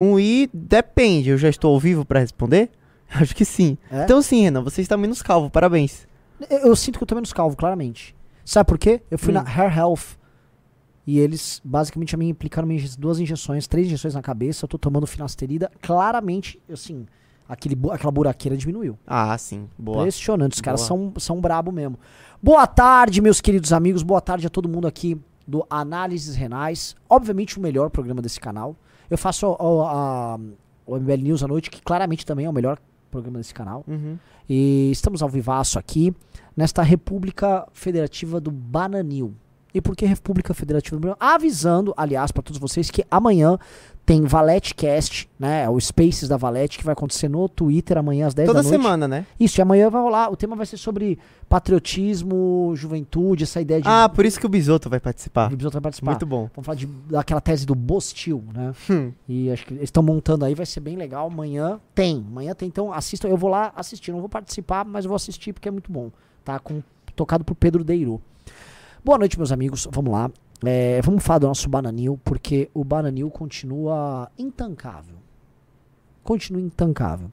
[0.00, 1.30] Um I depende.
[1.30, 2.70] Eu já estou ao vivo pra responder?
[3.10, 3.76] Acho que sim.
[3.90, 4.04] É?
[4.04, 5.50] Então sim, Renan, você está menos calvo.
[5.50, 6.06] Parabéns.
[6.48, 8.14] Eu, eu sinto que eu tô menos calvo, claramente.
[8.44, 9.02] Sabe por quê?
[9.10, 9.34] Eu fui Hum.
[9.34, 10.16] na Hair Health
[11.06, 14.64] e eles basicamente a mim aplicaram minhas duas injeções, três injeções na cabeça.
[14.64, 15.70] Eu tô tomando finasterida.
[15.82, 17.04] Claramente, assim,
[17.48, 18.96] aquele, aquela buraqueira diminuiu.
[19.06, 19.68] Ah, sim.
[19.76, 19.98] Boa.
[20.02, 21.98] Impressionante, os caras são, são brabo mesmo.
[22.40, 24.04] Boa tarde, meus queridos amigos.
[24.04, 26.94] Boa tarde a todo mundo aqui do Análises Renais.
[27.10, 28.76] Obviamente o melhor programa desse canal.
[29.10, 30.38] Eu faço o, a-
[30.86, 32.78] o MBL News à noite, que claramente também é o melhor
[33.10, 33.84] programa desse canal.
[33.86, 34.18] Uhum.
[34.48, 36.14] E estamos ao vivaço aqui,
[36.56, 39.34] nesta República Federativa do Bananil.
[39.74, 41.16] E por que República Federativa do Bananil?
[41.20, 43.58] Avisando, aliás, para todos vocês, que amanhã
[44.08, 45.68] tem Valete Cast, né?
[45.68, 48.82] O Spaces da Valete, que vai acontecer no Twitter amanhã às 10 Toda da noite.
[48.82, 49.26] semana, né?
[49.38, 50.32] Isso, e amanhã vai rolar.
[50.32, 53.86] O tema vai ser sobre patriotismo, juventude, essa ideia de.
[53.86, 55.50] Ah, por isso que o Bisoto vai participar.
[55.50, 56.12] de Bisoto vai participar.
[56.12, 56.48] Muito bom.
[56.56, 58.72] Vamos falar de, daquela tese do Bostil, né?
[58.88, 59.12] Hum.
[59.28, 61.26] E acho que eles estão montando aí, vai ser bem legal.
[61.26, 62.24] Amanhã tem.
[62.26, 63.28] Amanhã tem, então assistam.
[63.28, 64.10] Eu vou lá assistir.
[64.10, 66.10] Não vou participar, mas vou assistir porque é muito bom.
[66.42, 66.58] Tá?
[66.58, 66.82] Com,
[67.14, 68.22] tocado por Pedro Deiro.
[69.04, 69.86] Boa noite, meus amigos.
[69.92, 70.30] Vamos lá.
[70.64, 75.16] É, vamos falar do nosso Bananil, porque o Bananil continua intancável.
[76.24, 77.30] Continua intancável.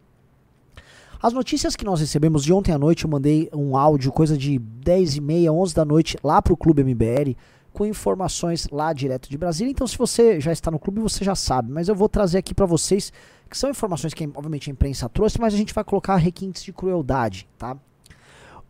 [1.21, 4.59] As notícias que nós recebemos de ontem à noite, eu mandei um áudio, coisa de
[4.59, 7.35] 10 e meia, 11 da noite, lá pro Clube MBL,
[7.73, 9.71] com informações lá direto de Brasília.
[9.71, 11.71] Então, se você já está no clube, você já sabe.
[11.71, 13.11] Mas eu vou trazer aqui para vocês,
[13.49, 16.71] que são informações que, obviamente, a imprensa trouxe, mas a gente vai colocar requintes de
[16.71, 17.75] crueldade, tá?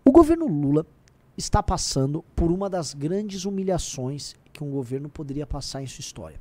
[0.06, 0.86] O governo Lula
[1.38, 6.40] está passando por uma das grandes humilhações que um governo poderia passar em sua história.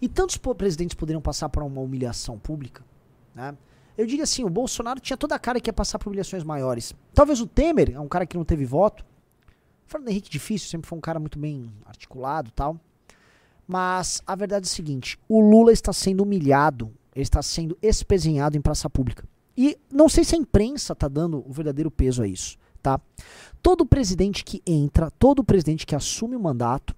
[0.00, 2.84] E tantos presidentes poderiam passar por uma humilhação pública,
[3.34, 3.56] né?
[3.96, 6.92] Eu diria assim, o Bolsonaro tinha toda a cara que ia passar por humilhações maiores.
[7.14, 9.04] Talvez o Temer, é um cara que não teve voto.
[9.86, 12.76] Fernando Henrique difícil, sempre foi um cara muito bem articulado, tal.
[13.68, 18.56] Mas a verdade é a seguinte, o Lula está sendo humilhado, ele está sendo espezinhado
[18.56, 19.24] em praça pública.
[19.56, 23.00] E não sei se a imprensa está dando o verdadeiro peso a isso, tá?
[23.62, 26.94] Todo presidente que entra, todo presidente que assume o mandato,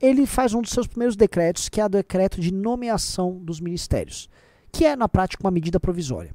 [0.00, 4.28] ele faz um dos seus primeiros decretos, que é o decreto de nomeação dos ministérios,
[4.72, 6.34] que é na prática uma medida provisória.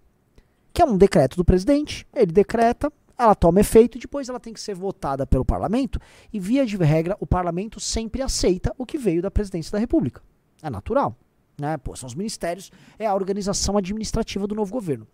[0.72, 4.54] Que é um decreto do presidente, ele decreta, ela toma efeito e depois ela tem
[4.54, 6.00] que ser votada pelo parlamento,
[6.32, 10.22] e via de regra o parlamento sempre aceita o que veio da presidência da República.
[10.62, 11.16] É natural,
[11.60, 11.76] né?
[11.78, 15.08] Pô, são os ministérios, é a organização administrativa do novo governo.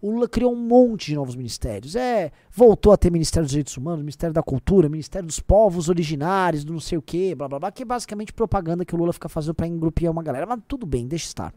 [0.00, 1.96] O Lula criou um monte de novos ministérios.
[1.96, 6.64] É, voltou a ter Ministério dos Direitos Humanos, Ministério da Cultura, Ministério dos Povos Originários,
[6.64, 9.12] do não sei o que, blá blá blá, que é basicamente propaganda que o Lula
[9.12, 10.46] fica fazendo pra engrupir uma galera.
[10.46, 11.54] Mas tudo bem, deixa estar.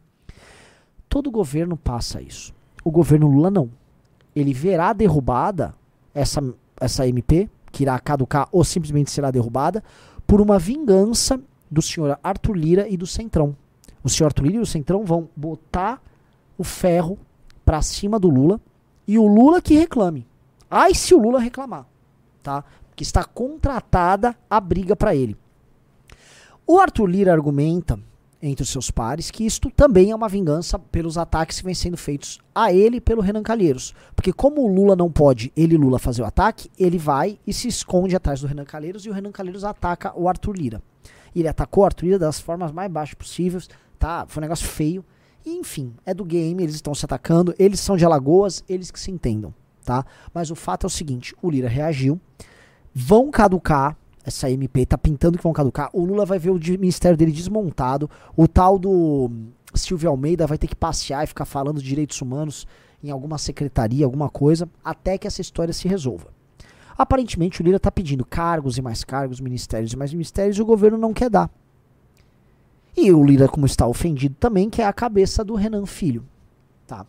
[1.09, 2.53] Todo governo passa isso.
[2.83, 3.69] O governo Lula não.
[4.35, 5.73] Ele verá derrubada
[6.13, 6.41] essa,
[6.79, 9.83] essa MP, que irá caducar ou simplesmente será derrubada,
[10.25, 11.39] por uma vingança
[11.69, 13.55] do senhor Arthur Lira e do Centrão.
[14.03, 16.01] O senhor Arthur Lira e o Centrão vão botar
[16.57, 17.17] o ferro
[17.67, 18.61] pra cima do Lula
[19.05, 20.25] e o Lula que reclame.
[20.71, 21.85] Ai se o Lula reclamar,
[22.41, 22.63] tá?
[22.95, 25.35] Que está contratada a briga pra ele.
[26.65, 27.99] O Arthur Lira argumenta
[28.41, 31.97] entre os seus pares que isto também é uma vingança pelos ataques que vêm sendo
[31.97, 33.93] feitos a ele pelo Renan Calheiros.
[34.15, 37.67] Porque como o Lula não pode, ele Lula fazer o ataque, ele vai e se
[37.67, 40.81] esconde atrás do Renan Calheiros e o Renan Calheiros ataca o Arthur Lira.
[41.35, 44.25] Ele atacou o Arthur Lira das formas mais baixas possíveis, tá?
[44.25, 45.03] Foi um negócio feio.
[45.49, 49.09] Enfim, é do game, eles estão se atacando, eles são de Alagoas, eles que se
[49.09, 49.53] entendam,
[49.85, 50.05] tá?
[50.33, 52.19] Mas o fato é o seguinte, o Lira reagiu,
[52.93, 57.17] vão caducar essa MP, tá pintando que vão caducar, o Lula vai ver o ministério
[57.17, 61.81] dele desmontado, o tal do hum, Silvio Almeida vai ter que passear e ficar falando
[61.81, 62.67] de direitos humanos
[63.01, 66.27] em alguma secretaria, alguma coisa, até que essa história se resolva.
[66.97, 70.65] Aparentemente o Lira tá pedindo cargos e mais cargos, ministérios e mais ministérios, e o
[70.65, 71.49] governo não quer dar.
[72.97, 76.25] E o Lira, como está ofendido também, que é a cabeça do Renan Filho.
[76.87, 77.05] Tá?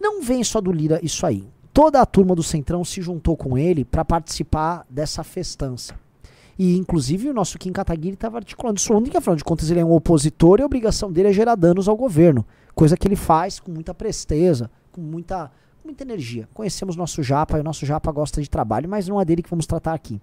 [0.00, 1.48] Não vem só do Lira isso aí.
[1.72, 5.94] Toda a turma do Centrão se juntou com ele para participar dessa festança.
[6.58, 9.80] E inclusive o nosso Kim Kataguiri estava articulando isso ontem, que afinal de contas ele
[9.80, 12.44] é um opositor e a obrigação dele é gerar danos ao governo.
[12.74, 15.50] Coisa que ele faz com muita presteza, com muita,
[15.84, 16.48] muita energia.
[16.52, 19.50] Conhecemos nosso Japa e o nosso Japa gosta de trabalho, mas não é dele que
[19.50, 20.20] vamos tratar aqui.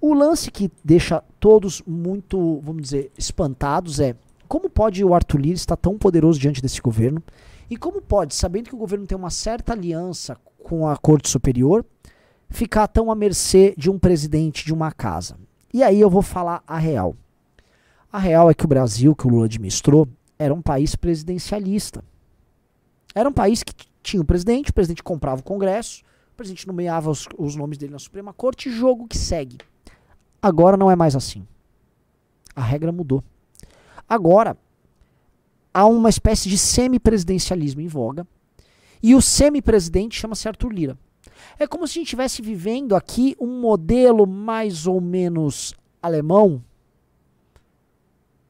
[0.00, 4.16] O lance que deixa todos muito, vamos dizer, espantados é
[4.48, 7.22] como pode o Arthur Lira estar tão poderoso diante desse governo?
[7.68, 11.84] E como pode, sabendo que o governo tem uma certa aliança com a Corte Superior,
[12.48, 15.36] ficar tão à mercê de um presidente de uma casa?
[15.72, 17.14] E aí eu vou falar a real.
[18.10, 20.08] A real é que o Brasil, que o Lula administrou,
[20.38, 22.02] era um país presidencialista.
[23.14, 26.02] Era um país que tinha o presidente, o presidente comprava o Congresso,
[26.32, 29.58] o presidente nomeava os, os nomes dele na Suprema Corte, jogo que segue.
[30.42, 31.46] Agora não é mais assim.
[32.54, 33.22] A regra mudou.
[34.08, 34.56] Agora,
[35.72, 38.26] há uma espécie de semipresidencialismo em voga.
[39.02, 40.98] E o semipresidente chama-se Arthur Lira.
[41.58, 46.62] É como se a gente estivesse vivendo aqui um modelo mais ou menos alemão.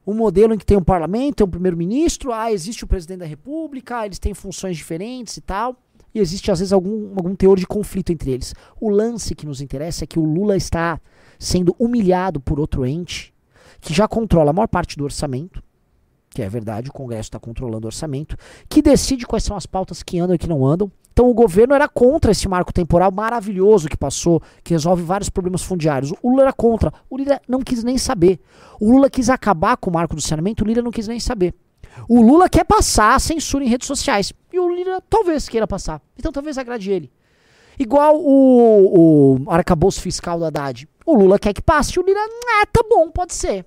[0.07, 3.27] Um modelo em que tem um parlamento, tem um primeiro-ministro, ah, existe o presidente da
[3.27, 5.77] república, eles têm funções diferentes e tal.
[6.13, 8.53] E existe, às vezes, algum, algum teor de conflito entre eles.
[8.81, 11.01] O lance que nos interessa é que o Lula está
[11.41, 13.35] sendo humilhado por outro ente
[13.81, 15.63] que já controla a maior parte do orçamento,
[16.29, 18.37] que é verdade, o Congresso está controlando o orçamento,
[18.69, 20.93] que decide quais são as pautas que andam e que não andam.
[21.13, 25.63] Então o governo era contra esse marco temporal maravilhoso que passou, que resolve vários problemas
[25.63, 26.13] fundiários.
[26.23, 26.93] O Lula era contra.
[27.09, 28.39] O Lula não quis nem saber.
[28.79, 31.55] O Lula quis acabar com o marco do saneamento, o Lula não quis nem saber.
[32.09, 34.33] O Lula quer passar a censura em redes sociais.
[34.53, 36.01] E o Lula talvez queira passar.
[36.17, 37.11] Então talvez agrade ele.
[37.79, 40.87] Igual o, o arcabouço fiscal do Haddad.
[41.05, 41.99] O Lula quer que passe.
[41.99, 42.21] O Lula,
[42.63, 43.65] ah, tá bom, pode ser.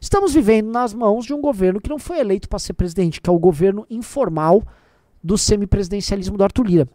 [0.00, 3.30] Estamos vivendo nas mãos de um governo que não foi eleito para ser presidente, que
[3.30, 4.62] é o governo informal
[5.22, 6.88] do semipresidencialismo do Arthur Lira.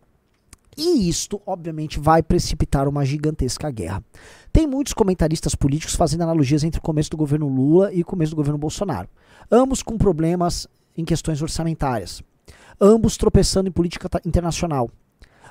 [0.77, 4.03] E isto, obviamente, vai precipitar uma gigantesca guerra.
[4.53, 8.31] Tem muitos comentaristas políticos fazendo analogias entre o começo do governo Lula e o começo
[8.31, 9.09] do governo Bolsonaro.
[9.51, 12.21] Ambos com problemas em questões orçamentárias.
[12.79, 14.89] Ambos tropeçando em política internacional.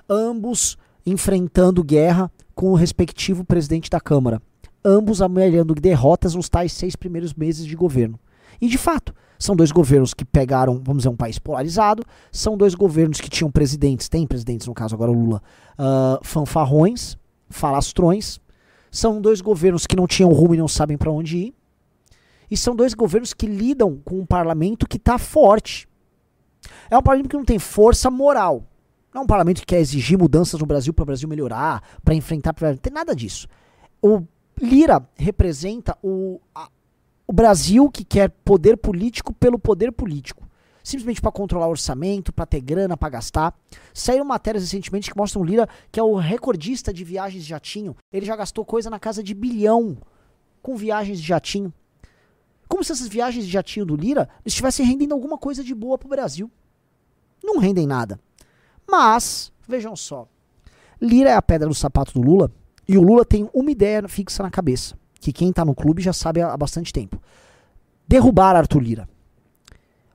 [0.08, 0.78] Ambos
[1.08, 4.42] enfrentando guerra com o respectivo presidente da Câmara
[4.84, 8.18] ambos amelhando derrotas nos tais seis primeiros meses de governo.
[8.60, 12.02] E de fato, são dois governos que pegaram, vamos dizer, um país polarizado,
[12.32, 15.42] são dois governos que tinham presidentes, tem presidentes no caso agora o Lula,
[15.78, 17.16] uh, fanfarrões,
[17.48, 18.40] falastrões,
[18.90, 21.54] são dois governos que não tinham rumo e não sabem para onde ir,
[22.50, 25.86] e são dois governos que lidam com um parlamento que está forte.
[26.90, 28.64] É um parlamento que não tem força moral.
[29.18, 32.14] Não é um parlamento que quer exigir mudanças no Brasil para o Brasil melhorar, para
[32.14, 32.54] enfrentar.
[32.60, 33.48] Não tem nada disso.
[34.00, 34.22] O
[34.62, 36.68] Lira representa o, a,
[37.26, 40.46] o Brasil que quer poder político pelo poder político.
[40.84, 43.58] Simplesmente para controlar orçamento, para ter grana, para gastar.
[43.92, 47.96] Saíram matérias recentemente que mostram o Lira, que é o recordista de viagens de jatinho.
[48.12, 49.98] Ele já gastou coisa na casa de bilhão
[50.62, 51.74] com viagens de jatinho.
[52.68, 56.06] Como se essas viagens de jatinho do Lira estivessem rendendo alguma coisa de boa para
[56.06, 56.48] o Brasil.
[57.42, 58.20] Não rendem nada.
[58.90, 60.26] Mas, vejam só.
[61.00, 62.50] Lira é a pedra no sapato do Lula
[62.88, 66.12] e o Lula tem uma ideia fixa na cabeça, que quem está no clube já
[66.12, 67.20] sabe há bastante tempo.
[68.08, 69.08] Derrubar Arthur Lira.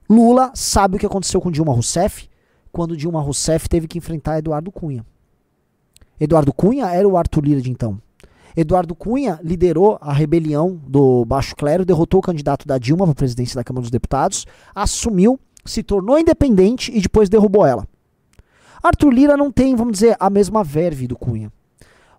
[0.10, 2.28] Lula sabe o que aconteceu com Dilma Rousseff,
[2.72, 5.06] quando Dilma Rousseff teve que enfrentar Eduardo Cunha.
[6.20, 8.02] Eduardo Cunha era o Arthur Lira de então.
[8.56, 13.16] Eduardo Cunha liderou a rebelião do Baixo Clero, derrotou o candidato da Dilma para a
[13.16, 17.88] presidência da Câmara dos Deputados, assumiu, se tornou independente e depois derrubou ela.
[18.84, 21.50] Arthur Lira não tem, vamos dizer, a mesma verve do Cunha.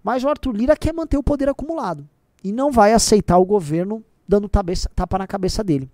[0.02, 2.08] Mas o Arthur Lira quer manter o poder acumulado
[2.42, 5.90] e não vai aceitar o governo dando tabeça, tapa na cabeça dele.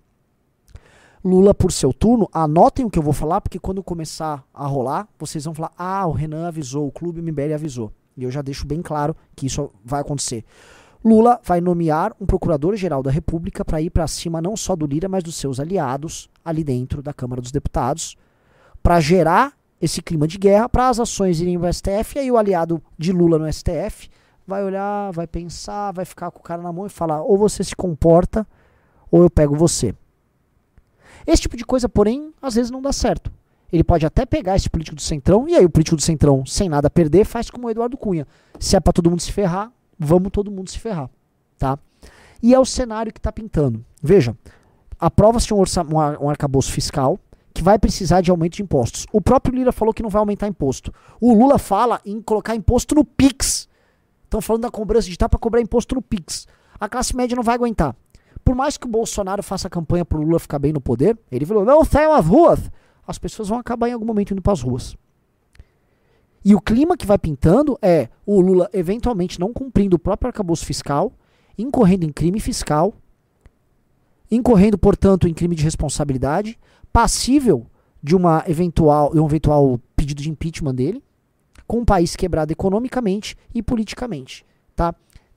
[1.23, 5.07] Lula, por seu turno, anotem o que eu vou falar, porque quando começar a rolar,
[5.19, 7.91] vocês vão falar: ah, o Renan avisou, o Clube MBL avisou.
[8.17, 10.43] E eu já deixo bem claro que isso vai acontecer.
[11.03, 15.09] Lula vai nomear um procurador-geral da República para ir para cima não só do Lira,
[15.09, 18.15] mas dos seus aliados ali dentro da Câmara dos Deputados,
[18.81, 22.37] para gerar esse clima de guerra para as ações irem para STF, e aí o
[22.37, 24.09] aliado de Lula no STF
[24.45, 27.63] vai olhar, vai pensar, vai ficar com o cara na mão e falar: ou você
[27.63, 28.45] se comporta,
[29.09, 29.95] ou eu pego você.
[31.25, 33.31] Esse tipo de coisa, porém, às vezes não dá certo.
[33.71, 36.67] Ele pode até pegar esse político do Centrão, e aí o político do Centrão, sem
[36.67, 38.27] nada perder, faz como o Eduardo Cunha.
[38.59, 41.09] Se é para todo mundo se ferrar, vamos todo mundo se ferrar.
[41.57, 41.79] Tá?
[42.43, 43.85] E é o cenário que está pintando.
[44.01, 44.35] Veja,
[44.99, 45.63] aprova-se um,
[46.21, 47.19] um arcabouço fiscal,
[47.53, 49.05] que vai precisar de aumento de impostos.
[49.11, 50.93] O próprio Lira falou que não vai aumentar imposto.
[51.19, 53.67] O Lula fala em colocar imposto no Pix.
[54.23, 56.47] Estão falando da cobrança digital para cobrar imposto no Pix.
[56.79, 57.95] A classe média não vai aguentar.
[58.43, 61.45] Por mais que o Bolsonaro faça campanha para o Lula ficar bem no poder, ele
[61.45, 62.71] falou: não saiam às ruas.
[63.05, 64.95] As pessoas vão acabar em algum momento indo para as ruas.
[66.43, 70.65] E o clima que vai pintando é o Lula eventualmente não cumprindo o próprio arcabouço
[70.65, 71.13] fiscal,
[71.57, 72.93] incorrendo em crime fiscal,
[74.31, 76.57] incorrendo, portanto, em crime de responsabilidade,
[76.91, 77.67] passível
[78.01, 81.03] de uma eventual, de um eventual pedido de impeachment dele,
[81.67, 84.45] com o país quebrado economicamente e politicamente,
[84.75, 84.93] tá?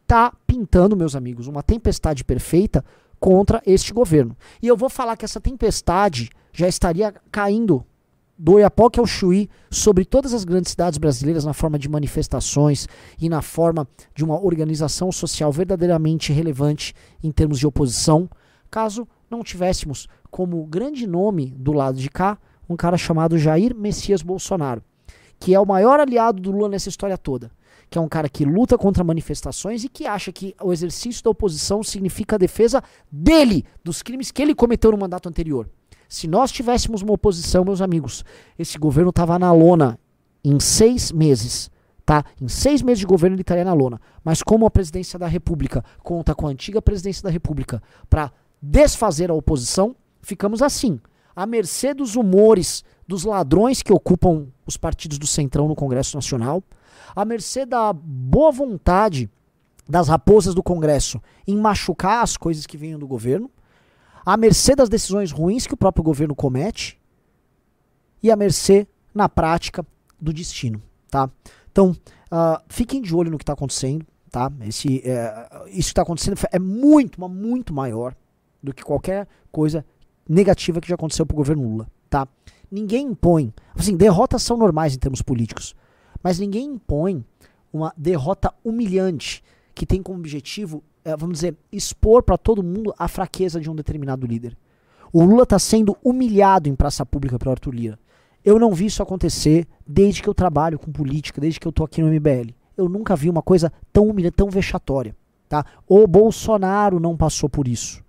[0.06, 2.84] Tá pintando, meus amigos, uma tempestade perfeita
[3.18, 4.36] contra este governo.
[4.60, 7.84] E eu vou falar que essa tempestade já estaria caindo
[8.36, 12.88] do Oiapoque ao Chuí sobre todas as grandes cidades brasileiras na forma de manifestações
[13.20, 18.28] e na forma de uma organização social verdadeiramente relevante em termos de oposição,
[18.70, 22.36] caso não tivéssemos como grande nome do lado de cá
[22.68, 24.82] um cara chamado Jair Messias Bolsonaro,
[25.38, 27.52] que é o maior aliado do Lula nessa história toda.
[27.88, 31.30] Que é um cara que luta contra manifestações e que acha que o exercício da
[31.30, 35.68] oposição significa a defesa dele, dos crimes que ele cometeu no mandato anterior.
[36.08, 38.24] Se nós tivéssemos uma oposição, meus amigos,
[38.58, 40.00] esse governo tava na lona
[40.42, 41.70] em seis meses.
[42.04, 42.24] Tá?
[42.42, 44.00] Em seis meses de governo ele estaria na lona.
[44.24, 49.30] Mas como a presidência da República conta com a antiga presidência da República para desfazer
[49.30, 51.00] a oposição, ficamos assim,
[51.34, 56.62] à mercê dos humores dos ladrões que ocupam os partidos do Centrão no Congresso Nacional,
[57.14, 59.30] à mercê da boa vontade
[59.88, 63.50] das raposas do Congresso em machucar as coisas que venham do governo,
[64.24, 66.98] à mercê das decisões ruins que o próprio governo comete
[68.22, 69.86] e à mercê, na prática,
[70.18, 71.28] do destino, tá?
[71.70, 74.50] Então, uh, fiquem de olho no que está acontecendo, tá?
[74.62, 78.16] Esse, é, isso que está acontecendo é muito, muito maior
[78.62, 79.84] do que qualquer coisa
[80.28, 82.26] negativa que já aconteceu para o governo Lula, tá?
[82.70, 85.74] Ninguém impõe, assim, derrotas são normais em termos políticos,
[86.22, 87.24] mas ninguém impõe
[87.72, 89.42] uma derrota humilhante
[89.74, 93.74] que tem como objetivo, é, vamos dizer, expor para todo mundo a fraqueza de um
[93.74, 94.56] determinado líder.
[95.12, 97.98] O Lula está sendo humilhado em praça pública pelo Arthur Lira.
[98.44, 101.84] Eu não vi isso acontecer desde que eu trabalho com política, desde que eu tô
[101.84, 102.52] aqui no MBL.
[102.76, 105.16] Eu nunca vi uma coisa tão humilhante, tão vexatória.
[105.48, 105.64] Tá?
[105.86, 108.02] O Bolsonaro não passou por isso.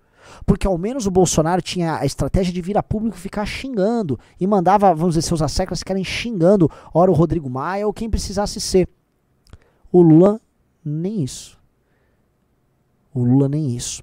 [0.44, 4.46] Porque ao menos o Bolsonaro tinha a estratégia de vir a público ficar xingando e
[4.46, 8.88] mandava, vamos dizer, seus asseclas ficarem xingando, ora o Rodrigo Maia ou quem precisasse ser.
[9.90, 10.40] O Lula,
[10.84, 11.58] nem isso.
[13.14, 14.02] O Lula, nem isso.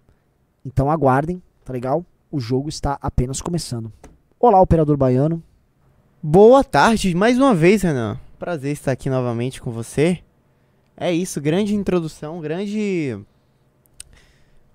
[0.65, 2.05] Então aguardem, tá legal?
[2.31, 3.91] O jogo está apenas começando.
[4.39, 5.43] Olá, operador baiano.
[6.21, 8.17] Boa tarde, mais uma vez, Renan.
[8.39, 10.19] Prazer estar aqui novamente com você.
[10.95, 13.19] É isso, grande introdução, grande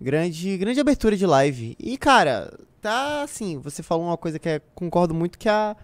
[0.01, 1.77] grande grande abertura de live.
[1.79, 5.77] E cara, tá assim, você falou uma coisa que é, concordo muito que a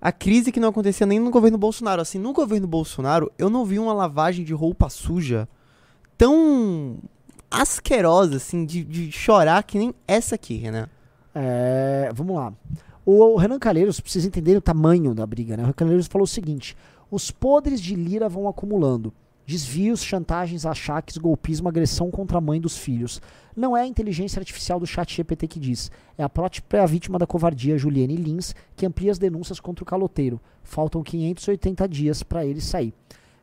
[0.00, 3.66] a crise que não acontecia nem no governo Bolsonaro, assim, no governo Bolsonaro, eu não
[3.66, 5.46] vi uma lavagem de roupa suja
[6.16, 6.98] tão
[7.50, 10.88] asquerosa assim de, de chorar que nem essa aqui, Renan.
[11.34, 12.52] É, vamos lá.
[13.04, 15.62] O Renan Calheiros, precisa entender o tamanho da briga, né?
[15.62, 16.76] O Renan Calheiros falou o seguinte:
[17.10, 19.12] os podres de Lira vão acumulando.
[19.46, 23.20] Desvios, chantagens, achaques, golpismo, agressão contra a mãe dos filhos.
[23.56, 25.90] Não é a inteligência artificial do chat GPT que diz.
[26.16, 30.40] É a própria vítima da covardia, Juliane Lins, que amplia as denúncias contra o caloteiro.
[30.62, 32.94] Faltam 580 dias para ele sair.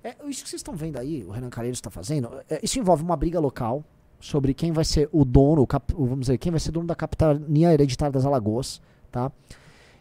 [0.03, 3.03] É, isso que vocês estão vendo aí, o Renan Calheiros está fazendo, é, isso envolve
[3.03, 3.83] uma briga local
[4.19, 7.73] sobre quem vai ser o dono, cap, vamos dizer, quem vai ser dono da capitania
[7.73, 8.81] hereditária das Alagoas.
[9.11, 9.31] Tá?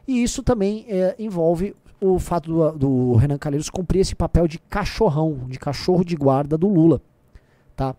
[0.07, 4.59] E isso também é, envolve o fato do, do, Renan Calheiros cumprir esse papel de
[4.59, 7.00] cachorrão, de cachorro de guarda do Lula.
[7.75, 7.95] Tá?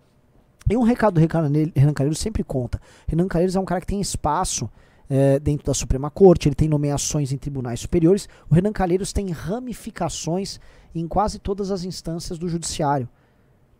[0.69, 2.79] E um recado do Renan Calheiros sempre conta.
[3.07, 4.69] Renan Calheiros é um cara que tem espaço
[5.09, 8.27] é, dentro da Suprema Corte, ele tem nomeações em tribunais superiores.
[8.49, 10.59] O Renan Calheiros tem ramificações
[10.93, 13.07] em quase todas as instâncias do judiciário.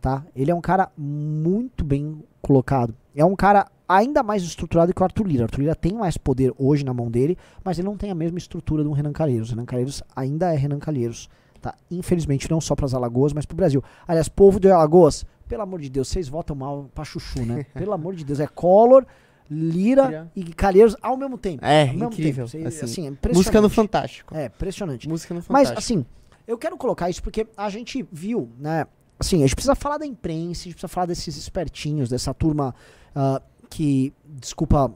[0.00, 0.24] Tá?
[0.34, 2.94] Ele é um cara muito bem colocado.
[3.14, 5.42] É um cara ainda mais estruturado que o Arthur Lira.
[5.42, 8.14] O Arthur Lira tem mais poder hoje na mão dele, mas ele não tem a
[8.14, 9.48] mesma estrutura do Renan Calheiros.
[9.48, 11.28] O Renan Calheiros ainda é Renan Calheiros.
[11.60, 11.74] Tá?
[11.90, 13.82] Infelizmente, não só para as Alagoas, mas para o Brasil.
[14.06, 17.64] Aliás, povo de Alagoas, pelo amor de Deus, vocês votam mal para chuchu, né?
[17.74, 19.04] pelo amor de Deus, é Collor,
[19.50, 21.64] Lira e Calheiros ao mesmo tempo.
[21.64, 22.46] É, ao mesmo incrível.
[22.46, 22.68] Tempo.
[22.68, 24.36] Assim, assim, é música no Fantástico.
[24.36, 25.08] É, impressionante.
[25.08, 25.74] Música no Fantástico.
[25.74, 26.04] Mas, assim,
[26.46, 28.86] eu quero colocar isso porque a gente viu, né?
[29.18, 32.74] Assim, a gente precisa falar da imprensa, a gente precisa falar desses espertinhos, dessa turma
[33.16, 34.94] uh, que, desculpa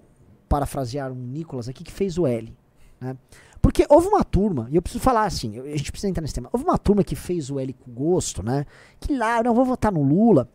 [0.48, 2.54] parafrasear um Nicolas aqui, que fez o L.
[3.00, 3.16] Né?
[3.60, 6.48] Porque houve uma turma, e eu preciso falar assim, a gente precisa entrar nesse tema.
[6.52, 8.66] Houve uma turma que fez o L com gosto, né?
[9.00, 10.48] Que lá, não vou votar no Lula,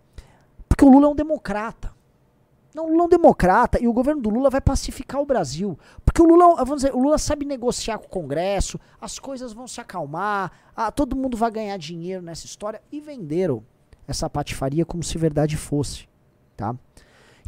[0.68, 1.97] porque o Lula é um democrata.
[2.78, 5.76] Não, Lula é um democrata e o governo do Lula vai pacificar o Brasil.
[6.06, 9.68] Porque o Lula, vamos dizer, o Lula sabe negociar com o Congresso, as coisas vão
[9.68, 12.80] se acalmar, ah, todo mundo vai ganhar dinheiro nessa história.
[12.92, 13.64] E venderam
[14.08, 16.08] essa patifaria como se verdade fosse.
[16.56, 16.76] Tá?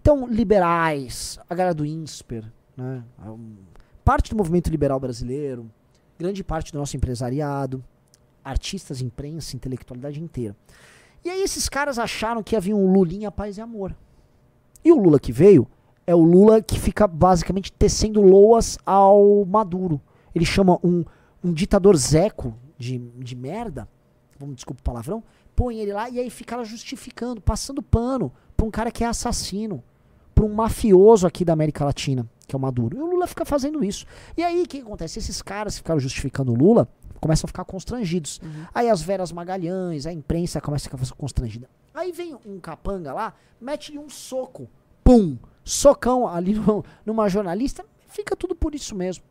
[0.02, 3.04] Então, liberais, a galera do INSPER, né?
[4.04, 5.70] parte do movimento liberal brasileiro,
[6.18, 7.86] grande parte do nosso empresariado,
[8.44, 10.56] artistas, imprensa, intelectualidade inteira.
[11.24, 13.96] E aí esses caras acharam que havia um Lulinha paz e amor.
[14.84, 15.68] E o Lula que veio
[16.06, 20.02] é o Lula que fica basicamente tecendo loas ao Maduro.
[20.34, 21.04] Ele chama um,
[21.44, 23.88] um ditador zeco de, de merda,
[24.40, 25.24] vamos desculpa o palavrão,
[25.56, 29.84] põe ele lá e aí fica justificando, passando pano pra um cara que é assassino,
[30.34, 32.98] para um mafioso aqui da América Latina, que é o Maduro.
[32.98, 34.06] E o Lula fica fazendo isso.
[34.38, 35.20] E aí o que acontece?
[35.20, 36.88] Esses caras que ficaram justificando o Lula
[37.20, 38.40] começam a ficar constrangidos.
[38.42, 38.66] Uhum.
[38.74, 41.70] Aí as Veras Magalhães, a imprensa começa a ficar constrangida.
[41.94, 44.70] Aí vem um capanga lá, mete-lhe um soco.
[45.04, 45.38] Pum!
[45.64, 47.86] Socão ali no, numa jornalista.
[48.08, 49.24] Fica tudo por isso mesmo.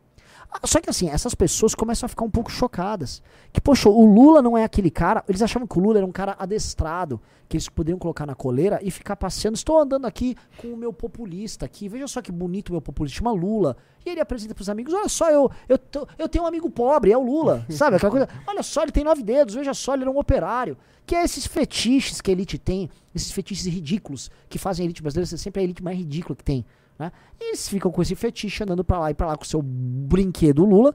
[0.63, 3.21] Só que assim, essas pessoas começam a ficar um pouco chocadas.
[3.53, 5.23] Que, poxa, o Lula não é aquele cara.
[5.27, 8.79] Eles achavam que o Lula era um cara adestrado, que eles poderiam colocar na coleira
[8.81, 9.55] e ficar passeando.
[9.55, 11.87] Estou andando aqui com o meu populista aqui.
[11.87, 13.77] Veja só que bonito o meu populista, chama Lula.
[14.05, 17.11] E ele apresenta pros amigos: olha só, eu, eu, tô- eu tenho um amigo pobre,
[17.11, 17.65] é o Lula.
[17.69, 18.29] Sabe aquela coisa?
[18.47, 20.75] Olha só, ele tem nove dedos, veja só, ele era um operário.
[21.05, 25.01] Que é esses fetiches que a elite tem, esses fetiches ridículos que fazem a elite
[25.01, 26.65] brasileira ser sempre a elite mais ridícula que tem.
[26.99, 27.11] Né?
[27.39, 29.61] E eles ficam com esse fetiche andando pra lá e pra lá com o seu
[29.61, 30.93] brinquedo Lula.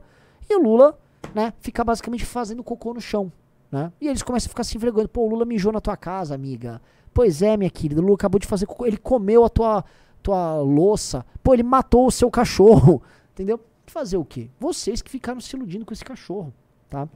[0.48, 0.98] E o Lula,
[1.34, 3.32] né, fica basicamente fazendo cocô no chão.
[3.72, 3.90] Né?
[4.00, 5.08] E eles começam a ficar se envergonhando.
[5.08, 6.80] Pô, o Lula mijou na tua casa, amiga.
[7.14, 8.00] Pois é, minha querida.
[8.00, 8.84] O Lula acabou de fazer cocô.
[8.84, 9.84] Ele comeu a tua,
[10.22, 11.24] tua louça.
[11.42, 13.02] Pô, ele matou o seu cachorro.
[13.32, 13.58] Entendeu?
[13.86, 14.50] Fazer o quê?
[14.60, 16.52] Vocês que ficaram se iludindo com esse cachorro.
[16.88, 17.08] Tá?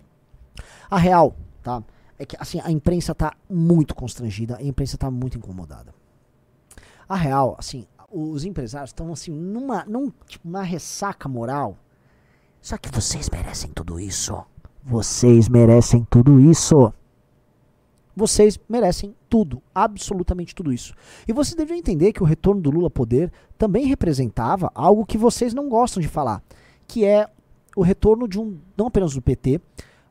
[0.91, 1.83] A real, tá?
[2.19, 5.95] É que assim, a imprensa tá muito constrangida, a imprensa tá muito incomodada.
[7.09, 11.77] A real, assim, os empresários estão assim numa, num, tipo, uma ressaca moral.
[12.61, 14.35] Só que vocês merecem tudo isso.
[14.83, 16.93] Vocês merecem tudo isso.
[18.17, 20.93] Vocês merecem tudo, absolutamente tudo isso.
[21.27, 25.17] E vocês devem entender que o retorno do Lula ao poder também representava algo que
[25.17, 26.43] vocês não gostam de falar,
[26.87, 27.29] que é
[27.77, 29.61] o retorno de um, não apenas do PT,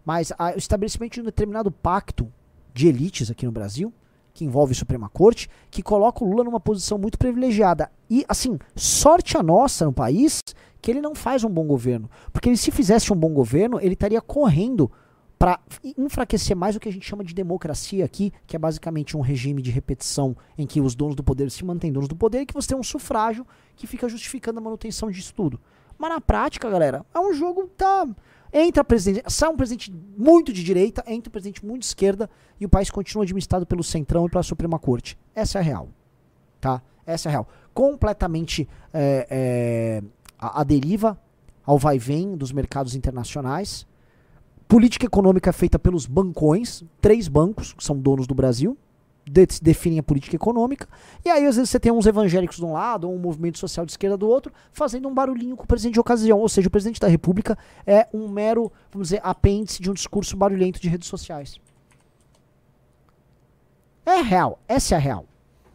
[0.05, 2.31] mas o estabelecimento de um determinado pacto
[2.73, 3.91] de elites aqui no Brasil,
[4.37, 7.89] que envolve Suprema Corte, que coloca o Lula numa posição muito privilegiada.
[8.07, 10.43] E, assim, sorte a nossa no país
[10.79, 12.07] que ele não faz um bom governo.
[12.31, 14.91] Porque ele, se fizesse um bom governo, ele estaria correndo
[15.39, 15.59] para
[15.97, 19.59] enfraquecer mais o que a gente chama de democracia aqui, que é basicamente um regime
[19.59, 22.53] de repetição em que os donos do poder se mantêm donos do poder e que
[22.53, 25.59] você tem um sufrágio que fica justificando a manutenção disso tudo.
[25.97, 28.07] Mas na prática, galera, é um jogo tá
[28.51, 32.65] entra presidente, sai um presidente muito de direita, entra um presidente muito de esquerda e
[32.65, 35.17] o país continua administrado pelo Centrão e pela Suprema Corte.
[35.35, 35.89] Essa é a real,
[36.59, 36.81] tá?
[37.05, 37.47] Essa é a real.
[37.73, 40.03] Completamente é, é,
[40.37, 41.19] a, a deriva
[41.65, 43.85] ao vai-vem dos mercados internacionais.
[44.67, 48.77] Política econômica feita pelos bancões, três bancos que são donos do Brasil,
[49.29, 50.87] de- definem a política econômica.
[51.25, 53.85] E aí, às vezes, você tem uns evangélicos de um lado, ou um movimento social
[53.85, 56.39] de esquerda do outro, fazendo um barulhinho com o presidente de ocasião.
[56.39, 60.35] Ou seja, o presidente da República é um mero, vamos dizer, apêndice de um discurso
[60.37, 61.59] barulhento de redes sociais.
[64.05, 65.25] É real, essa é a real.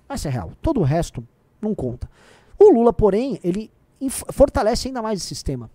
[0.08, 0.52] Essa é a real.
[0.62, 1.26] Todo o resto
[1.60, 2.10] não conta.
[2.58, 3.70] O Lula, porém, ele
[4.08, 5.70] fortalece ainda mais esse sistema.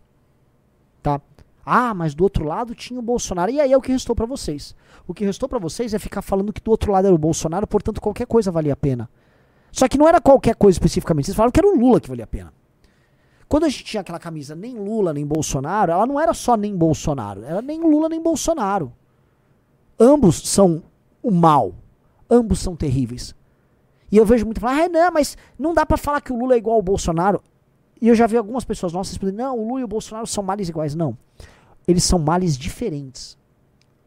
[1.04, 1.22] Tá?
[1.70, 3.52] Ah, mas do outro lado tinha o Bolsonaro.
[3.52, 4.74] E aí é o que restou pra vocês.
[5.06, 7.68] O que restou pra vocês é ficar falando que do outro lado era o Bolsonaro,
[7.68, 9.10] portanto qualquer coisa valia a pena.
[9.70, 11.26] Só que não era qualquer coisa especificamente.
[11.26, 12.54] Vocês falaram que era o Lula que valia a pena.
[13.50, 16.74] Quando a gente tinha aquela camisa nem Lula nem Bolsonaro, ela não era só nem
[16.74, 18.94] Bolsonaro, era nem Lula nem Bolsonaro.
[20.00, 20.82] Ambos são
[21.22, 21.74] o mal.
[22.30, 23.36] Ambos são terríveis.
[24.10, 26.56] E eu vejo muito falar, ah, não, mas não dá pra falar que o Lula
[26.56, 27.42] é igual ao Bolsonaro.
[28.02, 30.42] E eu já vi algumas pessoas nossas respondendo, não, o Lula e o Bolsonaro são
[30.44, 30.96] males iguais.
[30.96, 31.18] Não.
[31.88, 33.38] Eles são males diferentes.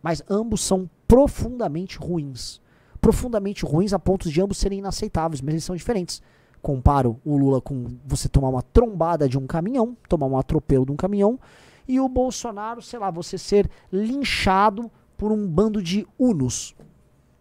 [0.03, 2.61] Mas ambos são profundamente ruins.
[3.01, 6.23] Profundamente ruins a ponto de ambos serem inaceitáveis, mas eles são diferentes.
[6.61, 10.93] Comparo o Lula com você tomar uma trombada de um caminhão, tomar um atropelo de
[10.93, 11.41] um caminhão,
[11.89, 16.77] e o Bolsonaro, sei lá, você ser linchado por um bando de unos.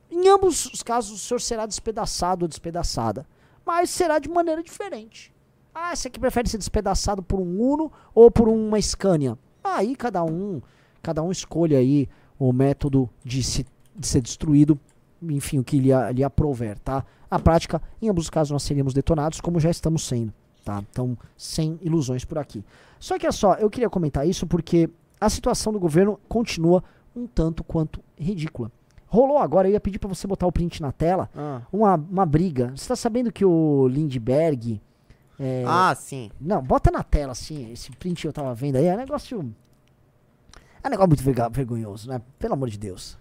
[0.09, 3.27] Em ambos os casos, o senhor será despedaçado ou despedaçada,
[3.65, 5.33] mas será de maneira diferente.
[5.75, 9.37] Ah, você que prefere ser despedaçado por um Uno ou por uma Scania?
[9.63, 10.61] Aí cada um,
[11.01, 14.79] cada um escolhe aí o método de, se, de ser destruído,
[15.21, 17.05] enfim, o que lhe, a- lhe aprover, tá?
[17.29, 20.81] Na prática, em ambos os casos nós seríamos detonados, como já estamos sendo, tá?
[20.89, 22.63] Então, sem ilusões por aqui.
[22.99, 26.83] Só que é só, eu queria comentar isso porque a situação do governo continua
[27.15, 28.71] um tanto quanto ridícula.
[29.07, 32.25] Rolou agora, eu ia pedir pra você botar o print na tela, Ah, uma, uma
[32.25, 32.71] briga.
[32.75, 34.79] Você tá sabendo que o Lindbergh.
[35.39, 36.29] É, Ah, sim.
[36.39, 39.53] Não, bota na tela assim, esse print que eu tava vendo aí, é um negócio.
[40.83, 42.21] É um negócio muito vergonhoso, né?
[42.37, 43.17] Pelo amor de Deus.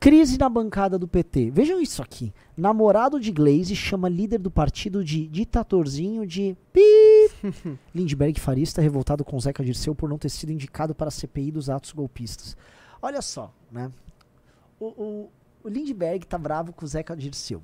[0.00, 1.50] Crise na bancada do PT.
[1.50, 2.32] Vejam isso aqui.
[2.56, 7.30] Namorado de Glaze chama líder do partido de ditatorzinho de pi.
[7.92, 11.50] Lindbergh Faria está revoltado com Zeca Dirceu por não ter sido indicado para a CPI
[11.50, 12.56] dos atos golpistas.
[13.02, 13.90] Olha só, né?
[14.78, 15.30] O, o,
[15.68, 17.62] o Lindbergh tá bravo com o Zeca Dirceu.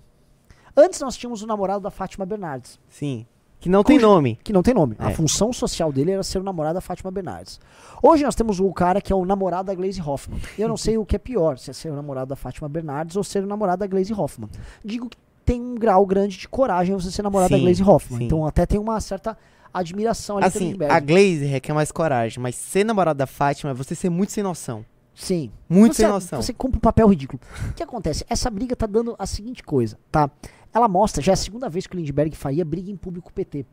[0.76, 3.26] Antes nós tínhamos o namorado da Fátima Bernardes, Sim.
[3.60, 4.38] Que não tem nome.
[4.44, 4.94] que não tem nome.
[4.98, 5.14] A É.
[5.14, 7.58] função social dele era ser o namorado da Fátima Bernardes.
[8.02, 10.38] Hoje nós temos o cara que é o namorado da Glaze Hoffman.
[10.58, 13.16] Eu não sei o que é pior, se é ser o namorado da Fátima Bernardes
[13.16, 14.50] ou ser o namorado da Glaze Hoffman.
[14.84, 18.18] Digo que tem um grau grande de coragem você ser namorado da Sim, Glaze Hoffman.
[18.18, 18.24] sim.
[18.26, 19.34] Então até tem uma certa
[19.72, 20.92] admiração ali pelo Assim, Lindbergh.
[20.94, 24.42] a Glaze requer mais coragem, mas ser namorado da Fátima é você ser muito sem
[24.42, 24.84] noção.
[25.14, 25.52] Sim.
[25.68, 26.42] Muito você, sem noção.
[26.42, 27.40] Você cumpre um papel ridículo.
[27.70, 28.24] O que acontece?
[28.28, 30.30] Essa briga tá dando a seguinte coisa, tá?
[30.72, 33.30] Ela mostra, já é a segunda vez que o Lindbergh faria briga em público com
[33.30, 33.64] o PT.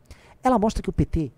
[0.43, 1.31] Ela mostra que o PT,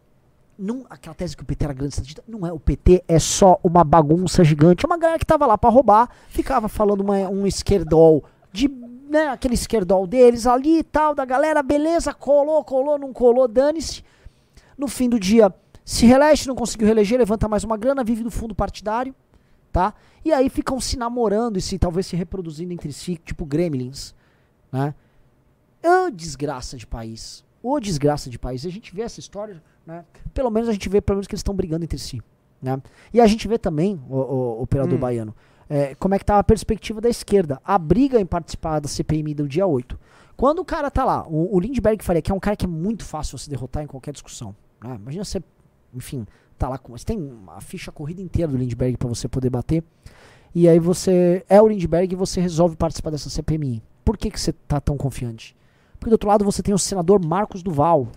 [0.58, 2.52] não, aquela tese que o PT era grande estatista, não é.
[2.52, 4.86] O PT é só uma bagunça gigante.
[4.86, 8.68] É uma galera que tava lá pra roubar, ficava falando uma, um esquerdol de.
[9.10, 14.04] Né, aquele esquerdol deles ali e tal, da galera, beleza, colou, colou, não colou, dane-se.
[14.76, 15.54] No fim do dia,
[15.86, 19.14] se reelege, não conseguiu reeleger, levanta mais uma grana, vive do fundo partidário,
[19.74, 19.94] tá?
[20.24, 24.14] E aí ficam se namorando e se talvez se reproduzindo entre si, tipo gremlins,
[24.72, 24.94] né?
[25.84, 27.44] Ô desgraça de país.
[27.62, 28.66] Ô desgraça de país.
[28.66, 30.06] A gente vê essa história, né?
[30.34, 32.22] Pelo menos a gente vê pelo menos que eles estão brigando entre si,
[32.62, 32.82] né?
[33.12, 35.02] E a gente vê também, o, o, o operador Hum.
[35.02, 35.36] baiano,
[35.68, 37.60] é, como é que tá a perspectiva da esquerda.
[37.66, 40.00] A briga em participar da CPMI do dia 8.
[40.38, 42.70] Quando o cara tá lá, o, o Lindbergh Faria, que é um cara que é
[42.70, 44.56] muito fácil você derrotar em qualquer discussão.
[44.84, 44.96] Né?
[44.96, 45.42] Imagina você,
[45.94, 46.26] enfim,
[46.64, 46.98] tá lá com.
[46.98, 49.84] Você tem a ficha corrida inteira do Lindbergh pra você poder bater.
[50.56, 53.84] E aí você é o Lindbergh e você resolve participar dessa CPMI.
[54.06, 55.56] Por que, que você tá tão confiante?
[56.00, 58.08] Porque do outro lado você tem o senador Marcos Duval,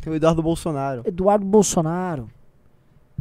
[0.00, 1.02] Tem o Eduardo Bolsonaro.
[1.06, 2.30] Eduardo Bolsonaro.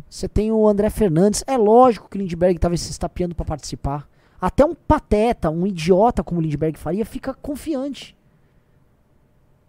[0.09, 1.43] Você tem o André Fernandes.
[1.47, 4.07] É lógico que o Lindbergh estava se estapeando para participar.
[4.41, 8.15] Até um pateta, um idiota como o Lindbergh faria, fica confiante.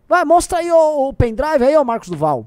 [0.09, 2.47] Vai, mostra aí o, o pendrive aí, ó, Marcos Duval.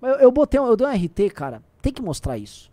[0.00, 1.62] Eu, eu botei, eu dei um RT, cara.
[1.86, 2.68] Tem que mostrar isso.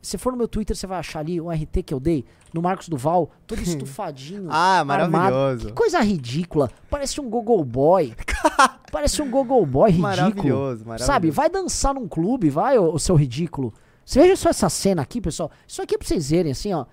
[0.00, 2.62] Se for no meu Twitter, você vai achar ali um RT que eu dei no
[2.62, 4.46] Marcos Duval, todo estufadinho.
[4.48, 5.12] Ah, armado.
[5.12, 5.66] maravilhoso.
[5.66, 6.70] Que coisa ridícula.
[6.88, 8.14] Parece um Google Boy.
[8.90, 10.16] Parece um Google Boy ridículo.
[10.16, 11.04] Maravilhoso, maravilhoso.
[11.04, 13.74] Sabe, vai dançar num clube, vai, o, seu ridículo.
[14.02, 15.50] Você veja só essa cena aqui, pessoal.
[15.68, 16.86] Isso aqui é pra vocês verem, assim, ó.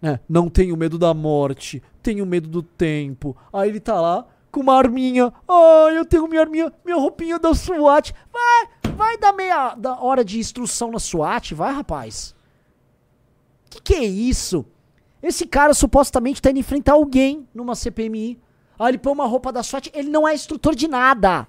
[0.00, 0.18] Né?
[0.26, 3.36] Não tenho medo da morte, tenho medo do tempo.
[3.52, 5.30] Aí ele tá lá com uma arminha.
[5.46, 8.14] Ai, eu tenho minha arminha, minha roupinha da SWAT.
[8.32, 12.34] Vai, vai dar meia da hora de instrução na SWAT, vai, rapaz.
[13.70, 14.64] Que que é isso?
[15.22, 18.40] Esse cara supostamente tá indo enfrentar alguém numa CPMI.
[18.78, 21.46] Aí ele põe uma roupa da SWAT, ele não é instrutor de nada.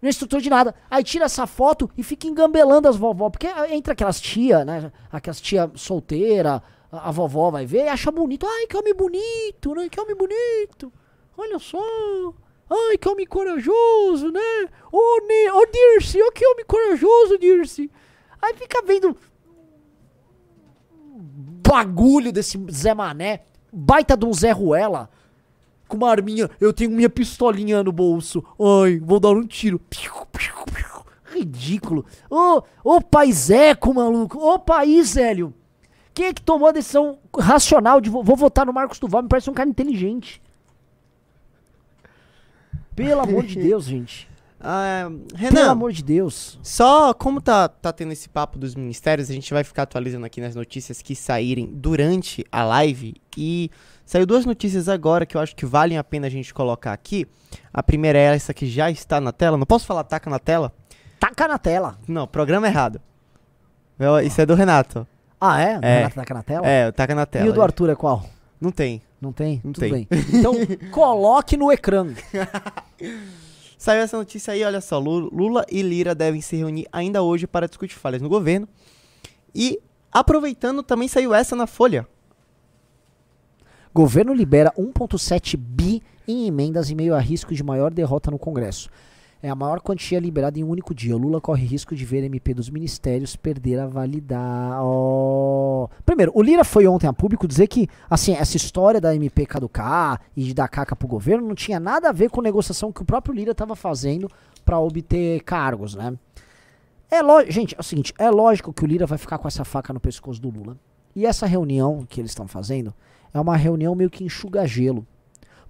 [0.00, 0.74] Não é instrutor de nada.
[0.88, 3.30] Aí tira essa foto e fica engambelando as vovó.
[3.30, 4.92] Porque entra aquelas tia, né?
[5.10, 8.46] Aquelas tia solteira, a, a vovó vai ver e acha bonito.
[8.46, 9.88] Ai, que homem bonito, né?
[9.88, 10.92] Que homem bonito.
[11.36, 11.78] Olha só.
[12.70, 14.68] Ai, que homem corajoso, né?
[14.92, 17.90] Ô, ne ô Dirce, ô que homem corajoso, Dirce.
[18.40, 19.16] Aí fica vendo
[21.66, 23.40] bagulho desse Zé Mané,
[23.72, 25.10] baita de um Zé Ruela,
[25.86, 28.44] com uma arminha, eu tenho minha pistolinha no bolso,
[28.84, 29.80] ai, vou dar um tiro.
[31.30, 32.04] Ridículo.
[32.30, 35.52] Ô, ô paiseco, maluco, ô país, Hélio.
[36.14, 39.22] Quem é que tomou a decisão racional de vo- vou votar no Marcos Duval?
[39.22, 40.42] Me parece um cara inteligente.
[42.98, 44.28] Pelo amor de Deus, gente.
[44.60, 46.58] Pelo Renan, amor de Deus.
[46.64, 50.40] só como tá, tá tendo esse papo dos ministérios, a gente vai ficar atualizando aqui
[50.40, 53.14] nas notícias que saírem durante a live.
[53.36, 53.70] E
[54.04, 57.24] saiu duas notícias agora que eu acho que valem a pena a gente colocar aqui.
[57.72, 59.56] A primeira é essa que já está na tela.
[59.56, 60.72] Não posso falar taca na tela?
[61.20, 61.96] Taca na tela.
[62.08, 63.00] Não, programa errado.
[64.24, 65.06] Isso é do Renato.
[65.40, 65.78] Ah, é?
[65.82, 65.96] É.
[65.98, 66.66] Renato taca na tela?
[66.66, 67.46] É, o taca na tela.
[67.46, 68.24] E o do Arthur é qual?
[68.60, 69.00] Não tem.
[69.20, 69.60] Não tem?
[69.64, 69.92] Não Tudo tem.
[69.92, 70.08] bem.
[70.32, 70.54] Então,
[70.92, 72.06] coloque no ecrã.
[73.76, 74.98] Saiu essa notícia aí, olha só.
[74.98, 78.68] Lu- Lula e Lira devem se reunir ainda hoje para discutir falhas no governo.
[79.54, 82.06] E, aproveitando, também saiu essa na Folha.
[83.94, 88.90] Governo libera 1,7 bi em emendas em meio a risco de maior derrota no Congresso.
[89.40, 91.16] É a maior quantia liberada em um único dia.
[91.16, 94.80] Lula corre risco de ver MP dos ministérios perder a validade.
[94.82, 95.88] Oh.
[96.04, 100.20] Primeiro, o Lira foi ontem a público dizer que, assim, essa história da MP caducar
[100.36, 103.32] e dar caca pro governo não tinha nada a ver com negociação que o próprio
[103.32, 104.28] Lira estava fazendo
[104.64, 106.18] para obter cargos, né?
[107.08, 109.64] É lógico, gente, é o seguinte, é lógico que o Lira vai ficar com essa
[109.64, 110.76] faca no pescoço do Lula.
[111.14, 112.92] E essa reunião que eles estão fazendo
[113.32, 115.06] é uma reunião meio que enxuga gelo.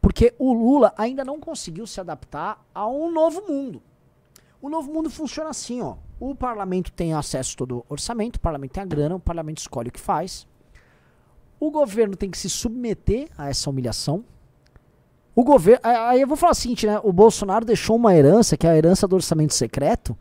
[0.08, 3.82] Porque o Lula ainda não conseguiu se adaptar a um novo mundo.
[4.58, 5.96] O novo mundo funciona assim, ó.
[6.18, 9.58] O parlamento tem acesso a todo o orçamento, o parlamento tem a grana, o parlamento
[9.58, 10.48] escolhe o que faz.
[11.60, 14.24] O governo tem que se submeter a essa humilhação.
[15.36, 15.80] O governo.
[15.82, 16.98] Aí eu vou falar o seguinte, né?
[17.04, 20.16] O Bolsonaro deixou uma herança, que é a herança do orçamento secreto,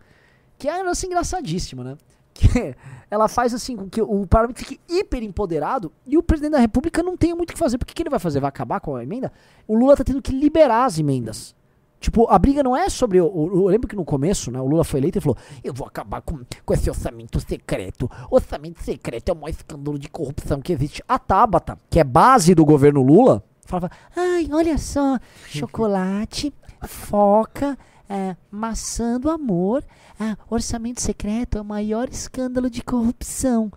[0.57, 1.97] que é uma herança engraçadíssima, né?
[2.37, 2.75] Que
[3.09, 7.01] ela faz assim com que o parlamento fique hiper empoderado e o presidente da república
[7.01, 7.77] não tenha muito o que fazer.
[7.77, 8.39] Porque o que ele vai fazer?
[8.39, 9.31] Vai acabar com a emenda?
[9.67, 11.55] O Lula tá tendo que liberar as emendas.
[11.99, 13.19] Tipo, a briga não é sobre.
[13.19, 15.73] O, o- eu lembro que no começo, né, o Lula foi eleito e falou: Eu
[15.73, 18.07] vou acabar com, com esse orçamento secreto.
[18.29, 21.01] Orçamento secreto é o maior escândalo de corrupção que existe.
[21.07, 25.17] A Tabata, que é base do governo Lula, falava: Ai, olha só,
[25.49, 26.53] chocolate,
[26.85, 27.75] foca,
[28.09, 29.83] é, maçã do amor.
[30.19, 33.71] Ah, orçamento secreto é o maior escândalo de corrupção.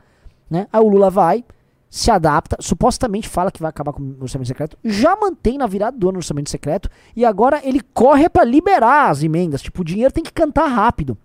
[0.48, 0.66] Né?
[0.72, 1.44] Aí o Lula vai,
[1.88, 5.96] se adapta, supostamente fala que vai acabar com o orçamento secreto, já mantém na virada
[5.96, 9.62] do ano o orçamento secreto e agora ele corre para liberar as emendas.
[9.62, 11.16] Tipo, o dinheiro tem que cantar rápido.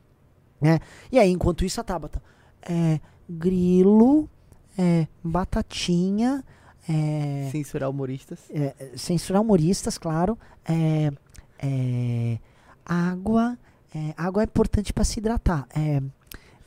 [0.59, 0.79] Né?
[1.11, 2.21] E aí, enquanto isso, a Tabata.
[2.67, 4.29] É, grilo,
[4.77, 6.43] é, batatinha,
[6.87, 8.39] é, Censurar humoristas.
[8.51, 10.37] é, censurar humoristas, claro.
[10.63, 11.11] É,
[11.59, 12.37] é,
[12.85, 13.57] água.
[13.93, 15.67] é, água é importante para se hidratar.
[15.75, 16.01] É,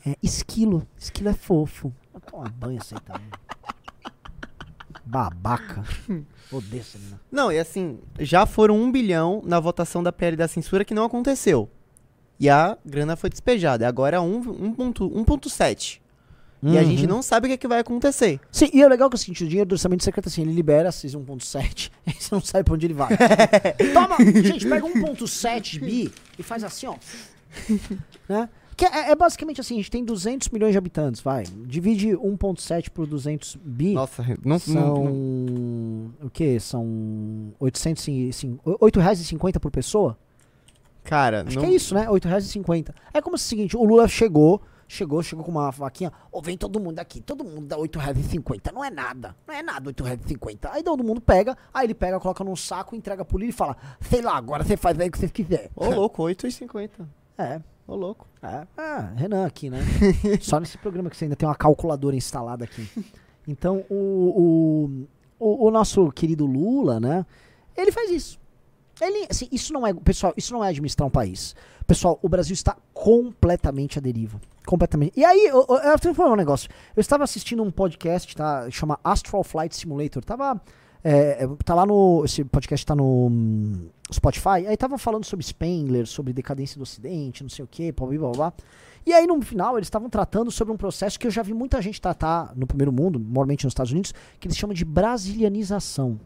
[0.09, 0.87] é, esquilo.
[0.98, 1.92] Esquilo é fofo.
[2.12, 3.28] Vai tomar banho essa aí também.
[5.04, 5.85] Babaca.
[6.52, 6.98] Odeio essa.
[7.31, 11.04] Não, e assim, já foram um bilhão na votação da PL da censura que não
[11.04, 11.70] aconteceu.
[12.38, 13.88] E a grana foi despejada.
[13.88, 16.00] Agora é um- 1.7.
[16.62, 16.73] 1.7.
[16.75, 17.09] E a gente Uhum.
[17.09, 18.40] não sabe o que, é que vai acontecer.
[18.51, 20.53] Sim, e é legal que é o seguinte, o dinheiro do orçamento secreto, assim, ele
[20.53, 23.09] libera esses 1.7, aí você não sabe pra onde ele vai.
[23.94, 26.94] Toma, gente, pega 1.7 bi e faz assim, ó.
[28.29, 28.49] né?
[28.77, 31.42] Que é, é basicamente assim, a gente tem 200 milhões de habitantes, vai.
[31.66, 33.92] Divide 1.7 por 200 bi.
[33.92, 34.75] Nossa, não, São.
[34.75, 36.61] não, não- O que?
[36.61, 40.16] São 805, reais e 50 por pessoa?
[41.03, 42.09] Cara, Acho não, que é isso, né?
[42.09, 42.94] 8 reais e 50.
[43.12, 46.57] É como se o seguinte, o Lula chegou, chegou, chegou com uma vaquinha, ô, vem
[46.57, 48.72] todo mundo aqui, todo mundo dá 8 reais e 50.
[48.72, 50.72] Não é nada, não é nada 8 reais e 50.
[50.72, 53.77] Aí todo mundo pega, aí ele pega, coloca num saco, entrega pro Lula e fala,
[54.01, 55.70] sei lá, agora você faz aí o que você quiser.
[55.77, 56.90] Ô, louco, 8,50.
[57.40, 58.27] É, Ô, louco.
[58.42, 58.66] é.
[58.77, 59.79] Ah, Renan aqui, né?
[60.42, 62.88] Só nesse programa que você ainda tem uma calculadora instalada aqui.
[63.46, 63.94] Então, o,
[65.38, 67.24] o, o, o nosso querido Lula, né?
[67.77, 68.40] Ele faz isso.
[69.01, 71.55] Ele, assim, isso não é, pessoal, isso não é administrar um país.
[71.87, 74.40] Pessoal, o Brasil está completamente à deriva.
[74.68, 75.18] Completamente.
[75.18, 76.68] E aí, eu, eu, eu vou falar um negócio.
[76.94, 78.70] Eu estava assistindo um podcast, tá?
[78.70, 80.22] Chama Astral Flight Simulator.
[80.22, 80.61] Tava.
[81.02, 82.22] é, é, tá lá no.
[82.22, 84.66] Esse podcast tá no hum, Spotify.
[84.68, 88.31] Aí tava falando sobre Spengler, sobre decadência do Ocidente, não sei o que, blá blá
[88.31, 88.52] blá.
[89.07, 91.81] E aí, no final, eles estavam tratando sobre um processo que eu já vi muita
[91.81, 96.20] gente tratar no primeiro mundo, normalmente nos Estados Unidos, que eles chamam de brasilianização.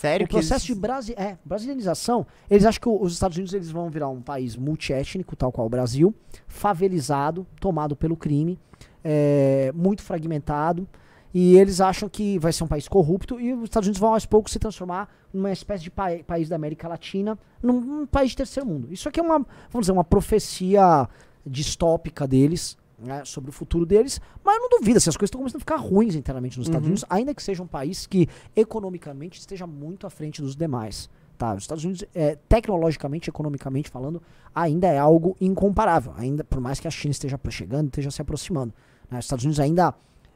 [0.00, 3.70] Sério O processo que de brasi é, brasilianização, eles acham que os Estados Unidos eles
[3.70, 6.14] vão virar um país multiétnico, tal qual o Brasil,
[6.46, 8.58] favelizado, tomado pelo crime,
[9.02, 10.86] é, muito fragmentado,
[11.32, 14.26] e eles acham que vai ser um país corrupto, e os Estados Unidos vão aos
[14.26, 18.36] poucos se transformar numa espécie de pai- país da América Latina, num, num país de
[18.36, 18.88] terceiro mundo.
[18.92, 19.38] Isso aqui é uma,
[19.70, 21.08] vamos dizer, uma profecia
[21.44, 25.56] distópica deles, né, sobre o futuro deles, mas não duvido, assim, as coisas estão começando
[25.56, 26.92] a ficar ruins internamente nos Estados Uhum.
[26.92, 31.08] Unidos, ainda que seja um país que economicamente esteja muito à frente dos demais.
[31.38, 34.22] Tá, os Estados Unidos, é, tecnologicamente, economicamente falando,
[34.54, 36.14] ainda é algo incomparável.
[36.16, 38.72] Ainda, por mais que a China esteja chegando, esteja se aproximando.
[39.10, 39.18] né?
[39.18, 39.88] Os Estados Unidos ainda.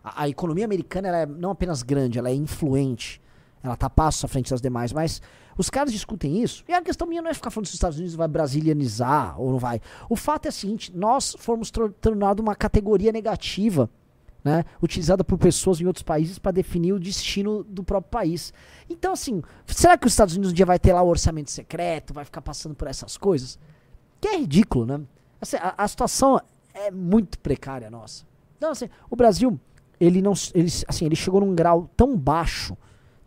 [0.04, 3.18] A, a economia americana é não apenas grande, ela é influente.
[3.62, 4.92] Ela tá a passo à frente das demais.
[4.92, 5.22] Mas
[5.60, 6.64] os caras discutem isso.
[6.66, 9.50] E a questão minha não é ficar falando se os Estados Unidos vai brasilianizar ou
[9.50, 9.78] não vai.
[10.08, 11.70] O fato é o seguinte: nós fomos
[12.00, 13.90] tornados uma categoria negativa
[14.42, 18.54] né, utilizada por pessoas em outros países para definir o destino do próprio país.
[18.88, 22.14] Então, assim, será que os Estados Unidos um dia vai ter lá o orçamento secreto,
[22.14, 23.58] vai ficar passando por essas coisas?
[24.18, 25.00] Que é ridículo, né?
[25.40, 26.40] Assim, a, a situação
[26.72, 28.24] é muito precária nossa.
[28.56, 29.60] Então, assim, o Brasil,
[30.00, 32.76] ele não, ele, assim, ele chegou num grau tão baixo,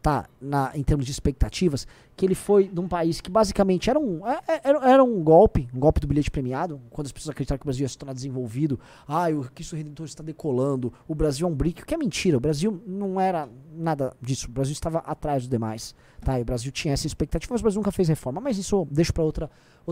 [0.04, 1.88] tá, na, em termos de expectativas,
[2.18, 5.24] que ele foi de um país que basicamente era um, é- é- era, era um
[5.24, 7.98] golpe, um golpe do bilhete premiado, quando as pessoas acreditaram que o Brasil ia se
[7.98, 11.96] tornar desenvolvido, ah, o Cristo Redentor está decolando, o Brasil é um brick, o que
[11.96, 16.38] é mentira, o Brasil não era nada disso, o Brasil estava atrás dos demais, tá,
[16.38, 18.88] e o Brasil tinha essa expectativa, mas o Brasil nunca fez reforma, mas isso eu
[18.92, 19.50] deixo para outro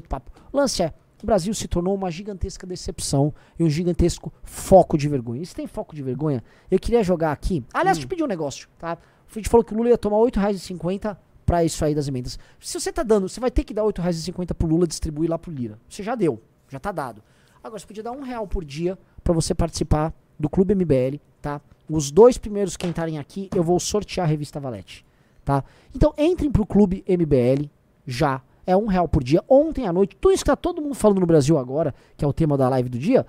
[0.09, 0.29] papo.
[0.51, 0.93] O lance é,
[1.23, 5.41] o Brasil se tornou uma gigantesca decepção e um gigantesco foco de vergonha.
[5.41, 7.63] E se tem foco de vergonha, eu queria jogar aqui.
[7.71, 8.97] Aliás, te pedi um negócio, tá?
[9.31, 12.37] A gente falou que o Lula ia tomar R$ 8,50 pra isso aí das emendas.
[12.59, 15.37] Se você tá dando, você vai ter que dar R$ 8,50 pro Lula distribuir lá
[15.37, 15.79] pro Lira.
[15.89, 17.21] Você já deu, já tá dado.
[17.63, 21.61] Agora, você podia dar um real por dia pra você participar do Clube MBL, tá?
[21.89, 25.05] Os dois primeiros que entrarem aqui, eu vou sortear a revista Valete,
[25.45, 25.63] tá?
[25.95, 27.69] Então, entrem pro Clube MBL
[28.05, 28.41] já.
[28.65, 29.43] É um real por dia.
[29.49, 32.27] Ontem à noite, tudo isso que tá todo mundo falando no Brasil agora, que é
[32.27, 33.25] o tema da live do dia,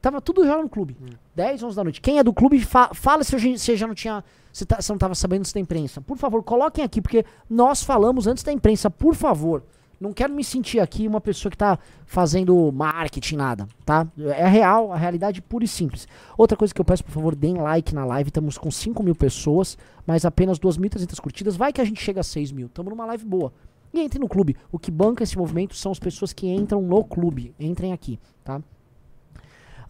[0.00, 0.96] tava tudo já no clube.
[1.34, 2.00] 10, 11 da noite.
[2.00, 4.22] Quem é do clube, fa- fala se você se já não tinha.
[4.66, 6.00] Tá- se não tava sabendo antes da imprensa.
[6.00, 9.62] Por favor, coloquem aqui, porque nós falamos antes da imprensa, por favor.
[10.00, 14.06] Não quero me sentir aqui uma pessoa que tá fazendo marketing, nada, tá?
[14.16, 16.06] É real, a realidade pura e simples.
[16.36, 18.28] Outra coisa que eu peço, por favor, deem like na live.
[18.28, 21.56] Estamos com 5 mil pessoas, mas apenas 2.300 curtidas.
[21.56, 22.66] Vai que a gente chega a 6 mil.
[22.68, 23.52] Estamos numa live boa.
[23.92, 24.56] E entrem no clube.
[24.70, 27.52] O que banca esse movimento são as pessoas que entram no clube.
[27.58, 28.60] Entrem aqui, tá?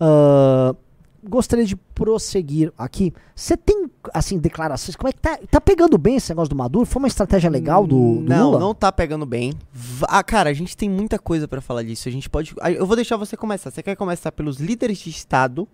[0.00, 0.74] Ah,
[1.26, 3.12] gostaria de prosseguir aqui.
[3.34, 4.96] Você tem, assim, declarações?
[4.96, 5.38] Como é que tá?
[5.50, 6.86] Tá pegando bem esse negócio do Maduro?
[6.86, 8.60] Foi uma estratégia legal do, do não, Lula?
[8.60, 9.52] não tá pegando bem.
[10.02, 12.08] Ah, cara, a gente tem muita coisa pra falar disso.
[12.08, 12.54] A gente pode.
[12.60, 13.70] ah, Eu vou deixar você começar.
[13.70, 15.66] Você quer começar pelos líderes de Estado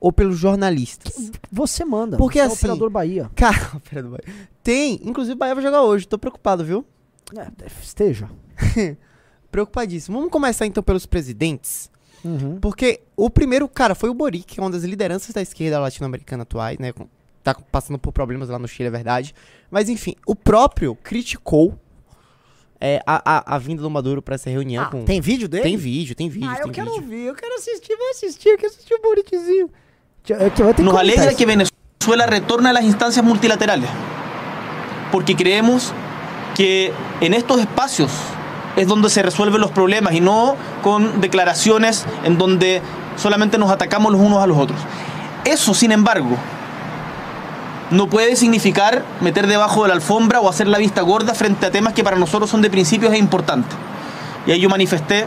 [0.00, 1.30] ou pelos jornalistas?
[1.50, 2.16] Você manda.
[2.16, 3.30] Porque é assim- o operador Bahia.
[3.34, 4.24] Cara, pera do Bahia.
[4.62, 6.84] tem, inclusive o Bahia vai jogar hoje, tô preocupado, viu?
[7.36, 7.46] É,
[7.82, 8.28] esteja.
[9.50, 10.16] Preocupadíssimo.
[10.18, 11.90] Vamos começar então pelos presidentes.
[12.24, 12.58] Uhum.
[12.60, 16.42] Porque o primeiro, cara, foi o Boric, que é uma das lideranças da esquerda latino-americana
[16.42, 16.92] atuais, né?
[17.42, 19.34] Tá passando por problemas lá no Chile, é verdade.
[19.70, 21.78] Mas enfim, o próprio criticou
[22.80, 24.84] é, a, a, a vinda do Maduro pra essa reunião.
[24.84, 25.04] Ah, com...
[25.04, 25.62] tem vídeo dele?
[25.62, 26.50] Tem vídeo, tem vídeo.
[26.50, 27.02] Ah, eu tem quero vídeo.
[27.02, 29.70] ouvir, eu quero assistir, vou assistir, eu quero assistir o Boriczinho.
[30.28, 33.88] Eu, eu, eu Nos alegra que Venezuela retorne a las instancias multilaterales,
[35.10, 35.92] porque creemos
[36.54, 38.10] que en estos espacios
[38.78, 42.80] es donde se resuelven los problemas y no con declaraciones en donde
[43.16, 44.78] solamente nos atacamos los unos a los otros.
[45.44, 46.36] Eso, sin embargo,
[47.90, 51.70] no puede significar meter debajo de la alfombra o hacer la vista gorda frente a
[51.70, 53.76] temas que para nosotros son de principios e importantes.
[54.46, 55.26] Y ahí yo manifesté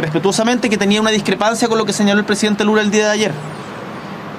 [0.00, 3.12] respetuosamente que tenía una discrepancia con lo que señaló el presidente Lula el día de
[3.12, 3.32] ayer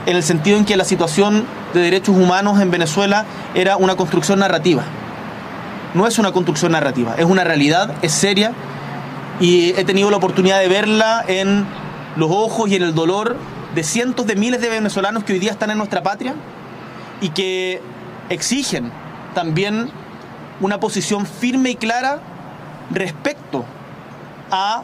[0.06, 4.40] en el sentido en que la situación de derechos humanos en Venezuela era una construcción
[4.40, 4.84] narrativa.
[5.94, 8.54] No es una construcción narrativa, es una realidad, es seria
[9.40, 11.66] y he tenido la oportunidad de verla en
[12.16, 13.38] los ojos y en el dolor
[13.74, 16.36] de cientos de miles de venezolanos que hoy día están en nuestra patria
[17.22, 17.82] y que
[18.30, 18.92] exigen
[19.34, 19.90] también
[20.60, 22.20] una posición firme y clara
[22.92, 23.66] respecto
[24.52, 24.84] a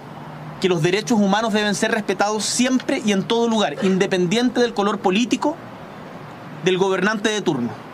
[0.62, 5.00] que los derechos humanos deben ser respetados siempre y en todo lugar, independiente del color
[5.00, 5.56] político
[6.64, 7.85] del gobernante de turno.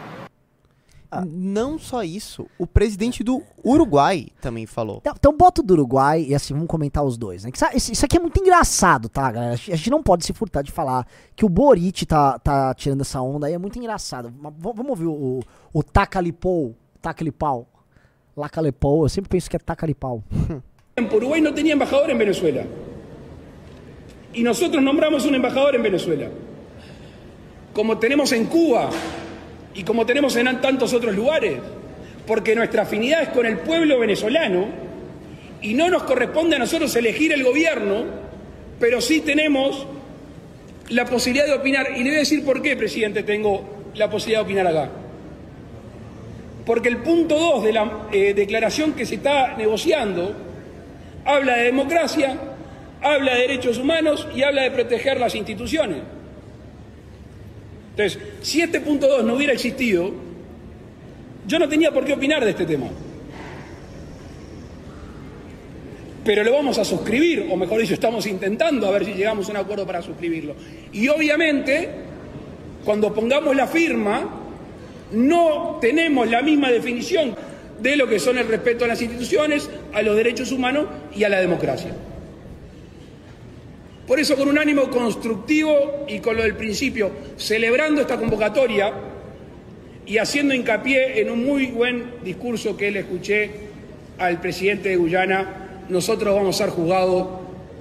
[1.28, 5.00] Não só isso, o presidente do Uruguai também falou.
[5.02, 7.52] Então, então bota o do Uruguai e assim, vamos comentar os dois, né?
[7.76, 9.54] Isso aqui é muito engraçado, tá, galera?
[9.54, 12.74] A gente a gente não pode se furtar de falar que o Boric tá, tá
[12.74, 14.34] tirando essa onda aí, é muito engraçado.
[14.58, 15.39] Vamos ouvir o, o,
[15.74, 17.67] o Tacalipou, Tacalipau,
[18.36, 20.24] Lacalepou, eu sempre penso que é Tacalipau.
[21.13, 22.63] Uruguay no tenía embajador en Venezuela.
[24.34, 26.30] Y nosotros nombramos un embajador en Venezuela.
[27.74, 28.89] Como tenemos en Cuba
[29.73, 31.60] y como tenemos en tantos otros lugares.
[32.25, 34.67] Porque nuestra afinidad es con el pueblo venezolano
[35.62, 38.05] y no nos corresponde a nosotros elegir el gobierno,
[38.79, 39.86] pero sí tenemos
[40.89, 41.88] la posibilidad de opinar.
[41.95, 44.89] Y le voy a decir por qué, presidente, tengo la posibilidad de opinar acá.
[46.65, 50.36] Porque el punto 2 de la eh, declaración que se está negociando
[51.25, 52.38] habla de democracia,
[53.01, 55.99] habla de derechos humanos y habla de proteger las instituciones.
[58.01, 60.11] Entonces, si este punto 2 no hubiera existido,
[61.45, 62.87] yo no tenía por qué opinar de este tema.
[66.25, 69.51] Pero lo vamos a suscribir, o mejor dicho, estamos intentando a ver si llegamos a
[69.51, 70.55] un acuerdo para suscribirlo.
[70.91, 71.89] Y obviamente,
[72.85, 74.29] cuando pongamos la firma,
[75.11, 77.35] no tenemos la misma definición
[77.79, 81.29] de lo que son el respeto a las instituciones, a los derechos humanos y a
[81.29, 81.91] la democracia.
[84.12, 88.91] Por eso, con un ánimo constructivo y con lo del principio, celebrando esta convocatoria
[90.06, 93.50] y haciendo hincapié en un muy buen discurso que le escuché
[94.17, 97.26] al presidente de Guyana, nosotros vamos a ser juzgados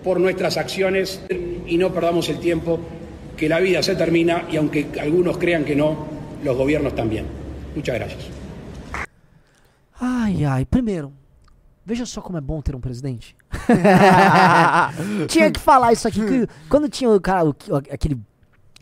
[0.04, 1.20] por nuestras acciones
[1.66, 2.78] y no perdamos el tiempo,
[3.36, 6.06] que la vida se termina y aunque algunos crean que no,
[6.44, 7.24] los gobiernos también.
[7.74, 8.28] Muchas gracias.
[9.98, 11.10] Ai, ai, primeiro,
[11.90, 13.36] veja só como é bom ter um presidente.
[15.28, 16.20] tinha que falar isso aqui.
[16.24, 17.54] que quando tinha o cara, o-
[17.90, 18.20] aquele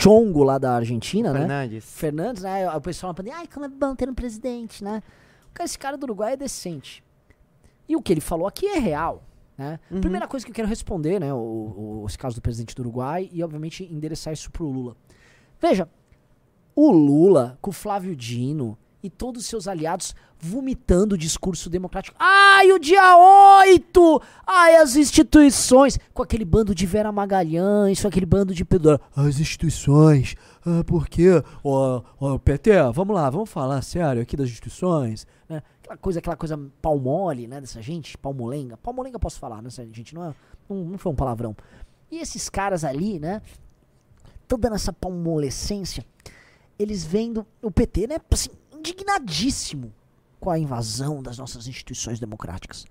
[0.00, 1.40] chongo lá da Argentina, né?
[1.40, 1.84] Fernandes.
[1.84, 2.70] Fernandes, né?
[2.74, 5.02] O pessoal falando, ai, como é bom ter um presidente, né?
[5.60, 7.02] Esse cara do Uruguai é decente.
[7.88, 9.24] E o que ele falou aqui é real,
[9.56, 9.80] né?
[10.00, 11.32] Primeira coisa que eu quero responder, né?
[11.34, 14.94] O, o- esse caso do presidente do Uruguai e, obviamente, endereçar isso pro Lula.
[15.60, 15.88] Veja,
[16.76, 22.16] o Lula com o Flávio Dino e todos os seus aliados vomitando o discurso democrático.
[22.18, 23.16] Ai, o dia
[23.64, 24.22] 8!
[24.46, 25.98] Ai, as instituições!
[26.14, 29.00] Com aquele bando de Vera Magalhães, com aquele bando de Pedro.
[29.14, 30.36] As instituições.
[30.64, 31.42] Ah, por quê?
[31.64, 35.26] Ó, ó, PT, vamos lá, vamos falar sério aqui das instituições.
[35.48, 35.62] Né?
[35.82, 38.76] Aquela coisa, aquela coisa pau mole, né, dessa gente, palmolenga.
[38.76, 40.14] Palmolenga posso falar, né, gente?
[40.14, 40.34] Não, é,
[40.68, 41.56] não, não foi um palavrão.
[42.10, 43.42] E esses caras ali, né,
[44.46, 46.04] toda nessa palmolescência,
[46.78, 49.92] eles vendo o PT, né, assim, indignadíssimo
[50.40, 52.84] com a invasão das nossas instituições democráticas.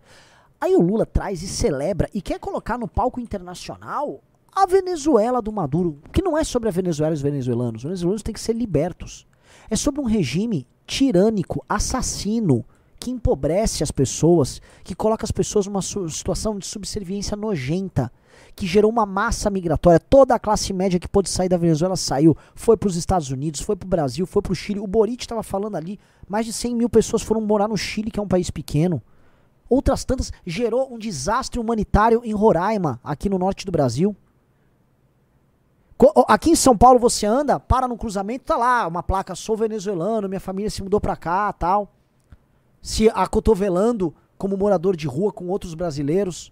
[0.60, 5.52] Aí o Lula traz e celebra e quer colocar no palco internacional a Venezuela do
[5.52, 7.82] Maduro, que não é sobre a Venezuela e os venezuelanos.
[7.82, 9.28] Os venezuelanos têm que ser libertos.
[9.70, 12.66] É sobre um regime tirânico, assassino,
[13.00, 18.12] que empobrece as pessoas, que coloca as pessoas numa situação de subserviência nojenta,
[18.58, 20.00] que gerou uma massa migratória.
[20.00, 22.36] Toda a classe média que pôde sair da Venezuela saiu.
[22.56, 24.80] Foi para os Estados Unidos, foi para o Brasil, foi para o Chile.
[24.80, 28.20] O Boric estava falando ali, mais de 100 mil pessoas foram morar no Chile, que
[28.20, 29.00] é um país pequeno.
[29.70, 34.16] Outras tantas gerou um desastre humanitário em Roraima, aqui no norte do Brasil.
[36.28, 40.28] Aqui em São Paulo você anda, para no cruzamento, tá lá uma placa, sou venezuelano,
[40.28, 41.94] minha família se mudou pra cá, tal.
[42.82, 46.52] Se acotovelando como morador de rua com outros brasileiros.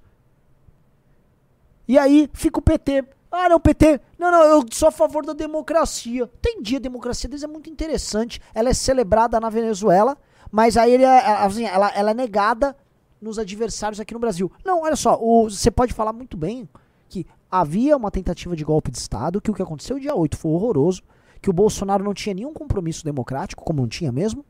[1.87, 3.03] E aí fica o PT.
[3.31, 3.99] Ah, não, PT.
[4.17, 6.29] Não, não, eu sou a favor da democracia.
[6.39, 8.39] Entendi, a democracia deles é muito interessante.
[8.53, 10.17] Ela é celebrada na Venezuela,
[10.51, 12.75] mas aí é, assim, ela, ela é negada
[13.21, 14.51] nos adversários aqui no Brasil.
[14.63, 16.67] Não, olha só, o- você pode falar muito bem
[17.09, 20.51] que havia uma tentativa de golpe de Estado, que o que aconteceu dia 8 foi
[20.51, 21.01] horroroso,
[21.41, 24.43] que o Bolsonaro não tinha nenhum compromisso democrático, como não tinha mesmo,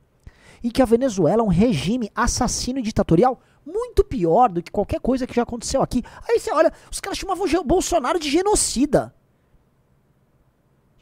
[0.64, 5.00] e que a Venezuela é um regime assassino e ditatorial muito pior do que qualquer
[5.00, 6.04] coisa que já aconteceu aqui.
[6.30, 9.14] Aí você olha, os caras chamavam o Bolsonaro de genocida.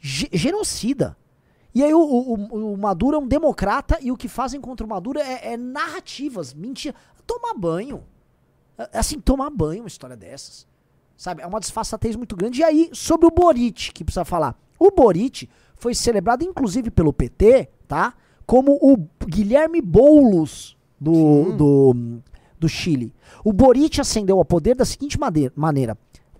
[0.00, 1.16] Ge- genocida.
[1.74, 4.88] E aí o, o- o- Maduro é um democrata e o que fazem contra o
[4.88, 6.94] Maduro é, é narrativas, mentira.
[7.26, 8.04] Tomar banho.
[8.78, 10.66] É, Assim, tomar banho uma história dessas.
[11.16, 11.42] Sabe?
[11.42, 12.60] É uma disfarçatez muito grande.
[12.60, 14.56] E aí, sobre o Boric, que precisa falar.
[14.78, 18.14] O Boric foi celebrado, inclusive, pelo PT, tá?
[18.46, 18.96] Como o
[19.26, 21.96] Guilherme Boulos do, do,
[22.58, 23.12] do Chile.
[23.44, 25.18] O Boric ascendeu ao poder da seguinte
[25.54, 25.96] maneira.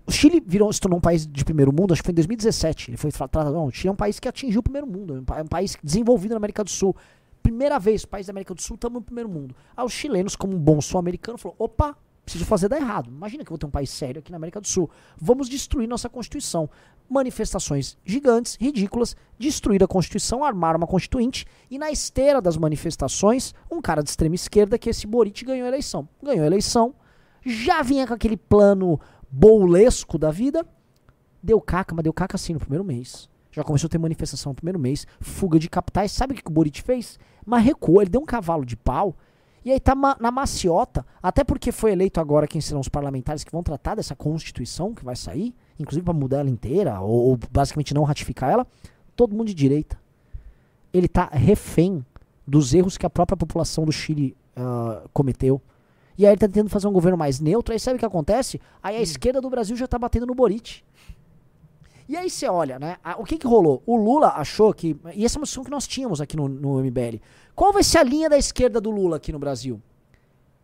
[0.07, 2.91] O Chile virou, se tornou um país de primeiro mundo, acho que foi em 2017.
[2.91, 3.55] Ele foi tra- tratado.
[3.55, 5.15] Não, o Chile é um país que atingiu o primeiro mundo.
[5.15, 6.95] É um é um país desenvolvido na América do Sul.
[7.41, 9.55] Primeira vez, país da América do Sul, estamos no primeiro mundo.
[9.75, 11.95] Aí os chilenos, como um bom sul-americano, falou: opa,
[12.25, 13.09] preciso fazer dar errado.
[13.09, 14.89] Imagina que eu vou ter um país sério aqui na América do Sul.
[15.15, 16.69] Vamos destruir nossa Constituição.
[17.07, 21.45] Manifestações gigantes, ridículas, destruir a Constituição, armar uma Constituinte.
[21.69, 25.67] E na esteira das manifestações, um cara de extrema esquerda, que esse Boric ganhou a
[25.69, 26.09] eleição.
[26.21, 26.95] Ganhou a eleição,
[27.45, 28.99] já vinha com aquele plano
[29.29, 30.65] boulesco da vida,
[31.43, 33.29] deu caca, mas deu caca assim no primeiro mês.
[33.51, 36.11] Já começou a ter manifestação no primeiro mês, fuga de capitais.
[36.11, 37.19] Sabe o que o Boric fez?
[37.45, 39.15] Mas recuou, ele deu um cavalo de pau.
[39.65, 43.43] E aí tá ma- na maciota, até porque foi eleito agora quem serão os parlamentares
[43.43, 47.39] que vão tratar dessa Constituição que vai sair, inclusive pra mudar ela inteira, ou, ou
[47.51, 48.67] basicamente não ratificar ela,
[49.15, 49.99] todo mundo de direita.
[50.93, 52.05] Ele tá refém
[52.45, 55.59] dos erros que a própria população do Chile ah, cometeu.
[56.15, 58.61] E aí ele tá tentando fazer um governo mais neutro, aí sabe o que acontece?
[58.83, 60.83] Aí a esquerda do Brasil já tá batendo no Boric.
[62.07, 62.97] E aí você olha, né?
[63.17, 63.81] o que que rolou?
[63.83, 64.95] O Lula achou que.
[65.15, 67.19] E essa é uma discussão que nós tínhamos aqui no, no MBL.
[67.55, 69.81] Qual vai ser a linha da esquerda do Lula aqui no Brasil?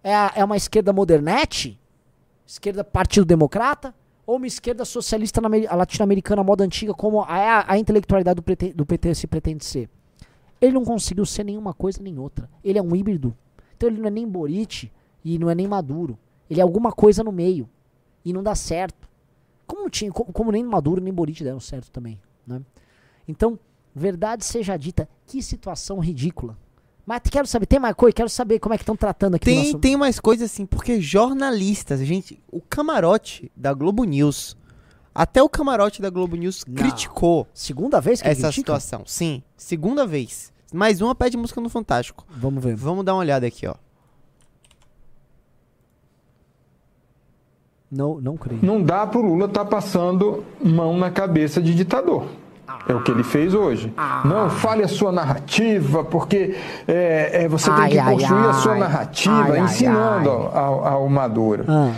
[0.03, 1.79] É, a- é uma esquerda modernete?
[2.45, 3.95] Esquerda Partido Democrata?
[4.25, 8.43] Ou uma esquerda socialista na Ameri- latino-americana moda antiga, como a, a, a intelectualidade do,
[8.43, 9.89] PT do PT se pretende ser?
[10.59, 12.49] Ele não conseguiu ser nenhuma coisa nem outra.
[12.63, 13.35] Ele é um híbrido.
[13.75, 14.91] Então ele não é nem Boric
[15.23, 16.17] e não é nem Maduro.
[16.49, 17.67] Ele é alguma coisa no meio.
[18.23, 19.09] E não dá certo.
[19.65, 22.19] Como, tinha, como, como nem Maduro nem Boric deram certo também.
[22.45, 22.61] Né?
[23.27, 23.57] Então,
[23.95, 26.55] verdade seja dita, que situação ridícula.
[27.05, 28.13] Mas quero saber, tem mais coisa?
[28.15, 29.79] Quero saber como é que estão tratando aqui Tem, nosso...
[29.79, 34.55] tem mais coisas assim, porque jornalistas, gente, o camarote da Globo News,
[35.13, 36.75] até o camarote da Globo News Não.
[36.75, 38.79] criticou Segunda vez que essa critica?
[38.79, 39.03] situação.
[39.05, 40.51] Sim, segunda vez.
[40.73, 42.25] Mais uma pede música no Fantástico.
[42.29, 42.75] Vamos ver.
[42.75, 43.73] Vamos dar uma olhada aqui, ó.
[47.91, 48.63] Não, não creio.
[48.63, 52.25] Não dá para o Lula estar passando mão na cabeça de ditador.
[52.87, 53.93] É o que ele fez hoje.
[54.25, 56.55] Não, fale a sua narrativa, porque
[56.87, 58.79] é, é, você tem que Ai, ai, construir a sua ai.
[58.79, 60.59] narrativa, Ai, ai, ensinando ai.
[60.59, 61.63] Ao, ao, Maduro.
[61.67, 61.91] Ah.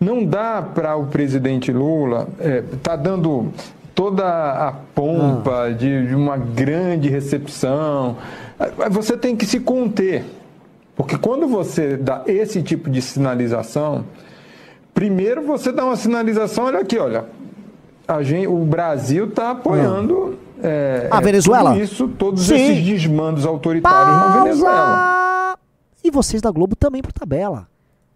[0.00, 2.28] Não dá para o presidente Lula
[2.72, 3.52] estar dando
[3.94, 4.24] toda
[4.68, 5.70] a pompa Ah.
[5.70, 8.16] de, de uma grande recepção.
[8.58, 10.24] Ah, Você tem que se conter.
[10.96, 14.04] Porque quando você dá esse tipo de sinalização,
[14.94, 17.24] primeiro você dá uma sinalização, olha aqui, olha,
[18.08, 21.76] a gente, o Brasil está apoiando é, A é, Venezuela?
[21.78, 22.54] isso, todos Sim.
[22.54, 24.96] esses desmandos autoritários na Venezuela.
[24.96, 25.58] Pausa!
[26.02, 27.68] E vocês da Globo também por tabela.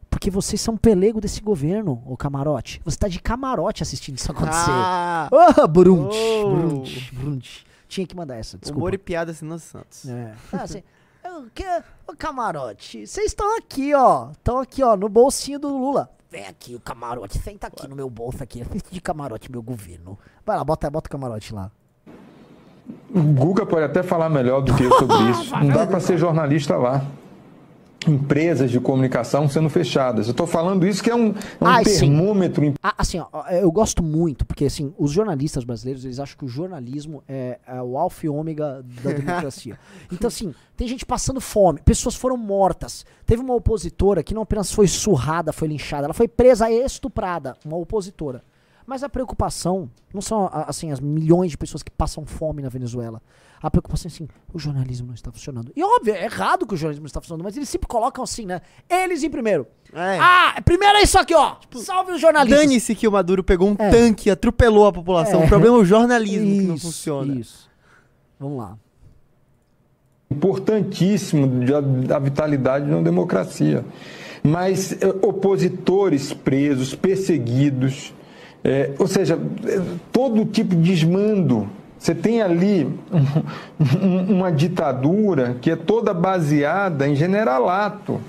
[0.08, 2.80] Porque vocês são pelego desse governo, ô camarote.
[2.84, 4.70] Você tá de camarote assistindo isso acontecer.
[4.70, 6.50] Ah, Ah, brunch, Oh.
[6.56, 7.66] brunch, brunch.
[7.88, 8.78] Tinha que mandar essa, desculpa.
[8.78, 10.08] humor e piada assim no Santos.
[10.08, 10.32] É.
[10.52, 10.82] Ah, assim,
[11.24, 11.64] eu que-
[12.06, 14.30] ô camarote, vocês estão aqui, ó.
[14.32, 16.08] Estão aqui, ó, no bolsinho do Lula.
[16.32, 17.38] Vem aqui, o camarote.
[17.38, 18.62] Senta aqui no meu bolso aqui.
[18.62, 20.18] Assiste de camarote, meu governo.
[20.46, 21.70] Vai lá, bota, bota o camarote lá.
[23.14, 25.54] O Guga pode até falar melhor do que eu sobre isso.
[25.54, 27.04] Não dá para ser jornalista lá.
[28.06, 30.26] Empresas de comunicação sendo fechadas.
[30.26, 32.00] Eu estou falando isso que é um, um Ai, sim.
[32.00, 36.36] termômetro im- Ah, assim, ó, eu gosto muito, porque assim, os jornalistas brasileiros, eles acham
[36.36, 39.78] que o jornalismo é, é o alfa e ômega da democracia.
[40.10, 43.04] então, assim, tem gente passando fome, pessoas foram mortas.
[43.24, 47.56] Teve uma opositora que não apenas foi surrada, foi linchada, ela foi presa e estuprada,
[47.64, 48.42] uma opositora.
[48.84, 53.22] Mas a preocupação não são assim as milhões de pessoas que passam fome na Venezuela.
[53.62, 55.70] A preocupação é assim, o jornalismo não está funcionando.
[55.76, 58.44] E óbvio, é errado que o jornalismo não está funcionando, mas eles sempre colocam assim,
[58.44, 58.60] né?
[58.90, 59.66] Eles em primeiro.
[59.92, 60.18] É.
[60.20, 61.56] Ah, primeiro é isso aqui, ó.
[61.76, 62.60] Salve os jornalistas.
[62.60, 63.90] Dane-se que o Maduro pegou um É.
[63.90, 65.42] tanque e atropelou a população.
[65.42, 65.44] É.
[65.44, 67.34] O problema é o jornalismo que não Isso, funciona.
[67.38, 67.70] Isso.
[68.40, 68.76] Vamos lá.
[70.30, 73.84] importantíssimo da, da vitalidade de uma democracia.
[74.42, 78.12] Mas eh, opositores presos, perseguidos,
[78.64, 81.68] eh, ou seja, eh, todo tipo de desmando.
[82.02, 88.20] Você tem ali um- um- uma ditadura que é toda baseada em generalato.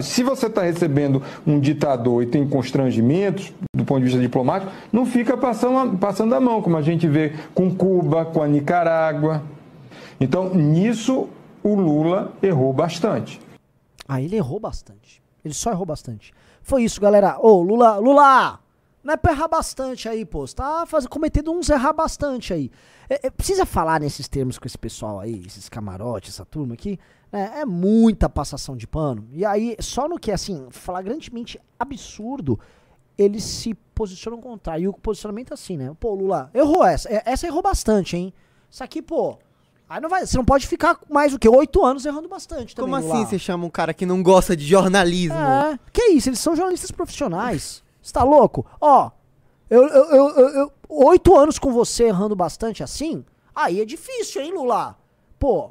[0.00, 5.06] Se você está recebendo um ditador e tem constrangimentos do ponto de vista diplomático, não
[5.06, 9.42] fica passando a, passando a mão, como a gente vê com Cuba, com a Nicarágua.
[10.20, 11.28] Então, nisso,
[11.62, 13.40] o Lula errou bastante.
[14.08, 15.22] Ah, ele errou bastante.
[15.44, 16.34] Ele só errou bastante.
[16.62, 17.36] Foi isso, galera.
[17.40, 18.58] Ô, Lula, Lula!
[19.04, 20.44] Não é pra errar bastante aí, pô.
[20.46, 22.70] Você tá faz, cometendo uns errar bastante aí.
[23.08, 26.98] É, é, precisa falar nesses termos com esse pessoal aí, esses camarotes, essa turma aqui.
[27.32, 27.60] né?
[27.60, 29.26] É muita passação de pano.
[29.32, 32.58] E aí, só no que é, assim, flagrantemente absurdo,
[33.16, 34.84] eles se posicionam contrário.
[34.84, 35.94] E o posicionamento é assim, né?
[36.00, 37.08] Pô, Lula, errou essa.
[37.08, 38.32] É, Essa errou bastante, hein?
[38.70, 39.38] Isso aqui, pô.
[39.88, 40.26] Aí não vai.
[40.26, 42.90] Você não pode ficar mais do que oito anos errando bastante também.
[42.90, 43.14] Como Lula.
[43.20, 45.36] assim você chama um cara que não gosta de jornalismo?
[45.36, 47.82] É, que isso, eles são jornalistas profissionais.
[48.02, 48.66] Você tá louco?
[48.80, 49.10] Ó,
[49.70, 54.52] eu, eu, eu, eu- oito anos com você errando bastante assim, aí é difícil, hein,
[54.52, 54.96] Lula?
[55.38, 55.70] Pô,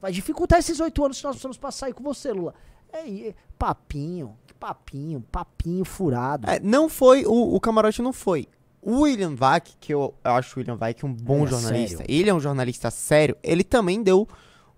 [0.00, 2.54] vai dificultar esses oito anos que nós precisamos passar aí com você, Lula.
[2.92, 6.48] É, é, papinho, que papinho, papinho furado.
[6.48, 8.46] É, não foi, o, o camarote não foi.
[8.80, 12.14] O William Vac, que eu, eu acho o William Vac um bom é jornalista, sério.
[12.14, 14.28] ele é um jornalista sério, ele também deu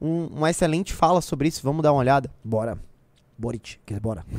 [0.00, 1.60] um- uma excelente fala sobre isso.
[1.62, 2.30] Vamos dar uma olhada?
[2.44, 2.78] Bora.
[3.36, 4.24] Boric, quer bora.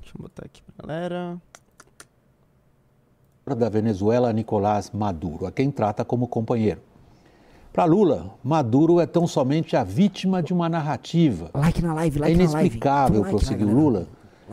[0.00, 1.40] Deixa eu botar aqui pra galera.
[3.44, 6.80] Da Venezuela, Nicolás Maduro, a quem trata como companheiro.
[7.72, 11.50] Para Lula, Maduro é tão somente a vítima de uma narrativa.
[11.54, 12.54] Like na live, É like na live.
[12.54, 13.82] inexplicável, Põe like, prosseguiu galera?
[13.84, 14.06] Lula,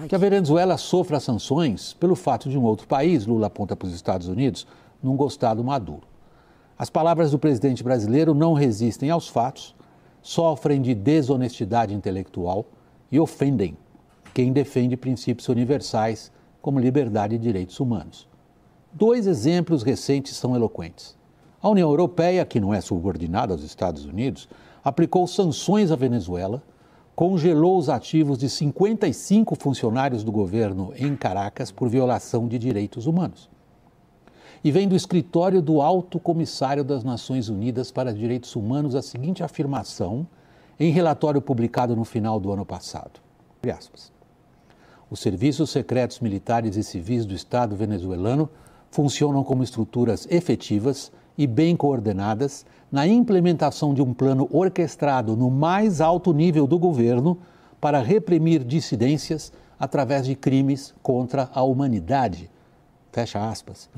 [0.08, 3.94] que a Venezuela sofra sanções pelo fato de um outro país, Lula aponta para os
[3.94, 4.66] Estados Unidos,
[5.04, 6.04] não gostar do Maduro.
[6.78, 9.76] As palavras do presidente brasileiro não resistem aos fatos,
[10.22, 12.66] sofrem de desonestidade intelectual
[13.12, 13.78] e ofendem
[14.34, 16.32] quem defende princípios universais
[16.62, 18.29] como liberdade e direitos humanos.
[18.92, 21.16] Dois exemplos recentes são eloquentes.
[21.62, 24.50] A União Europeia, que não é subordinada aos Estados Unidos,
[24.84, 26.64] aplicou sanções à Venezuela,
[27.16, 33.50] congelou os ativos de 55 funcionários do governo em Caracas por violação de direitos humanos.
[34.64, 39.44] E vem do escritório do Alto Comissário das Nações Unidas para Direitos Humanos a seguinte
[39.44, 40.26] afirmação
[40.80, 43.20] em relatório publicado no final do ano passado.
[45.12, 48.50] Os serviços secretos militares e civis do Estado venezuelano
[48.92, 56.02] funcionam como estruturas efetivas e bem coordenadas na implementação de um plano orquestrado no mais
[56.02, 57.38] alto nível do governo
[57.80, 62.50] para reprimir dissidências através de crimes contra a humanidade.
[63.12, 63.90] Fecha aspas.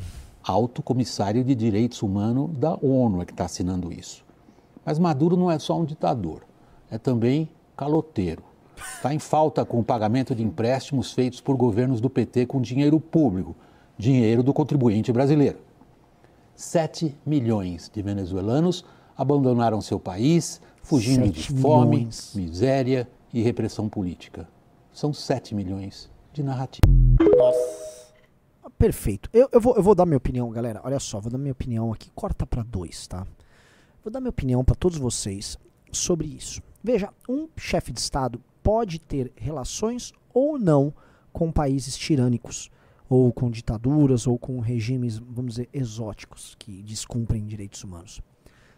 [0.44, 4.24] Alto Comissário de Direitos Humanos da ONU é que está assinando isso.
[4.86, 6.42] Mas Maduro não é só um ditador,
[6.90, 8.44] é também caloteiro.
[8.96, 13.00] Está em falta com o pagamento de empréstimos feitos por governos do PT com dinheiro
[13.00, 13.56] público,
[14.02, 15.60] dinheiro do contribuinte brasileiro.
[16.56, 18.84] 7 milhões de venezuelanos
[19.16, 22.34] abandonaram seu país, fugindo de fome, milhões.
[22.36, 24.50] miséria e repressão política.
[24.92, 26.82] São 7 milhões de narrativa.
[28.64, 29.30] Ah, Perfeito.
[29.32, 30.82] Eu, eu, vou, eu vou dar minha opinião, galera.
[30.84, 32.10] Olha só, vou dar minha opinião aqui.
[32.16, 33.26] Corta pra dois, tá?
[34.04, 35.60] Vou dar minha opinião pra todos vocês
[35.92, 36.60] sobre isso.
[36.84, 40.92] Veja, um chefe de Estado pode ter relações ou não
[41.32, 42.72] com países tirânicos,
[43.12, 48.22] ou com ditaduras, ou com regimes, vamos dizer, exóticos, que descumprem direitos humanos.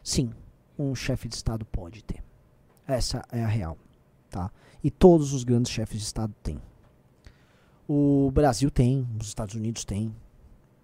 [0.03, 0.31] Sim,
[0.75, 2.23] um chefe de Estado pode ter.
[2.87, 3.77] Essa é a real,
[4.31, 4.49] tá?
[4.83, 6.59] E todos os grandes chefes de Estado têm.
[7.87, 10.11] O Brasil tem, os Estados Unidos têm.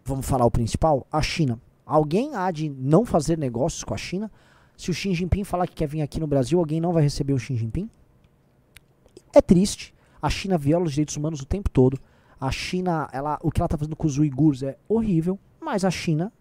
[0.05, 1.07] Vamos falar o principal?
[1.11, 1.59] A China.
[1.83, 4.31] Alguém há de não fazer negócios com a China?
[4.77, 7.33] Se o Xi Jinping falar que quer vir aqui no Brasil, alguém não vai receber
[7.33, 7.89] o Xi Jinping?
[9.33, 9.91] É triste.
[10.21, 11.99] A China viola os direitos humanos o tempo todo.
[12.39, 15.91] A China, ela, o que ela está fazendo com os uigures é horrível, mas a
[15.91, 16.31] China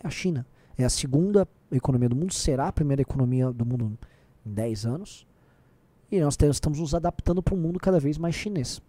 [0.00, 0.46] é a China.
[0.76, 3.98] É a segunda economia do mundo, será a primeira economia do mundo
[4.46, 5.26] em 10 anos.
[6.10, 8.80] E nós temos- estamos nos adaptando para um mundo cada vez mais chinês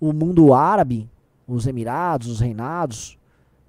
[0.00, 1.10] o mundo árabe,
[1.46, 3.18] os Emirados, os reinados,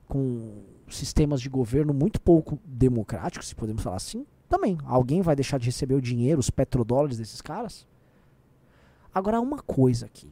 [0.08, 4.78] com sistemas de governo muito pouco democráticos, se podemos falar assim, também.
[4.86, 7.88] Alguém vai deixar de receber o dinheiro, os petrodólares desses caras?
[9.14, 10.32] Agora, uma coisa aqui.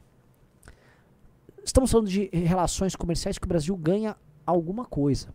[1.68, 4.16] Estamos falando de relações comerciais que o Brasil ganha
[4.46, 5.34] alguma coisa.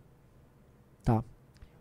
[1.05, 1.23] Tá?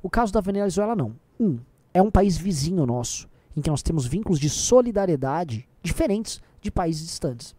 [0.03, 1.15] O caso da Venezuela não.
[1.39, 1.59] Um,
[1.93, 7.07] é um país vizinho nosso, em que nós temos vínculos de solidariedade diferentes de países
[7.07, 7.55] distantes.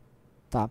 [0.49, 0.71] Tá?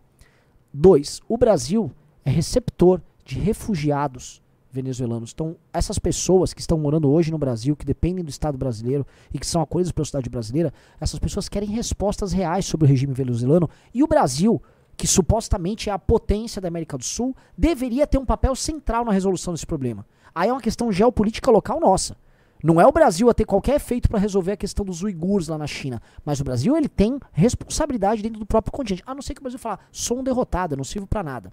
[0.74, 1.92] Dois, o Brasil
[2.24, 4.42] é receptor de refugiados
[4.72, 5.32] venezuelanos.
[5.34, 9.38] Então, essas pessoas que estão morando hoje no Brasil, que dependem do Estado brasileiro e
[9.38, 13.70] que são acolhidas pela sociedade brasileira, essas pessoas querem respostas reais sobre o regime venezuelano.
[13.94, 14.62] E o Brasil,
[14.96, 19.12] que supostamente é a potência da América do Sul, deveria ter um papel central na
[19.12, 20.06] resolução desse problema.
[20.34, 22.16] Aí é uma questão geopolítica local nossa.
[22.64, 25.58] Não é o Brasil a ter qualquer efeito para resolver a questão dos uigures lá
[25.58, 29.04] na China, mas o Brasil ele tem responsabilidade dentro do próprio continente.
[29.06, 31.52] A não ser que o Brasil falar, sou um derrotado, não sirvo para nada.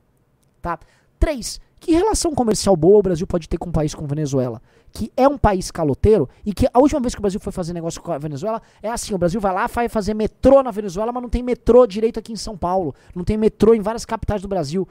[0.60, 0.78] Tá?
[1.18, 4.60] Três, que relação comercial boa o Brasil pode ter com um país como Venezuela?
[4.98, 7.72] Que é um país caloteiro e que a última vez que o Brasil foi fazer
[7.72, 11.12] negócio com a Venezuela é assim: o Brasil vai lá, vai fazer metrô na Venezuela,
[11.12, 12.92] mas não tem metrô direito aqui em São Paulo.
[13.14, 14.88] Não tem metrô em várias capitais do Brasil.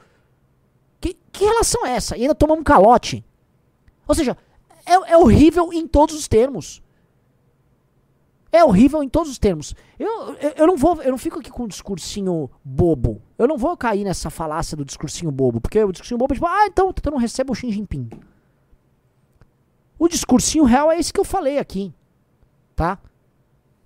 [0.98, 2.16] Que, que relação é essa?
[2.16, 3.22] E ainda tomamos um calote.
[4.06, 4.34] Ou seja,
[4.86, 6.82] é, é horrível em todos os termos.
[8.50, 9.74] É horrível em todos os termos.
[9.98, 13.20] Eu, eu, eu, não vou, eu não fico aqui com um discursinho bobo.
[13.36, 16.46] Eu não vou cair nessa falácia do discursinho bobo, porque o discursinho bobo é tipo,
[16.46, 18.08] ah, então, então não recebe o Xi Jinping.
[19.98, 21.92] O discursinho real é esse que eu falei aqui,
[22.76, 22.98] tá?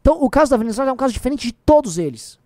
[0.00, 2.38] Então, o caso da Venezuela é um caso diferente de todos eles.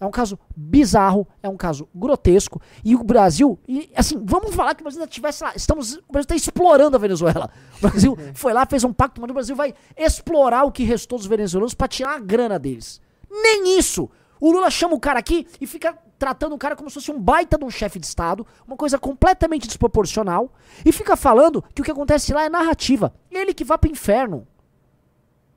[0.00, 2.60] É um caso bizarro, é um caso grotesco.
[2.84, 5.52] E o Brasil, e, assim, vamos falar que o Brasil ainda tivesse lá.
[5.54, 7.50] Estamos, o Brasil está explorando a Venezuela.
[7.78, 11.18] O Brasil foi lá, fez um pacto, mas o Brasil vai explorar o que restou
[11.18, 13.00] dos venezuelanos para tirar a grana deles.
[13.30, 14.10] Nem isso!
[14.40, 17.20] O Lula chama o cara aqui e fica tratando o cara como se fosse um
[17.20, 20.52] baita de um chefe de Estado, uma coisa completamente desproporcional,
[20.84, 23.12] e fica falando que o que acontece lá é narrativa.
[23.30, 24.46] Ele que vai pro inferno.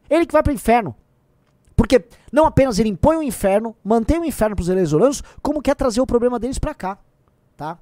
[0.09, 0.95] Ele que vai pro inferno.
[1.75, 5.75] Porque não apenas ele impõe o inferno, mantém o inferno para os venezuelanos, como quer
[5.75, 6.97] trazer o problema deles para cá,
[7.55, 7.77] tá?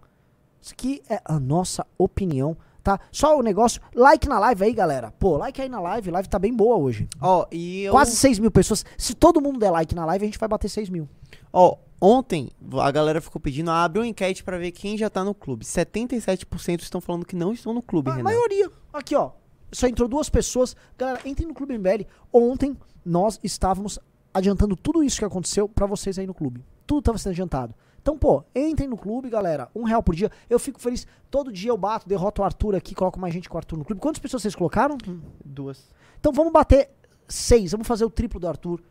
[0.61, 2.99] Isso aqui é a nossa opinião, tá?
[3.11, 5.13] Só o negócio, like na live aí, galera.
[5.17, 7.07] Pô, like aí na live, live tá bem boa hoje.
[7.21, 7.91] Ó, e eu...
[7.91, 8.84] Quase 6 mil pessoas.
[8.97, 11.07] Se todo mundo der like na live, a gente vai bater 6 mil.
[11.53, 12.49] Ó, ontem
[12.82, 15.66] a galera ficou pedindo, abre uma enquete para ver quem já tá no clube.
[15.66, 18.24] 77% estão falando que não estão no clube, A Renan.
[18.24, 18.70] maioria.
[18.93, 19.32] Aqui, ó.
[19.72, 20.76] Só entrou duas pessoas.
[20.97, 22.06] Galera, entrem no Clube MBL.
[22.32, 23.99] Ontem nós estávamos
[24.34, 26.64] adiantando tudo isso que aconteceu pra vocês aí no clube.
[26.88, 27.74] Tudo estava sendo adiantado.
[28.01, 29.68] Então, pô, entrem no clube, galera.
[29.76, 30.32] Um real por dia.
[30.49, 31.08] Eu fico feliz.
[31.32, 33.84] Todo dia eu bato, derroto o Arthur aqui, coloco mais gente com o Arthur no
[33.84, 33.99] clube.
[33.99, 34.97] Quantas pessoas vocês colocaram?
[35.43, 35.89] Duas.
[36.20, 36.91] Então vamos bater
[37.28, 37.72] seis.
[37.72, 38.82] Vamos fazer o triplo do Arthur.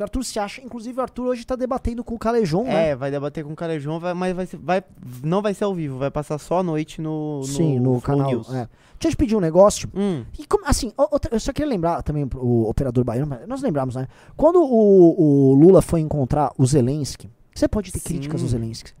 [0.00, 0.60] O Arthur se acha.
[0.62, 2.90] Inclusive, o Arthur hoje tá debatendo com o Calejon, né?
[2.90, 4.84] É, vai debater com o Calejão, vai, mas vai, vai,
[5.22, 8.30] não vai ser ao vivo, vai passar só à noite no, no, Sim, no, canal.
[8.30, 8.48] News.
[8.50, 8.68] é.
[9.00, 9.88] Deixa eu te pedir um negócio.
[9.94, 13.94] Hum, E como, assim, outra- eu só queria lembrar também o operador baiano, nós lembramos,
[13.94, 14.08] né?
[14.36, 18.08] Quando o, o Lula foi encontrar o Zelensky, você pode ter Sim.
[18.08, 18.92] críticas ao Zelensky.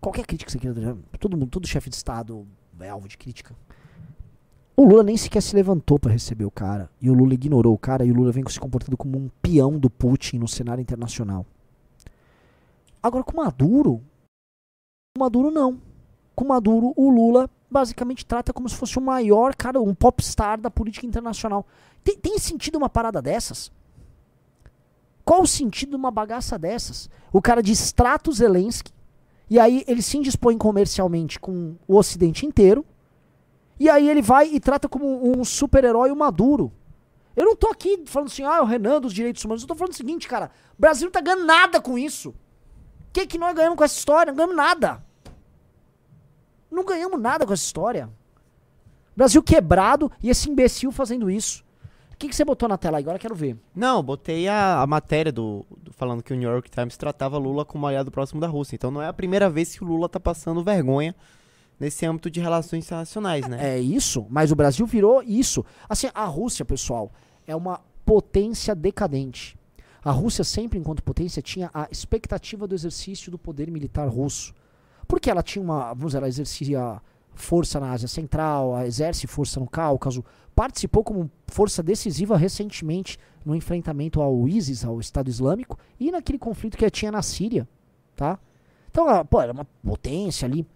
[0.00, 2.46] Qualquer crítica que você queira, todo mundo, todo chefe de Estado
[2.80, 3.54] é alvo de crítica.
[4.78, 6.88] O Lula nem sequer se levantou para receber o cara.
[7.00, 9.76] E o Lula ignorou o cara e o Lula vem se comportando como um peão
[9.76, 11.44] do Putin no cenário internacional.
[13.02, 14.00] Agora com Maduro,
[15.16, 15.80] com Maduro não.
[16.32, 20.70] Com Maduro, o Lula basicamente trata como se fosse o maior cara, um popstar da
[20.70, 21.66] política internacional.
[22.04, 23.72] Tem, tem sentido uma parada dessas?
[25.24, 27.10] Qual o sentido de uma bagaça dessas?
[27.32, 28.92] O cara distrata o Zelensky,
[29.50, 32.86] e aí ele se indispõe comercialmente com o Ocidente inteiro,
[33.78, 36.72] e aí ele vai e trata como um super-herói o Maduro.
[37.36, 39.62] Eu não tô aqui falando assim, ah, o Renan dos direitos humanos.
[39.62, 42.30] Eu tô falando o seguinte, cara, o Brasil não tá ganhando nada com isso.
[42.30, 42.34] O
[43.12, 44.32] que, que nós ganhamos com essa história?
[44.32, 45.04] Não ganhamos nada.
[46.70, 48.10] Não ganhamos nada com essa história.
[49.16, 51.64] Brasil quebrado e esse imbecil fazendo isso.
[52.12, 52.98] O que, que você botou na tela?
[52.98, 53.56] Agora quero ver.
[53.74, 57.64] Não, botei a, a matéria do, do- falando que o New York Times tratava Lula
[57.64, 58.74] como aliado próximo da Rússia.
[58.74, 61.14] Então não é a primeira vez que o Lula tá passando vergonha
[61.78, 63.76] nesse âmbito de relações internacionais, né?
[63.76, 65.64] É isso, mas o Brasil virou isso.
[65.88, 67.12] Assim, a Rússia, pessoal,
[67.46, 69.56] é uma potência decadente.
[70.02, 74.54] A Rússia sempre, enquanto potência, tinha a expectativa do exercício do poder militar russo.
[75.06, 77.00] Porque ela tinha uma, vamos dizer, ela exercia
[77.34, 80.24] força na Ásia Central, ela exerce força no Cáucaso,
[80.54, 86.76] participou como força decisiva recentemente no enfrentamento ao ISIS, ao Estado Islâmico, e naquele conflito
[86.76, 87.66] que tinha na Síria,
[88.16, 88.38] tá?
[88.90, 90.66] Então, ela, pô, era uma potência ali.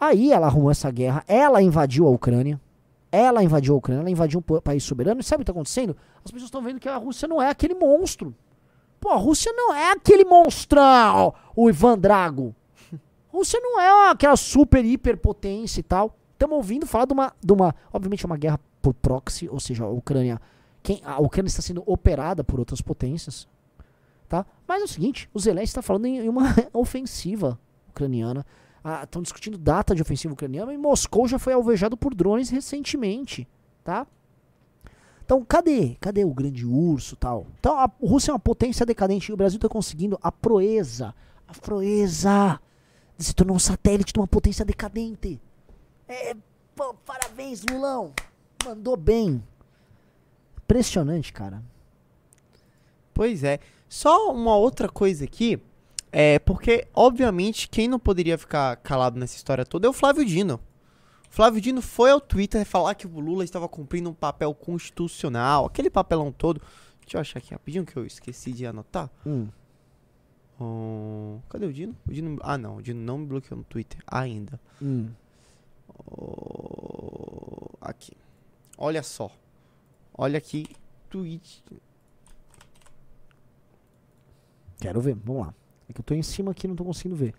[0.00, 2.58] Aí ela arrumou essa guerra, ela invadiu a Ucrânia,
[3.12, 5.52] ela invadiu a Ucrânia, ela invadiu um pa- país soberano, e sabe o que está
[5.52, 5.94] acontecendo?
[6.24, 8.34] As pessoas estão vendo que a Rússia não é aquele monstro.
[8.98, 12.54] Pô, a Rússia não é aquele monstrão, o Ivan Drago.
[12.92, 12.96] A
[13.36, 16.16] Rússia não é aquela super hiperpotência e tal.
[16.32, 17.74] Estamos ouvindo falar de uma, de uma.
[17.92, 20.40] Obviamente é uma guerra por proxy, ou seja, a Ucrânia.
[20.82, 23.46] Quem, a Ucrânia está sendo operada por outras potências.
[24.28, 24.46] Tá?
[24.66, 27.58] Mas é o seguinte, o Zelensky está falando em em uma ofensiva
[27.90, 28.44] ucraniana.
[29.02, 33.46] Estão discutindo data de ofensiva ucraniana e Moscou já foi alvejado por drones recentemente,
[33.84, 34.06] tá?
[35.24, 35.96] Então, cadê?
[36.00, 37.46] Cadê o grande urso tal?
[37.60, 41.14] Então, a Rússia é uma potência decadente e o Brasil está conseguindo a proeza,
[41.46, 42.60] a proeza
[43.16, 45.40] de se tornar um satélite de uma potência decadente.
[46.08, 46.34] É,
[46.74, 48.12] pô, parabéns, Lulão.
[48.64, 49.42] Mandou bem.
[50.64, 51.62] Impressionante, cara.
[53.14, 53.60] Pois é.
[53.88, 55.60] Só uma outra coisa aqui.
[56.12, 60.60] É porque, obviamente, quem não poderia ficar calado nessa história toda é o Flávio Dino.
[61.30, 65.66] O Flávio Dino foi ao Twitter falar que o Lula estava cumprindo um papel constitucional,
[65.66, 66.60] aquele papelão todo.
[67.02, 69.08] Deixa eu achar aqui rapidinho que eu esqueci de anotar.
[69.24, 69.48] Hum.
[70.60, 71.96] Hum, cadê o Dino?
[72.06, 72.38] O Dino?
[72.42, 72.76] Ah, não.
[72.76, 74.60] O Dino não me bloqueou no Twitter ainda.
[74.82, 75.10] Hum.
[76.06, 78.12] Oh, aqui.
[78.76, 79.30] Olha só.
[80.12, 80.66] Olha aqui.
[81.08, 81.64] Tweet.
[84.80, 85.54] Quero ver, vamos lá.
[85.90, 87.34] É que eu tô em cima aqui não tô conseguindo ver.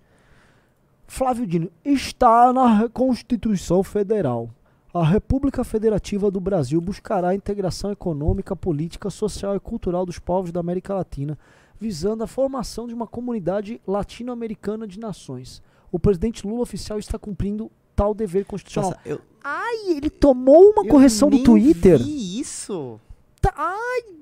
[1.07, 4.49] Flávio Dino, está na Constituição Federal.
[4.93, 10.51] A República Federativa do Brasil buscará a integração econômica, política, social e cultural dos povos
[10.51, 11.37] da América Latina,
[11.79, 15.61] visando a formação de uma comunidade latino-americana de nações.
[15.91, 18.91] O presidente Lula oficial está cumprindo tal dever constitucional.
[18.91, 21.97] Nossa, eu, Ai, ele tomou uma correção do Twitter.
[21.97, 22.99] Vi isso.
[23.41, 24.15] Tá- ai,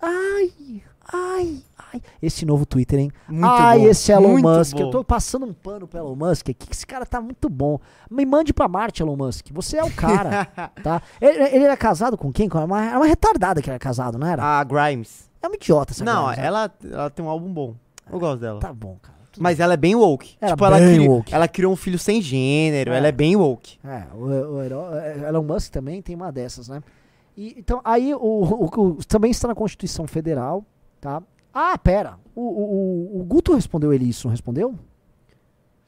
[0.00, 0.82] ai,
[1.12, 2.02] ai, ai.
[2.22, 3.10] Esse novo Twitter, hein?
[3.28, 4.76] Muito ai, bom, esse Elon muito Musk.
[4.76, 4.82] bom.
[4.82, 7.78] Eu tô passando um pano pro Elon Musk aqui, que esse cara tá muito bom.
[8.10, 9.46] Me mande pra Marte, Elon Musk.
[9.52, 10.46] Você é o cara,
[10.82, 11.02] tá?
[11.20, 12.48] Ele, ele era casado com quem?
[12.48, 14.42] Com uma, era uma retardada que era casado, não era?
[14.42, 15.28] A Grimes.
[15.42, 16.46] É uma idiota essa não, Grimes, né?
[16.46, 17.74] ela, ela tem um álbum bom.
[18.10, 18.60] Eu gosto dela.
[18.60, 19.16] Tá bom, cara.
[19.40, 20.36] Mas ela é bem woke.
[20.40, 21.34] Ela tipo, é ela, bem cri- woke.
[21.34, 22.92] ela criou um filho sem gênero.
[22.92, 22.96] É.
[22.96, 23.78] Ela é bem woke.
[23.84, 24.24] É, o,
[24.56, 26.82] o Hero- é, Elon Musk também tem uma dessas, né?
[27.40, 28.64] E, então, aí o, o-
[28.98, 30.64] o- também está na Constituição Federal,
[31.00, 31.22] tá?
[31.54, 32.18] Ah, pera.
[32.34, 34.74] O, o, o- Guto respondeu ele isso, não respondeu?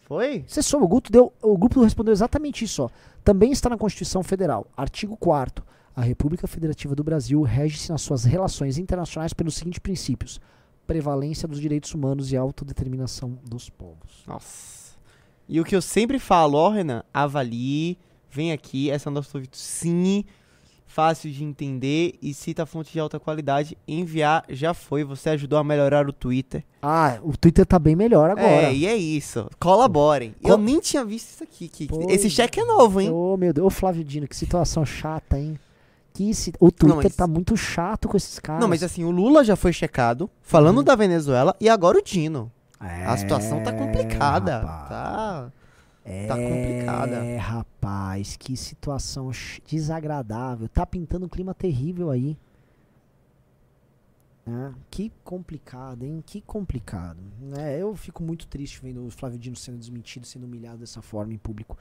[0.01, 0.44] Foi?
[0.46, 1.32] Você soube, o Guto deu.
[1.42, 2.88] O grupo respondeu exatamente isso, ó.
[3.24, 4.66] Também está na Constituição Federal.
[4.76, 10.40] Artigo 4 A República Federativa do Brasil rege-se nas suas relações internacionais pelos seguintes princípios:
[10.86, 14.24] prevalência dos direitos humanos e autodeterminação dos povos.
[14.26, 14.90] Nossa.
[15.48, 17.98] E o que eu sempre falo, ó, Renan, avalie,
[18.30, 20.24] vem aqui, essa é a nossa ouvido sim,
[20.93, 23.78] fácil de entender e cita fonte de alta qualidade.
[23.86, 26.64] Enviar já foi, você ajudou a melhorar o Twitter.
[26.82, 28.47] Ah, o Twitter tá bem melhor agora.
[28.66, 29.49] É, e é isso.
[29.61, 30.34] Colaborem.
[30.43, 31.68] Co- Eu nem tinha visto isso aqui.
[31.68, 33.11] Que, esse cheque é novo, hein?
[33.11, 33.66] Ô, meu Deus.
[33.66, 35.59] Ô, Flávio Dino, que situação chata, hein?
[36.12, 38.61] Que si- O Twitter mas- tá muito chato com esses caras.
[38.61, 40.84] Não, mas assim, o Lula já foi checado, falando Uhum.
[40.84, 42.51] da Venezuela, e agora o Dino.
[42.82, 44.59] É, A situação tá complicada.
[44.61, 44.88] rapaz.
[44.88, 45.53] Tá.
[46.05, 47.16] É, tá complicada.
[47.16, 49.30] É, rapaz, que situação
[49.66, 50.68] desagradável.
[50.68, 52.36] Tá pintando um clima terrível aí.
[54.46, 54.74] Né?
[54.90, 56.22] Que complicado, hein?
[56.26, 57.18] Que complicado.
[57.40, 57.80] né?
[57.80, 61.38] eu fico muito triste vendo o Flávio Dino sendo desmentido, sendo humilhado dessa forma em
[61.38, 61.76] público.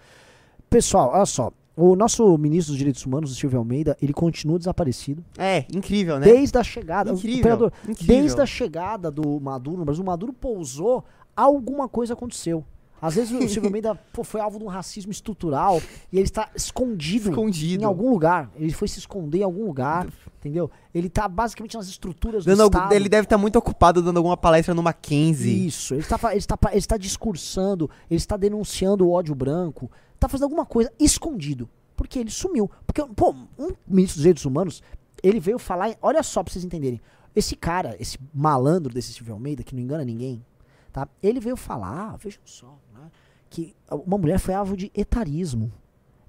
[0.70, 1.52] Pessoal, olha só.
[1.76, 5.24] O nosso ministro dos Direitos Humanos, o Silvio Almeida, ele continua desaparecido.
[5.38, 6.26] É, incrível, né?
[6.26, 7.12] Desde a chegada.
[7.12, 8.06] Incrível, incrível.
[8.06, 11.06] Desde a chegada do Maduro no Brasil, o Maduro pousou,
[11.36, 12.66] alguma coisa aconteceu.
[13.02, 15.82] Às vezes o Silvio Almeida pô, foi alvo de um racismo estrutural
[16.12, 17.82] e ele está escondido, Escondido.
[17.84, 18.52] em algum lugar.
[18.56, 20.08] Ele foi se esconder em algum lugar,
[20.40, 20.70] entendeu?
[20.94, 22.94] Ele tá basicamente nas estruturas Dando do algum- Estado.
[22.94, 25.68] ele deve estar muito ocupado dando alguma palestra no Mackenzie.
[25.68, 29.90] Isso, ele está, ele, está, pa- ele está discursando, ele está denunciando o ódio branco,
[30.16, 32.70] está fazendo alguma coisa escondido, porque ele sumiu.
[32.86, 34.82] Porque, pô, um ministro dos direitos humanos,
[35.22, 37.00] ele veio falar, olha só pra vocês entenderem,
[37.36, 40.44] esse cara, esse malandro desse Silvio Almeida, que não engana ninguém,
[40.92, 41.08] tá?
[41.22, 43.10] Ele veio falar, vejam só, né,
[43.50, 45.72] que uma mulher foi alvo de etarismo,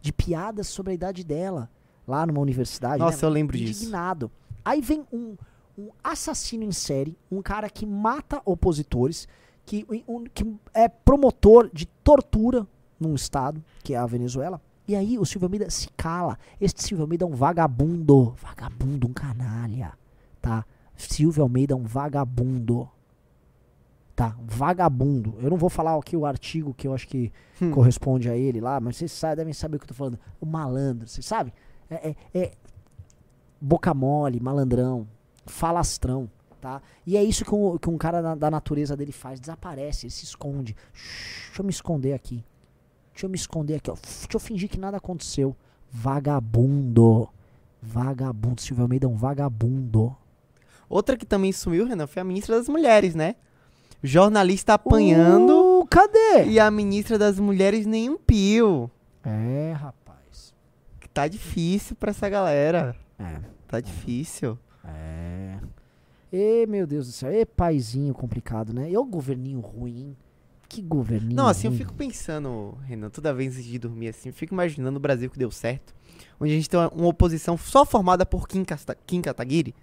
[0.00, 1.68] de piadas sobre a idade dela,
[2.06, 2.98] lá numa universidade.
[3.02, 3.82] Nossa, né, eu lembro disso.
[3.82, 4.30] indignado.
[4.64, 5.36] Aí vem um,
[5.78, 9.28] um assassino em série, um cara que mata opositores,
[9.66, 10.44] que, um- que
[10.74, 12.66] é promotor de tortura
[12.98, 14.60] num estado, que é a Venezuela.
[14.88, 16.36] E aí o Silvio Almeida se cala.
[16.60, 18.34] Este Silvio Almeida é um vagabundo.
[18.42, 19.92] Vagabundo, um canalha.
[20.42, 20.64] Tá?
[20.96, 22.88] Silvio Almeida é um vagabundo.
[24.20, 24.36] Tá?
[24.44, 25.34] Vagabundo.
[25.40, 27.70] Eu não vou falar aqui o artigo que eu acho que Hum.
[27.70, 30.18] corresponde a ele lá, mas vocês devem saber o que eu tô falando.
[30.38, 31.54] O malandro, vocês sabem?
[31.88, 32.52] É, é- é
[33.58, 35.08] boca mole, malandrão,
[35.46, 36.82] falastrão, tá?
[37.06, 40.10] E é isso que um, que um cara da, da natureza dele faz, desaparece, ele
[40.12, 40.76] se esconde.
[40.92, 42.44] Shhh, deixa eu me esconder aqui.
[43.14, 43.94] Deixa eu me esconder aqui, ó.
[43.94, 45.56] Deixa eu fingir que nada aconteceu.
[45.90, 47.26] Vagabundo.
[47.82, 48.60] Vagabundo.
[48.60, 50.14] Silvio Almeida é um vagabundo.
[50.90, 53.34] Outra que também sumiu, Renan, foi a ministra das Mulheres, né?
[54.02, 56.44] Jornalista apanhando Uh, cadê?
[56.46, 58.90] e a ministra das Mulheres nem um pio.
[59.24, 60.54] É, rapaz.
[61.12, 62.96] Tá difícil pra essa galera.
[63.18, 63.40] É.
[63.68, 64.58] Tá difícil.
[64.84, 65.56] É.
[66.32, 68.90] E meu Deus do céu, e paizinho complicado, né?
[68.90, 70.16] E o governinho ruim,
[70.68, 71.34] que governinho.
[71.36, 71.78] Não, assim, eu ruim.
[71.78, 75.38] fico pensando, Renan, toda vez antes de dormir, assim, eu fico imaginando o Brasil que
[75.38, 75.92] deu certo,
[76.40, 79.74] onde a gente tem uma, uma oposição só formada por Kim, Casta- Kim Kataguiri.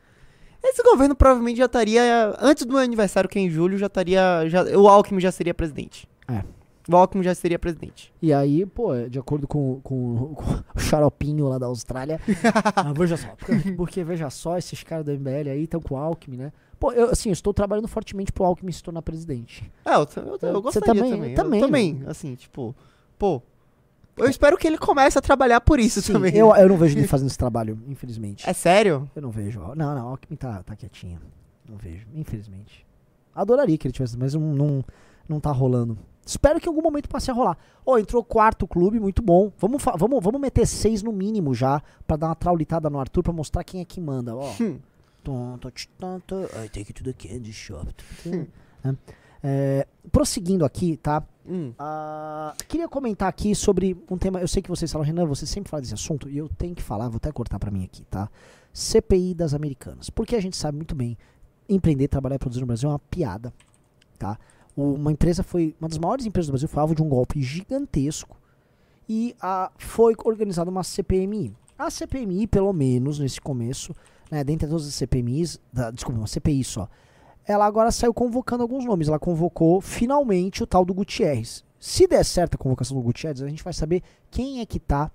[0.64, 4.47] Esse governo provavelmente já estaria, antes do meu aniversário, que é em julho, já estaria,
[4.47, 6.08] já, o Alckmin já seria presidente.
[6.28, 6.43] É.
[6.89, 8.14] O Alckmin já seria presidente.
[8.22, 12.20] E aí, pô, de acordo com, com- com o xaropinho lá da Austrália.
[12.76, 13.28] ah, veja só.
[13.38, 16.53] Porque, porque, veja só, esses caras do MBL aí estão com o Alckmin, né?
[16.80, 19.70] Pô, eu, assim, eu estou trabalhando fortemente pro Alckmin se tornar presidente.
[19.84, 21.36] É, eu, eu, eu, Você gostaria também- também.
[21.36, 22.74] também, eu também, assim, tipo,
[23.20, 23.41] pô,
[24.18, 26.36] eu espero que ele comece a trabalhar por isso Sim, também.
[26.36, 28.47] eu, eu não vejo ele fazendo esse trabalho, infelizmente.
[28.49, 29.09] É sério?
[29.15, 29.59] Eu não vejo.
[29.76, 31.20] Não, não, o Alckmin tá, tá quietinho.
[31.68, 32.86] Não vejo, infelizmente.
[33.34, 34.86] Adoraria que ele tivesse, mas não, não,
[35.28, 35.97] não tá rolando.
[36.26, 37.57] Espero que em algum momento passe a rolar.
[37.86, 39.51] Ó, entrou quarto clube, muito bom.
[39.57, 43.32] Vamos, vamos, vamos meter seis no mínimo já, pra dar uma traulitada no Arthur, pra
[43.32, 44.51] mostrar quem é que manda, ó.
[44.59, 44.80] Hum.
[45.24, 45.59] Tum.
[45.59, 47.93] I take you to the candy shop.
[48.24, 48.45] Tum.
[49.43, 51.24] É, prosseguindo aqui, tá?
[51.48, 51.74] Hum.
[51.80, 54.41] Ah, queria comentar aqui sobre um tema.
[54.41, 56.84] Eu sei que vocês falam, Renan, você sempre fala desse assunto, e eu tenho que
[56.84, 58.30] falar, vou até cortar pra mim aqui, tá?
[58.74, 60.10] CPI das Americanas.
[60.10, 61.18] Porque a gente sabe muito bem,
[61.70, 63.54] empreender, trabalhar e produzir no Brasil é uma piada,
[64.20, 64.38] tá?
[64.76, 68.38] Uma empresa foi, uma das maiores empresas do Brasil foi alvo de um golpe gigantesco
[69.10, 69.36] e
[69.78, 71.56] foi organizada uma CPMI.
[71.80, 73.95] A CPMI, pelo menos nesse começo,
[74.30, 76.88] né, dentre todas as CPMIs, da, desculpa, uma CPI só,
[77.48, 79.08] ela agora saiu convocando alguns nomes.
[79.08, 81.64] Ela convocou finalmente o tal do Gutierrez.
[81.80, 85.10] Se der certo a convocação do Gutierrez, a gente vai saber quem é que tá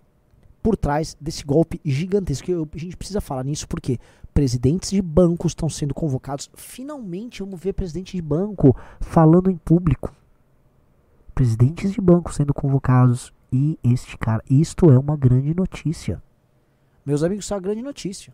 [0.63, 2.51] por trás desse golpe gigantesco.
[2.51, 3.99] Eu- a gente precisa falar nisso porque
[4.33, 6.49] presidentes de bancos estão sendo convocados.
[6.55, 10.15] Finalmente vamos ver presidente de banco falando em público.
[11.35, 13.33] Presidentes de banco sendo convocados.
[13.53, 16.23] E este cara, isto é uma grande notícia.
[17.05, 18.33] Meus amigos, isso é uma grande notícia.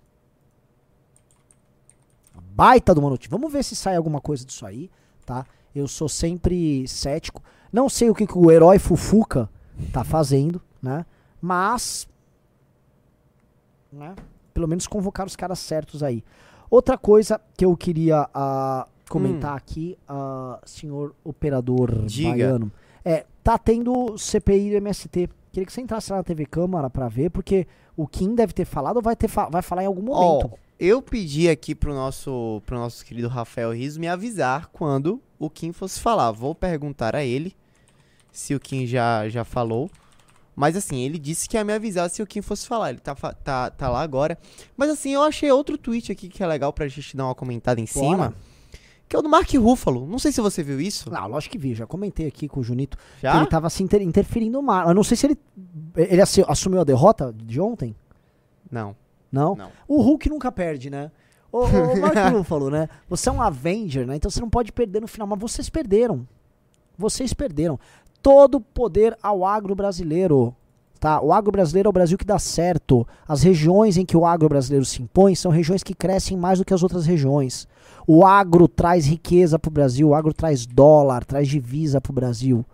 [2.43, 3.31] Baita de uma notícia.
[3.31, 4.91] Vamos ver se sai alguma coisa disso aí,
[5.25, 5.45] tá?
[5.75, 7.43] Eu sou sempre cético.
[7.73, 9.49] Não sei o que, que o herói Fufuca
[9.93, 11.05] tá fazendo, né?
[11.41, 12.09] Mas.
[13.93, 14.15] Né?
[14.53, 16.23] Pelo menos convocar os caras certos aí.
[16.71, 22.31] Outra coisa que eu queria ah, comentar aqui, ah, senhor operador Diga.
[22.31, 22.71] baiano,
[23.05, 25.29] é, tá tendo CPI do MST.
[25.53, 27.67] Queria que você entrasse lá na TV Câmara pra ver, porque
[27.97, 30.51] o Kim deve ter falado ou vai, ter fa- vai falar em algum momento.
[30.53, 35.49] Ó, eu pedi aqui pro nosso, pro nosso querido Rafael Riso me avisar quando o
[35.51, 36.31] Kim fosse falar.
[36.33, 37.55] Vou perguntar a ele
[38.33, 39.91] se o Kim já, já falou.
[40.55, 42.91] Mas assim, ele disse que ia me avisar se o Kim fosse falar.
[42.91, 44.37] Ele tá, tá, tá lá agora.
[44.77, 47.81] Mas assim, eu achei outro tweet aqui que é legal pra gente dar uma comentada
[47.81, 48.09] em Bora.
[48.09, 48.35] cima.
[49.09, 50.07] Que é o do Mark Ruffalo.
[50.07, 51.11] Não sei se você viu isso.
[51.11, 52.97] Não, lógico que vi, já comentei aqui com o Junito.
[52.99, 53.37] que Já?
[53.39, 54.87] ele tava se inter- interferindo mar.
[54.87, 55.39] Eu não sei se ele.
[55.97, 57.95] Ele assumiu a derrota de ontem?
[58.71, 58.95] Não.
[59.31, 59.55] Não?
[59.55, 59.71] Não.
[59.87, 61.11] O Hulk nunca perde, né?
[61.51, 62.89] O, o, o Mark Ruffalo, né?
[63.09, 64.17] Você é um Avenger, né?
[64.17, 65.27] Então você não pode perder no final.
[65.27, 66.27] Mas vocês perderam.
[66.97, 67.79] Vocês perderam.
[68.23, 70.55] Todo poder ao agro brasileiro.
[70.99, 71.21] Tá?
[71.21, 73.07] O agro brasileiro é o Brasil que dá certo.
[73.27, 76.65] As regiões em que o agro brasileiro se impõe são regiões que crescem mais do
[76.65, 77.69] que as outras regiões.
[78.07, 82.65] O agro traz riqueza pro Brasil, o agro traz dólar, traz divisa pro Brasil.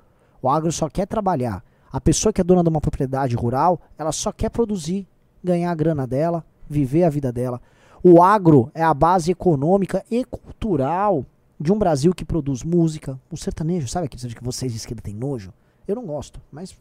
[0.40, 1.62] O agro só quer trabalhar.
[1.92, 5.07] A pessoa que é dona de uma propriedade rural, ela só quer produzir,
[5.45, 7.61] ganhar a grana dela, viver a vida dela.
[8.03, 11.24] O agro é a base econômica e cultural
[11.61, 15.14] de um Brasil que produz música, o sertanejo, sabe aquele que vocês de esquerda têm
[15.14, 15.53] nojo?
[15.86, 16.76] Eu não gosto, mas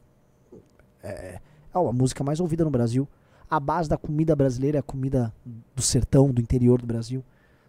[1.03, 1.39] é, é
[1.74, 3.07] a música mais ouvida no Brasil.
[3.49, 5.34] A base da comida brasileira é a comida
[5.76, 7.24] do sertão, do interior do Brasil.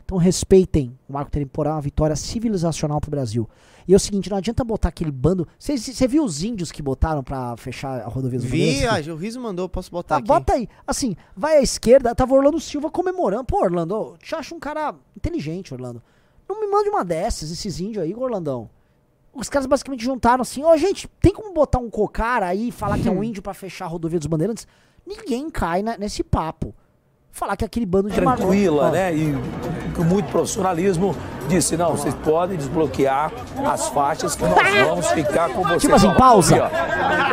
[0.04, 3.48] Então respeitem o marco temporal, uma vitória civilizacional pro Brasil.
[3.88, 5.46] E é o seguinte, não adianta botar aquele bando.
[5.58, 9.08] Você viu os índios que botaram pra fechar a rodovia dos Vi, Bandeirantes?
[9.08, 10.28] ah, o Riso mandou, posso botar Tá, aqui.
[10.28, 10.68] bota aí.
[10.86, 13.44] Assim, vai à esquerda, tava Orlando Silva comemorando.
[13.44, 16.02] Pô, Orlando, eu te acho um cara inteligente, Orlando.
[16.48, 18.68] Não me mande uma dessas, esses índios aí, Orlandão.
[19.34, 22.98] Os caras basicamente juntaram assim, ó, gente, tem como botar um cocara aí e falar
[22.98, 24.66] que é um índio pra fechar a rodovia dos Bandeirantes?
[25.06, 26.74] Ninguém cai na- nesse papo.
[27.36, 29.12] Falar que aquele bando de tranquila, marrom- né?
[29.12, 29.34] E
[29.96, 31.16] com muito profissionalismo
[31.48, 33.32] disse, não, vocês podem desbloquear
[33.66, 35.82] as faixas que nós vamos ficar com vocês.
[35.82, 36.70] Tipo assim, Ó, pausa.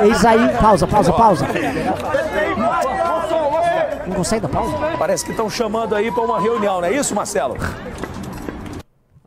[0.03, 1.45] Eis aí, pausa, pausa, pausa.
[4.07, 4.75] Não consegue dar pausa?
[4.97, 7.55] Parece que estão chamando aí para uma reunião, não é isso, Marcelo?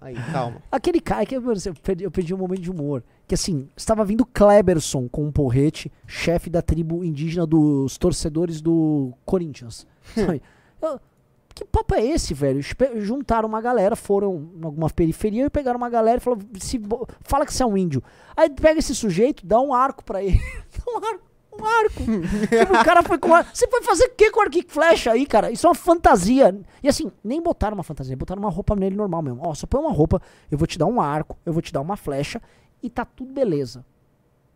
[0.01, 0.57] Aí, calma.
[0.73, 1.43] Aquele cara que eu
[1.83, 3.03] perdi, eu perdi um momento de humor.
[3.29, 9.13] Que assim, estava vindo Kleberson com um porrete, chefe da tribo indígena dos torcedores do
[9.25, 9.87] Corinthians.
[10.87, 11.01] Eu-
[11.55, 12.61] que papo é esse, velho?
[12.97, 16.81] Juntaram uma galera, foram em alguma periferia e pegaram uma galera e falaram: se,
[17.23, 18.03] fala que você é um índio.
[18.37, 20.37] Aí pega esse sujeito, dá um arco pra ele.
[20.85, 21.25] Dá um arco.
[21.57, 22.01] Um arco.
[22.51, 23.49] tipo, o cara foi com arco.
[23.55, 25.53] Você foi fazer o que com arco e flecha aí, cara?
[25.53, 26.61] Isso é uma fantasia.
[26.83, 29.41] E assim, nem botaram uma fantasia, botaram uma roupa nele normal mesmo.
[29.45, 30.21] Ó, só põe uma roupa,
[30.51, 32.43] eu vou te dar um arco, eu vou te dar uma flecha
[32.83, 33.85] e tá tudo beleza.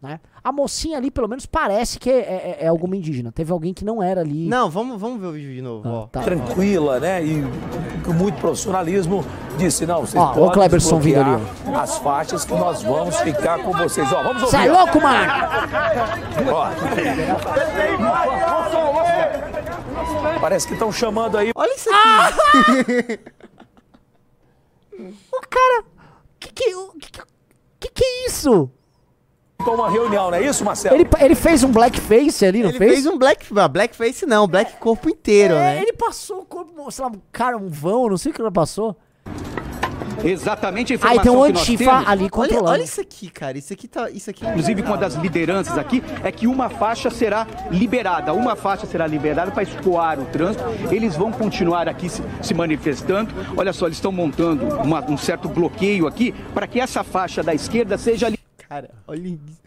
[0.00, 0.20] Né?
[0.44, 3.32] A mocinha ali, pelo menos, parece que é, é- é alguma indígena.
[3.32, 4.46] Teve alguém que não era ali.
[4.48, 6.06] Não, vamos, vamos ver o vídeo de novo, ó.
[6.06, 6.20] tá.
[6.22, 7.20] tranquila, né?
[7.24, 7.42] E
[8.04, 9.24] com muito profissionalismo
[9.58, 11.42] disse, não, vocês Ó, ó o podem Cleberson vindo ali,
[11.74, 14.12] as faixas que nós vamos ficar com vocês.
[14.12, 14.68] Ó, vamos Você ouvir.
[14.68, 15.32] é louco, mano?
[16.52, 16.68] Ó.
[20.40, 21.50] Parece que estão chamando aí.
[21.54, 23.20] Olha isso aqui.
[25.32, 25.84] O cara.
[26.40, 27.22] Que que, o- que, que,
[27.80, 28.68] que que é isso?
[29.58, 30.94] Para uma reunião, não é isso, Marcelo?
[30.94, 32.92] Ele, ele fez um blackface ali, não Ele fez?
[32.92, 35.82] fez um black, ah, blackface não, black corpo inteiro, É, né?
[35.82, 38.50] ele passou o corpo, sei lá, um cara, um vão, não sei o que ele
[38.52, 38.96] passou.
[40.24, 42.70] Exatamente a Aí informação tem um antifa ali Olha, controlando.
[42.72, 43.56] olha isso aqui, cara.
[43.56, 44.10] Isso aqui tá.
[44.10, 44.44] Isso aqui.
[44.44, 48.32] inclusive com uma das lideranças aqui, é que uma faixa será liberada.
[48.32, 50.64] Uma faixa será liberada para escoar o trânsito.
[50.90, 53.32] Eles vão continuar aqui se, se manifestando.
[53.56, 57.54] Olha só, eles estão montando uma- um certo bloqueio aqui para que essa faixa da
[57.54, 58.38] esquerda seja li-
[58.68, 59.62] Cara, olha isso.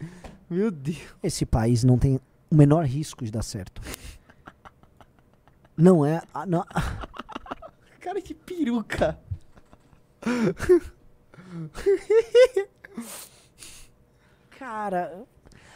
[0.48, 0.98] Meu Deus.
[1.22, 3.80] Esse país não tem o menor risco de dar certo.
[5.76, 6.20] Não é.
[6.46, 6.64] Não,
[8.00, 9.18] Cara, que peruca.
[14.58, 15.24] cara.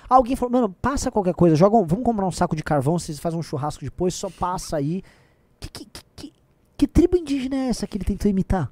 [0.08, 3.18] Alguém falou, mano, passa qualquer coisa, joga um- vamos comprar um saco de carvão, vocês
[3.18, 5.02] fazem um churrasco depois, só passa aí.
[5.58, 6.32] Que, que, que,
[6.76, 8.70] que tribo indígena é essa que ele tentou imitar?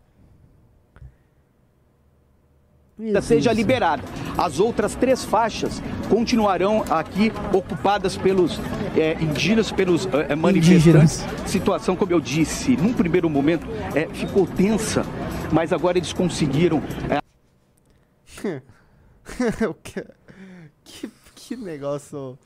[3.23, 4.05] Seja liberada.
[4.39, 8.61] As outras três faixas continuarão aqui ocupadas pelos
[8.97, 11.25] é, indígenas, pelos é, é, manifestantes.
[11.45, 15.05] Situação, como eu disse, num primeiro momento é, ficou tensa,
[15.53, 16.81] mas agora eles conseguiram
[17.11, 17.21] é,
[19.83, 20.05] que,
[20.85, 22.39] que, que negócio.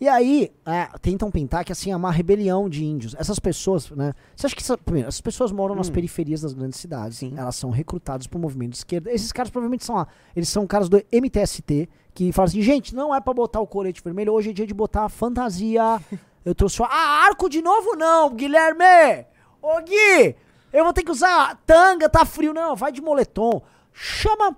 [0.00, 3.16] E aí, é, tentam pintar que assim é uma rebelião de índios.
[3.18, 4.14] Essas pessoas, né?
[4.36, 7.20] Você acha que essa- primeiro, essas pessoas moram nas periferias das grandes cidades.
[7.36, 9.10] Elas são recrutadas por movimento de esquerda.
[9.10, 10.06] Esses caras provavelmente são lá.
[10.36, 14.02] Eles são caras do MTST que falam assim, gente, não é pra botar o colete
[14.02, 16.00] vermelho, hoje é dia de botar a fantasia.
[16.44, 16.80] Eu trouxe.
[16.82, 19.26] Ah, arco de novo não, Guilherme!
[19.60, 20.34] Ô Gui!
[20.72, 22.54] Eu vou ter que usar tanga, tá frio.
[22.54, 23.60] Não, vai de moletom.
[23.92, 24.56] Chama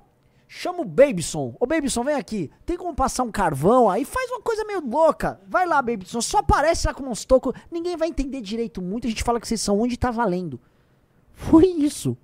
[0.53, 1.55] Chama o Babyson.
[1.61, 2.51] Ô, Babyson, vem aqui.
[2.67, 4.05] Tem como passar um carvão aí?
[4.05, 5.41] Faz uma coisa meio louca.
[5.47, 6.21] Vai lá, Babyson.
[6.21, 7.53] Só aparece lá com uns tocos.
[7.71, 9.07] Ninguém vai entender direito muito.
[9.07, 10.61] A gente fala que vocês são onde tá valendo.
[11.35, 12.19] Foi isso.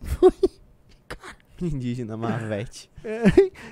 [0.00, 0.32] Foi.
[1.60, 2.88] Indígena Marvete.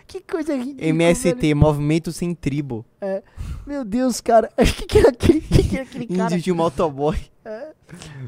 [0.09, 0.89] que coisa ridícula.
[0.89, 1.57] MST, velho.
[1.57, 2.85] Movimento Sem Tribo.
[3.65, 4.51] Meu Deus, cara.
[4.59, 6.35] O que, que era aquele, que que era aquele cara?
[6.35, 7.17] Índio de motoboy.
[7.45, 7.73] É,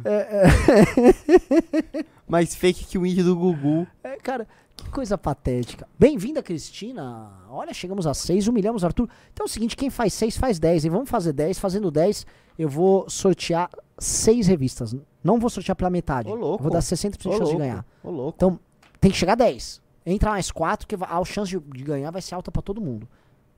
[0.04, 2.04] é.
[2.28, 3.84] Mais fake que o índio do Gugu.
[4.04, 4.46] É, cara,
[4.86, 5.86] que coisa patética.
[5.98, 7.30] Bem-vinda, Cristina.
[7.50, 9.08] Olha, chegamos a 6, humilhamos Arthur.
[9.32, 10.84] Então é o seguinte, quem faz 6 faz 10.
[10.84, 11.58] E vamos fazer 10.
[11.58, 12.24] Fazendo 10,
[12.58, 13.68] eu vou sortear
[13.98, 14.94] 6 revistas.
[15.22, 16.30] Não vou sortear pela metade.
[16.30, 16.60] Ô, louco.
[16.60, 17.58] Eu vou dar 60% de chance de louco.
[17.58, 17.84] ganhar.
[18.02, 18.36] Ô, louco.
[18.36, 18.60] Então,
[19.00, 19.82] tem que chegar a 10.
[20.06, 23.08] Entra mais 4, que a chance de, de ganhar vai ser alta pra todo mundo.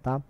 [0.03, 0.23] Tá?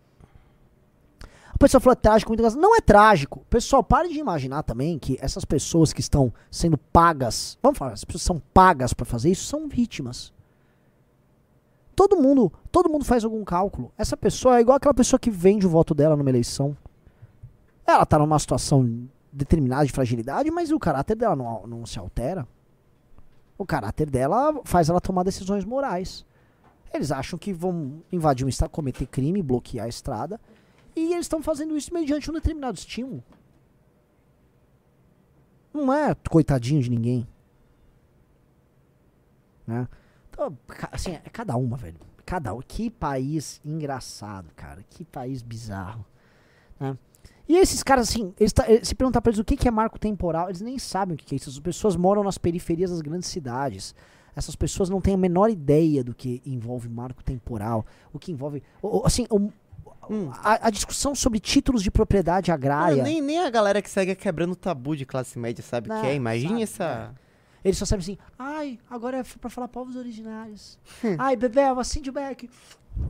[1.55, 2.61] A pessoa falou é trágico, muito engraçado.
[2.61, 3.45] Não é trágico.
[3.49, 8.05] Pessoal, pare de imaginar também que essas pessoas que estão sendo pagas, vamos falar, as
[8.05, 10.33] pessoas são pagas pra fazer isso, são vítimas.
[11.99, 13.91] Todo mundo, todo mundo faz algum cálculo.
[13.99, 16.77] Essa pessoa é igual aquela pessoa que vende o voto dela numa eleição.
[17.85, 22.47] Ela tá numa situação determinada de fragilidade, mas o caráter dela não, não se altera.
[23.59, 26.25] O caráter dela faz ela tomar decisões morais.
[26.95, 30.41] Eles acham que vão invadir um estado, cometer crime, bloquear a estrada.
[30.95, 33.25] E eles estão fazendo isso mediante um determinado estímulo.
[35.75, 37.27] Não é coitadinho de ninguém.
[39.67, 39.89] Né?
[40.93, 41.97] Assim, é cada uma, velho.
[42.25, 42.61] Cada um.
[42.61, 44.85] Que país engraçado, cara.
[44.91, 46.05] Que país bizarro.
[46.79, 46.97] né?
[47.49, 49.99] E esses caras, assim, eles tá- se perguntar pra eles o que, que é marco
[49.99, 51.49] temporal, eles nem sabem o que, que é isso.
[51.49, 53.95] As pessoas moram nas periferias das grandes cidades.
[54.37, 57.85] Essas pessoas não têm a menor ideia do que envolve marco temporal.
[58.13, 58.63] O que envolve.
[58.83, 59.51] o- o- Assim, o-
[60.43, 63.03] a, a discussão sobre títulos de propriedade agrária.
[63.03, 65.93] Ah, nem, nem a galera que segue quebrando o tabu de classe média sabe o
[65.93, 66.15] Não, que é.
[66.15, 67.15] Imagine sabe, essa.
[67.69, 70.79] Eles só sabem assim, ai, agora é pra falar povos originários.
[71.05, 71.17] Hum.
[71.19, 72.49] ai, Bebel, acende o beck.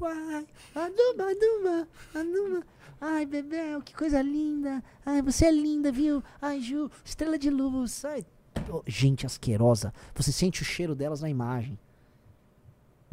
[0.00, 2.62] Uai, aduma, aduma, aduma.
[3.00, 4.82] Ai, Bebel, que coisa linda.
[5.06, 6.22] Ai, você é linda, viu?
[6.42, 8.04] Ai, Ju, estrela de luz.
[8.04, 8.26] Ai,
[8.70, 9.94] oh, gente asquerosa.
[10.14, 11.78] Você sente o cheiro delas na imagem.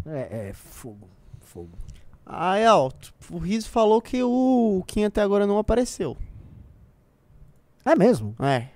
[0.05, 1.07] É, é fogo,
[1.41, 1.77] fogo.
[2.25, 2.91] Ah, é, ó.
[3.29, 6.17] O Riso falou que o Kim até agora não apareceu.
[7.83, 8.35] É mesmo?
[8.39, 8.69] É.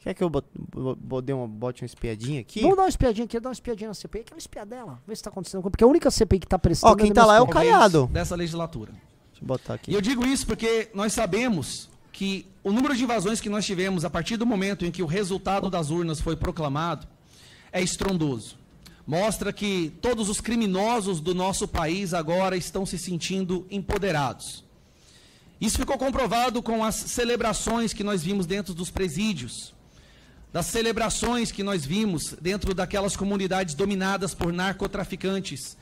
[0.00, 2.60] Quer que eu bot, bo- bo- dê uma, bote uma espiadinha aqui?
[2.62, 4.24] Vamos dar uma espiadinha aqui, dar uma espiadinha na CPI.
[4.24, 4.98] Quero espiar dela.
[5.06, 5.62] Ver se tá acontecendo.
[5.62, 6.92] Porque a única CPI que tá prestando.
[6.92, 7.46] Ó, quem do tá lá é o.
[7.46, 8.06] Caiado.
[8.10, 8.92] dessa legislatura.
[8.92, 9.90] Deixa eu botar aqui.
[9.90, 14.04] E eu digo isso porque nós sabemos que o número de invasões que nós tivemos
[14.04, 17.06] a partir do momento em que o resultado das urnas foi proclamado
[17.70, 18.56] é estrondoso.
[19.06, 24.64] mostra que todos os criminosos do nosso país agora estão se sentindo empoderados.
[25.60, 29.74] Isso ficou comprovado com as celebrações que nós vimos dentro dos presídios,
[30.52, 35.76] das celebrações que nós vimos dentro daquelas comunidades dominadas por narcotraficantes,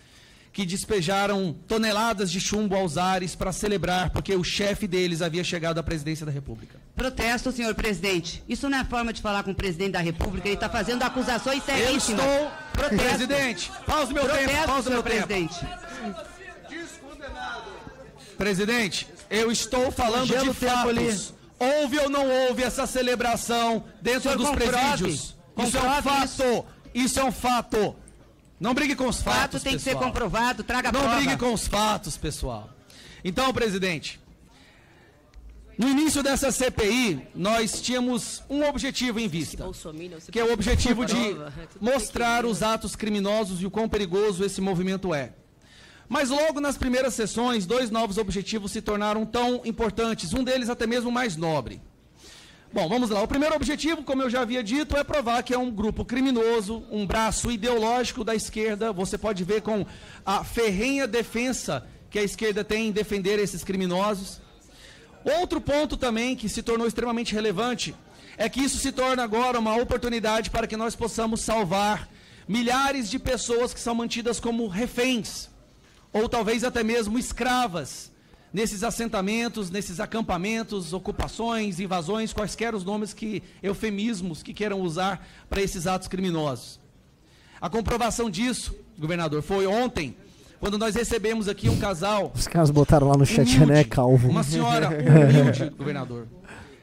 [0.53, 5.79] que despejaram toneladas de chumbo aos ares para celebrar, porque o chefe deles havia chegado
[5.79, 6.81] à presidência da República.
[6.97, 8.43] Protesto, senhor presidente.
[8.49, 10.49] Isso não é forma de falar com o presidente da República.
[10.49, 12.25] Ele está fazendo acusações Eu seríssimas.
[12.25, 12.51] estou.
[12.73, 13.05] Protesto.
[13.07, 15.27] Presidente, pausa o meu Protesto, tempo, pausa o meu senhor tempo.
[15.29, 15.67] presidente.
[18.37, 21.38] Presidente, eu estou falando Gelo de tempo ali.
[21.59, 24.71] Houve ou não houve essa celebração dentro dos comprove.
[24.71, 25.15] presídios?
[25.59, 26.67] Isso é um Comprove fato.
[26.95, 27.19] Isso.
[27.21, 27.97] é um fato.
[28.61, 30.05] Não brigue com os fatos, Fato tem que ser pessoal.
[30.07, 30.63] comprovado.
[30.65, 31.17] Traga Não prova.
[31.17, 32.71] brigue com os fatos, pessoal.
[33.25, 34.21] Então, presidente,
[35.77, 39.65] no início dessa CPI, nós tínhamos um objetivo em vista,
[40.31, 41.37] que é o objetivo de
[41.81, 45.33] mostrar os atos criminosos e o quão perigoso esse movimento é.
[46.09, 50.87] Mas logo nas primeiras sessões, dois novos objetivos se tornaram tão importantes, um deles até
[50.87, 51.83] mesmo mais nobre.
[52.73, 53.23] Bom, vamos lá.
[53.23, 56.85] O primeiro objetivo, como eu já havia dito, é provar que é um grupo criminoso,
[56.91, 58.93] um braço ideológico da esquerda.
[58.93, 59.87] Você pode ver com
[60.25, 64.41] a ferrenha defesa que a esquerda tem em defender esses criminosos.
[65.25, 67.95] Outro ponto também que se tornou extremamente relevante
[68.37, 72.09] é que isso se torna agora uma oportunidade para que nós possamos salvar
[72.47, 75.49] milhares de pessoas que são mantidas como reféns,
[76.13, 78.11] ou talvez até mesmo escravas,
[78.53, 85.61] nesses assentamentos, nesses acampamentos, ocupações, invasões, quaisquer os nomes que, eufemismos que queiram usar para
[85.61, 86.81] esses atos criminosos.
[87.61, 90.17] A comprovação disso, governador, foi ontem,
[90.61, 93.67] quando nós recebemos aqui um casal Os caras botaram lá no chat, Humilde.
[93.67, 94.29] né, calvo.
[94.29, 96.27] uma senhora humilde, governador.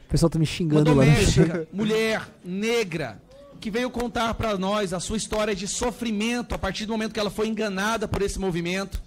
[0.06, 1.34] O pessoal tá me Uma xingando lá no chat.
[1.34, 3.20] doméstica, mulher, negra,
[3.60, 7.18] que veio contar para nós a sua história de sofrimento a partir do momento que
[7.20, 9.02] ela foi enganada por esse movimento,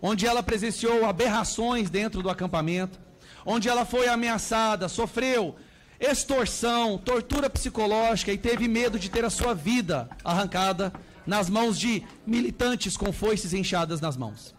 [0.00, 2.98] onde ela presenciou aberrações dentro do acampamento,
[3.44, 5.56] onde ela foi ameaçada, sofreu
[6.00, 10.92] extorsão, tortura psicológica e teve medo de ter a sua vida arrancada
[11.26, 14.54] nas mãos de militantes com foices enxadas nas mãos.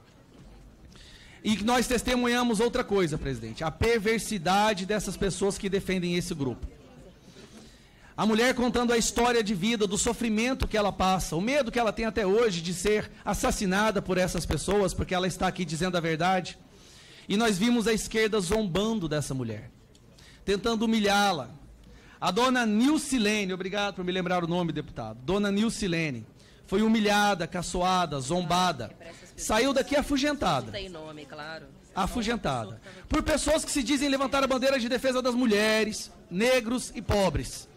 [1.44, 6.68] E nós testemunhamos outra coisa, presidente: a perversidade dessas pessoas que defendem esse grupo.
[8.20, 11.80] A mulher contando a história de vida, do sofrimento que ela passa, o medo que
[11.80, 15.96] ela tem até hoje de ser assassinada por essas pessoas, porque ela está aqui dizendo
[15.96, 16.60] a verdade.
[17.30, 19.72] E nós vimos a esquerda zombando dessa mulher,
[20.44, 21.50] tentando humilhá-la.
[22.20, 25.18] A dona Nilcilene, obrigado por me lembrar o nome, deputado.
[25.24, 26.28] Dona Nilcilene
[26.68, 28.92] foi humilhada, caçoada, zombada.
[29.38, 31.68] Saiu daqui afugentada Tem nome, claro.
[31.96, 37.02] afugentada por pessoas que se dizem levantar a bandeira de defesa das mulheres, negros e
[37.02, 37.69] pobres.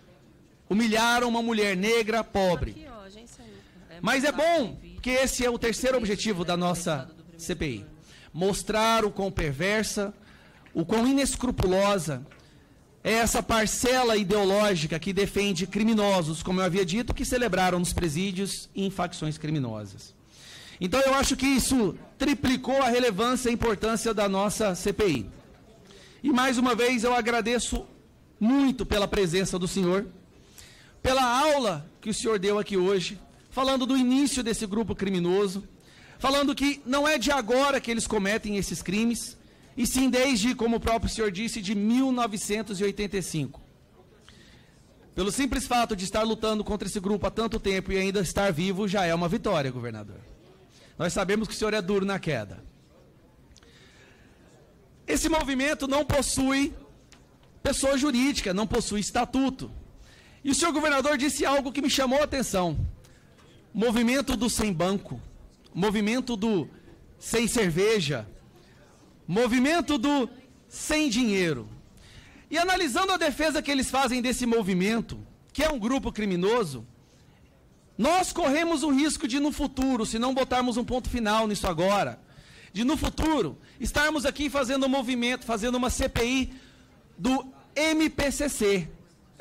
[0.73, 2.87] Humilharam uma mulher negra, pobre.
[3.05, 3.43] Agência
[3.91, 7.85] é Mas é bom que esse é o terceiro objetivo da nossa CPI.
[8.33, 10.15] Mostrar o quão perversa,
[10.73, 12.27] o quão inescrupulosa
[13.05, 18.71] é essa parcela ideológica que defende criminosos, como eu havia dito, que celebraram nos presídios
[18.75, 20.15] e em facções criminosas.
[20.81, 25.29] Então eu acho que isso triplicou a relevância e a importância da nossa CPI.
[26.23, 27.87] E mais uma vez eu agradeço
[28.41, 30.07] muito pela presença do senhor,
[31.03, 33.19] pela aula que o senhor deu aqui hoje,
[33.51, 35.67] falando do início desse grupo criminoso,
[36.19, 39.37] falando que não é de agora que eles cometem esses crimes,
[39.77, 43.61] e sim desde, como o próprio senhor disse, de 1985.
[45.15, 48.53] Pelo simples fato de estar lutando contra esse grupo há tanto tempo e ainda estar
[48.53, 50.21] vivo, já é uma vitória, governador.
[50.97, 52.63] Nós sabemos que o senhor é duro na queda.
[55.07, 56.73] Esse movimento não possui
[57.63, 59.71] pessoa jurídica, não possui estatuto.
[60.45, 62.79] E o senhor governador disse algo que me chamou a atenção.
[63.73, 65.21] Movimento do sem banco,
[65.75, 66.69] movimento do
[67.19, 68.29] sem cerveja,
[69.27, 70.29] movimento do
[70.69, 71.69] sem dinheiro.
[72.51, 75.19] E analisando a defesa que eles fazem desse movimento,
[75.53, 76.87] que é um grupo criminoso,
[77.97, 82.19] nós corremos o risco de no futuro, se não botarmos um ponto final nisso agora,
[82.73, 86.53] de no futuro estarmos aqui fazendo um movimento, fazendo uma CPI
[87.17, 87.47] do
[87.77, 88.89] MPCC,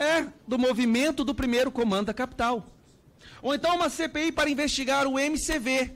[0.02, 2.66] é, do movimento do primeiro comando da capital.
[3.42, 5.92] Ou então uma CPI para investigar o MCV,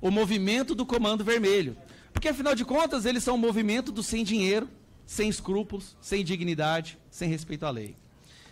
[0.00, 1.76] o movimento do Comando Vermelho.
[2.12, 4.68] Porque afinal de contas, eles são um movimento do sem dinheiro,
[5.04, 7.96] sem escrúpulos, sem dignidade, sem respeito à lei.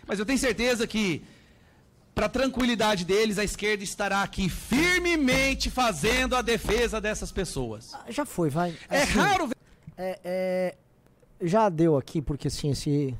[0.05, 1.21] Mas eu tenho certeza que,
[2.15, 7.93] para a tranquilidade deles, a esquerda estará aqui firmemente fazendo a defesa dessas pessoas.
[8.09, 8.75] Já foi, vai.
[8.89, 9.55] É Assim, raro ver.
[9.97, 10.75] é, é,
[11.41, 13.13] já deu aqui, porque assim, esse,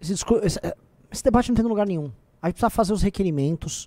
[0.00, 0.12] esse,
[0.42, 0.76] esse, é,
[1.10, 2.10] esse debate não tem lugar nenhum.
[2.42, 3.86] A gente precisa fazer os requerimentos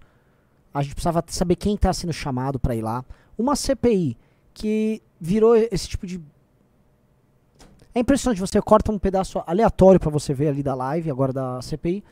[0.74, 3.06] a gente precisava saber quem tá sendo chamado pra ir lá.
[3.38, 4.18] Uma CPI
[4.56, 6.20] que virou esse tipo de.
[7.94, 11.62] É impressionante, você corta um pedaço aleatório pra você ver ali da live, agora da
[11.62, 12.04] CPI,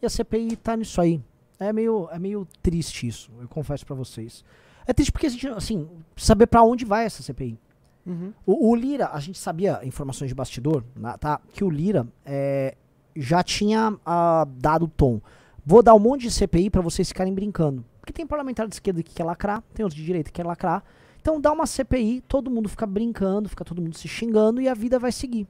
[0.00, 1.20] e a CPI tá nisso aí.
[1.58, 4.44] É meio, é meio triste isso, eu confesso pra vocês.
[4.86, 7.58] É triste porque a gente, assim, saber pra onde vai essa CPI.
[8.06, 8.32] Uhum.
[8.46, 11.40] O, o Lira, a gente sabia informações de bastidor, na- tá?
[11.52, 12.76] Que o Lira é,
[13.14, 15.20] já tinha ah, dado o tom.
[15.64, 17.84] Vou dar um monte de CPI pra vocês ficarem brincando.
[18.00, 20.82] Porque tem parlamentar de esquerda que quer lacrar, tem outros de direita que quer lacrar.
[21.20, 24.74] Então dá uma CPI, todo mundo fica brincando, fica todo mundo se xingando e a
[24.74, 25.48] vida vai seguir.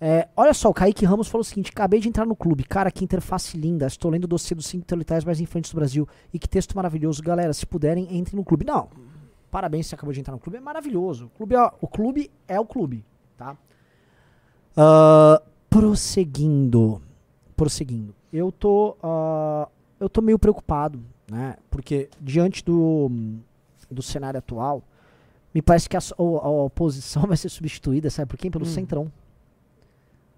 [0.00, 2.64] É, olha só, o Kaique Ramos falou o seguinte: acabei de entrar no clube.
[2.64, 3.86] Cara, que interface linda.
[3.86, 6.08] Estou lendo o dossiê dos cinco intelectuais mais influentes do Brasil.
[6.32, 7.22] E que texto maravilhoso.
[7.22, 8.64] Galera, se puderem, entrem no clube.
[8.64, 8.88] Não,
[9.50, 10.56] parabéns você acabou de entrar no clube.
[10.56, 11.26] É maravilhoso.
[11.26, 13.04] O clube é o clube, é o clube
[13.42, 13.56] tá?
[14.76, 15.42] Ah,
[15.72, 17.00] prosseguindo.
[17.56, 18.14] Prosseguindo.
[18.32, 18.96] Eu tô.
[19.02, 19.68] ah,
[19.98, 21.00] eu tô meio preocupado,
[21.30, 21.56] né?
[21.70, 23.10] Porque diante do,
[23.90, 24.82] do cenário atual,
[25.54, 28.50] me parece que a, a oposição vai ser substituída, sabe por quem?
[28.50, 28.68] Pelo Hum.
[28.68, 29.12] Centrão.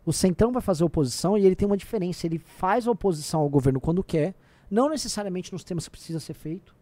[0.06, 2.27] O Centrão vai fazer oposição e ele tem uma diferença.
[2.27, 4.35] Ele faz oposição ao governo quando quer,
[4.70, 6.74] não necessariamente nos temas que precisa ser feito,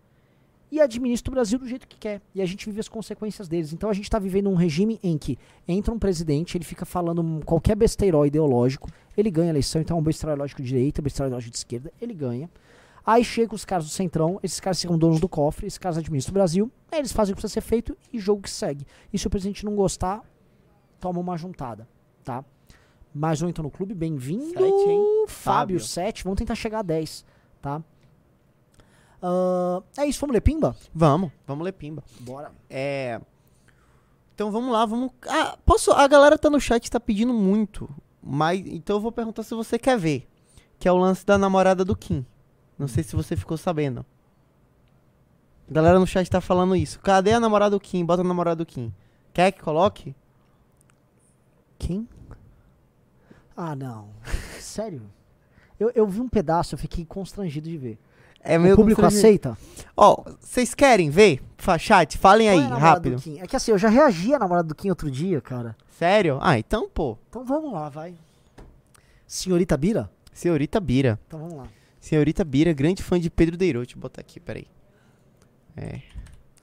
[0.72, 2.22] e administra o Brasil do jeito que quer.
[2.34, 3.74] E a gente vive as consequências deles.
[3.74, 5.38] Então a gente está vivendo um regime em que
[5.68, 10.00] entra um presidente, ele fica falando qualquer besteirol ideológico, ele ganha a eleição, então é
[10.00, 12.48] um besteirol ideológico de direita, um besteirol ideológico de esquerda, ele ganha.
[13.04, 16.32] Aí chegam os caras do Centrão, esses caras ficam donos do cofre, esses caras administram
[16.32, 18.86] o Brasil, aí eles fazem o que precisa ser feito e jogo que segue.
[19.12, 20.22] E se o presidente não gostar,
[20.98, 21.86] toma uma juntada,
[22.24, 22.42] tá?
[23.14, 24.54] Mais um entrou no clube, bem-vindo.
[25.28, 25.80] Fábio.
[25.80, 27.26] 7, vamos tentar chegar a 10,
[27.60, 27.82] tá?
[29.22, 30.74] Ah, é isso, vamos ler Pimba?
[30.92, 32.02] Vamos, vamos ler Pimba.
[32.20, 32.50] Bora.
[32.68, 33.20] É.
[34.34, 35.12] Então vamos lá, vamos.
[35.28, 35.92] Ah, posso.
[35.92, 37.88] A galera tá no chat tá pedindo muito.
[38.20, 38.60] Mas.
[38.66, 40.28] Então eu vou perguntar se você quer ver.
[40.78, 42.26] Que é o lance da namorada do Kim.
[42.76, 44.04] Não sei se você ficou sabendo.
[45.70, 46.98] A galera no chat tá falando isso.
[46.98, 48.04] Cadê a namorada do Kim?
[48.04, 48.92] Bota a namorada do Kim.
[49.32, 50.14] Quer que coloque?
[51.78, 52.08] Quem?
[53.56, 54.08] Ah, não.
[54.58, 55.02] Sério?
[55.78, 57.98] Eu, eu vi um pedaço, eu fiquei constrangido de ver.
[58.44, 59.56] É o público aceita?
[59.96, 61.40] Ó, vocês querem ver?
[61.56, 63.16] Fa- Chat, falem Qual aí, é rápido.
[63.38, 65.76] É que assim, eu já reagi à namorada do Kim outro dia, cara.
[65.96, 66.38] Sério?
[66.40, 67.16] Ah, então, pô.
[67.28, 68.14] Então vamos lá, vai.
[69.26, 70.10] Senhorita Bira?
[70.32, 71.20] Senhorita Bira.
[71.26, 71.68] Então vamos lá.
[72.00, 73.82] Senhorita Bira, grande fã de Pedro Deirou.
[73.82, 74.66] Deixa eu botar aqui, peraí.
[75.76, 76.00] É.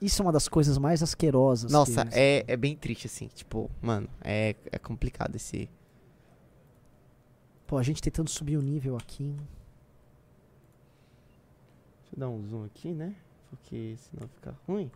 [0.02, 1.70] Isso é uma das coisas mais asquerosas.
[1.72, 3.28] Nossa, é, é bem triste, assim.
[3.34, 5.68] Tipo, mano, é, é complicado esse.
[7.66, 9.34] Pô, a gente tentando subir o nível aqui.
[12.10, 13.14] Deixa eu dar um zoom aqui, né?
[13.50, 14.90] Porque senão fica ruim.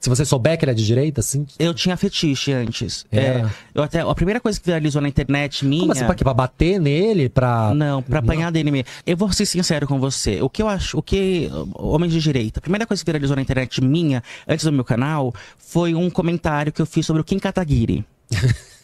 [0.00, 1.44] Se você souber que ele é de direita, assim.
[1.58, 3.04] Eu tinha fetiche antes.
[3.10, 3.40] Era?
[3.40, 5.80] É, eu até, a primeira coisa que viralizou na internet minha.
[5.80, 6.06] Como assim?
[6.06, 6.22] Pra quê?
[6.22, 7.28] Pra bater nele?
[7.28, 7.74] Pra.
[7.74, 8.86] Não, pra apanhar dele mesmo.
[9.04, 10.40] Eu vou ser sincero com você.
[10.40, 11.50] O que eu acho, o que.
[11.74, 15.34] Homem de direita, a primeira coisa que viralizou na internet minha, antes do meu canal,
[15.58, 18.06] foi um comentário que eu fiz sobre o Kim Kataguiri.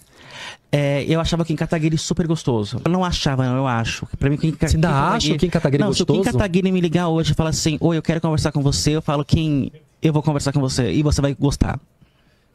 [0.76, 2.80] É, eu achava o Kim Kataguiri super gostoso.
[2.84, 4.06] Eu não achava, não, eu acho.
[4.18, 6.16] Pra mim, Kim, Ka- Você ainda Kim acha o Kim Kataguiri não, se o Kim
[6.16, 6.36] gostoso?
[6.36, 9.24] Kataguiri me ligar hoje e falar assim, oi, eu quero conversar com você, eu falo,
[9.24, 9.70] Kim,
[10.02, 11.78] eu vou conversar com você e você vai gostar.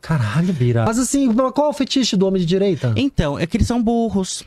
[0.01, 0.85] Caralho, Bira.
[0.85, 2.93] Mas assim, qual é o fetiche do homem de direita?
[2.97, 4.43] Então, é que eles são burros.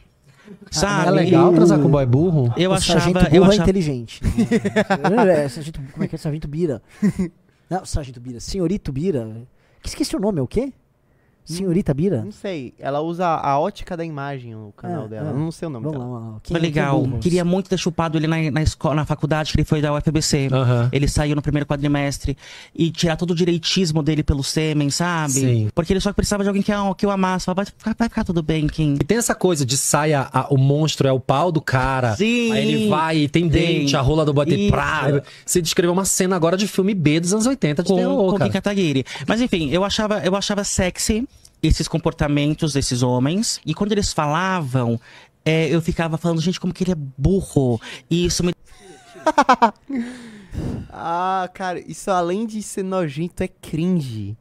[0.70, 1.08] Sabe?
[1.08, 2.52] É legal transar com boy burro?
[2.56, 3.00] Eu o achava.
[3.00, 3.62] sargento Eu burro é achava...
[3.70, 4.20] inteligente.
[5.34, 6.18] é, sargento, como é que é?
[6.18, 6.82] Sargento Bira.
[7.70, 8.38] Não, Sargento Bira.
[8.40, 9.30] Senhorito Bira.
[9.82, 10.72] Que esqueci o nome, é o quê?
[11.44, 12.22] Senhorita Bira?
[12.24, 12.72] Não sei.
[12.78, 15.28] Ela usa a ótica da imagem no canal É, dela.
[15.28, 15.32] é.
[15.32, 16.10] Eu não sei o nome Vamos dela.
[16.12, 16.40] lá, lá.
[16.44, 17.02] Foi legal.
[17.20, 20.48] Queria muito ter chupado ele na, na escola, na faculdade que ele foi da UFBC.
[20.92, 22.36] Ele saiu no primeiro quadrimestre
[22.74, 25.32] e tirar todo o direitismo dele pelo sêmen, sabe?
[25.32, 25.68] Sim.
[25.74, 27.44] Porque ele só precisava de alguém que, eu- que eu amasse.
[27.46, 28.94] Falava, vai, ficar- vai ficar tudo bem, Kim.
[29.00, 32.14] E tem essa coisa de saia, a- o monstro é o pau do cara.
[32.16, 32.52] Sim.
[32.52, 33.80] Aí ele vai e tem, Tem.
[33.80, 34.70] dente, a rola do bate Isso.
[34.70, 35.22] pra.
[35.44, 38.38] Você descreveu uma cena agora de filme B dos anos 80 de com, terror, com
[38.38, 38.44] cara.
[38.48, 39.04] Kim Kataguiri.
[39.26, 41.26] Mas enfim, eu achava, eu achava sexy
[41.62, 43.60] esses comportamentos desses homens.
[43.64, 45.00] E quando eles falavam,
[45.44, 47.80] é, eu ficava falando, gente, como que ele é burro.
[48.10, 48.52] E isso me
[50.90, 54.36] Ah, cara, isso além de ser nojento, é cringe.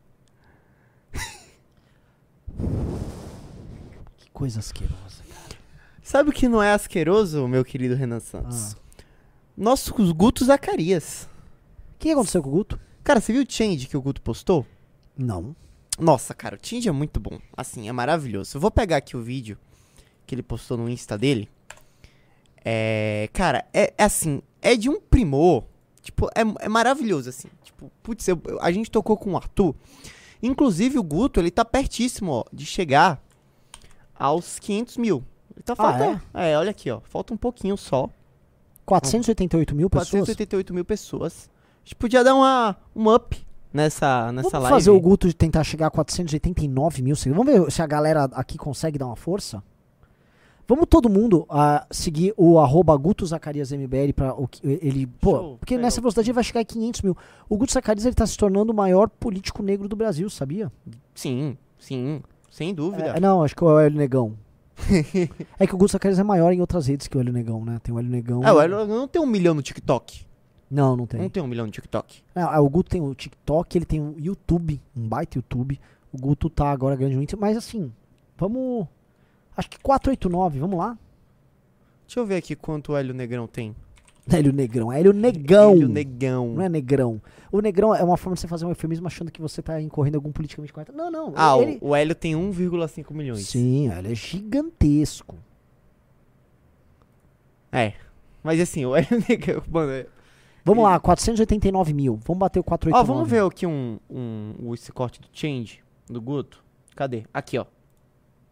[4.18, 5.57] Que coisa asquerosa, cara.
[6.03, 8.73] Sabe o que não é asqueroso, meu querido Renan Santos?
[8.73, 9.03] Ah.
[9.56, 11.30] Nossos Guto Zacarias.
[11.95, 12.80] O que aconteceu com o Guto?
[13.03, 14.65] Cara, você viu o change que o Guto postou?
[15.18, 15.56] Não.
[16.02, 17.40] Nossa, cara, o change é muito bom.
[17.56, 18.57] Assim, é maravilhoso.
[18.57, 19.57] Eu vou pegar aqui o vídeo
[20.26, 21.48] que ele postou no Insta dele.
[22.65, 23.30] É.
[23.34, 25.64] Cara, é, é assim, é de um primor.
[26.02, 27.48] Tipo, é, é maravilhoso, assim.
[27.64, 29.76] Tipo, putz, eu- eu- a gente tocou com o Arthur.
[30.41, 33.23] Inclusive, o Guto, ele tá pertíssimo, ó, de chegar
[34.18, 35.23] aos 500 mil.
[35.56, 36.22] Ele tá Ah, faltando.
[36.34, 36.57] é?
[36.57, 36.99] olha aqui, ó.
[37.02, 38.10] Falta um pouquinho só.
[38.86, 40.10] 488 mil pessoas?
[40.10, 41.49] 488 mil pessoas.
[41.76, 44.69] A gente podia dar uma, um up nessa, nessa Vamos live.
[44.77, 47.45] fazer o Guto tentar chegar a 489 mil seguidores.
[47.53, 49.64] Vamos ver se a galera aqui consegue dar uma força?
[50.68, 55.06] Vamos todo mundo ah, seguir o arroba Guto Zacarias MBL pra o que ele.
[55.06, 55.57] Pô, Show.
[55.57, 57.18] porque É, nessa eu- velocidade ele vai chegar a 500 mil.
[57.49, 60.72] O Guto Zacarias ele tá se tornando o maior político negro do Brasil, sabia?
[61.14, 62.22] Sim, sim.
[62.49, 63.14] Sem dúvida.
[63.18, 64.34] É, não, acho que é o Hélio Negão.
[65.60, 67.77] é que o Guto Zacarias é maior em outras redes que o Hélio Negão, né?
[67.84, 68.41] Tem o Hélio Negão.
[68.43, 70.26] É, o Hélio não tem um milhão no TikTok.
[70.72, 71.19] Não, não tem.
[71.19, 72.23] Não tem um milhão no TikTok.
[72.34, 75.77] Não, é, o Guto tem o TikTok, ele tem o YouTube, um baita YouTube.
[76.14, 77.91] O Guto tá agora ganhando muito, mas assim,
[78.38, 78.88] vamos.
[79.56, 80.98] Acho que 489, vamos lá.
[82.07, 83.76] Deixa eu ver aqui quanto o Hélio Negrão tem.
[84.31, 85.72] Hélio Negrão, Hélio Negão.
[85.73, 86.53] Hélio Negão.
[86.53, 87.22] Não é Negrão.
[87.52, 90.15] O Negrão é uma forma de você fazer um eufemismo achando que você tá incorrendo
[90.15, 90.93] algum politicamente correto.
[90.93, 91.34] Não, não.
[91.35, 91.80] Ah, ele...
[91.81, 93.45] o, Hélio tem 1,5 milhões.
[93.45, 95.35] Sim, ele é gigantesco.
[97.73, 97.93] É.
[98.41, 99.64] Mas assim, o Hélio Negrão.
[99.69, 100.06] Mano,
[100.64, 102.20] Vamos lá, 489 mil.
[102.26, 103.14] Vamos bater o Ó, 489.
[103.14, 106.64] vamos ver aqui um, um, esse corte do Change, do Guto.
[106.96, 107.24] Cadê?
[107.34, 107.66] Aqui, ó.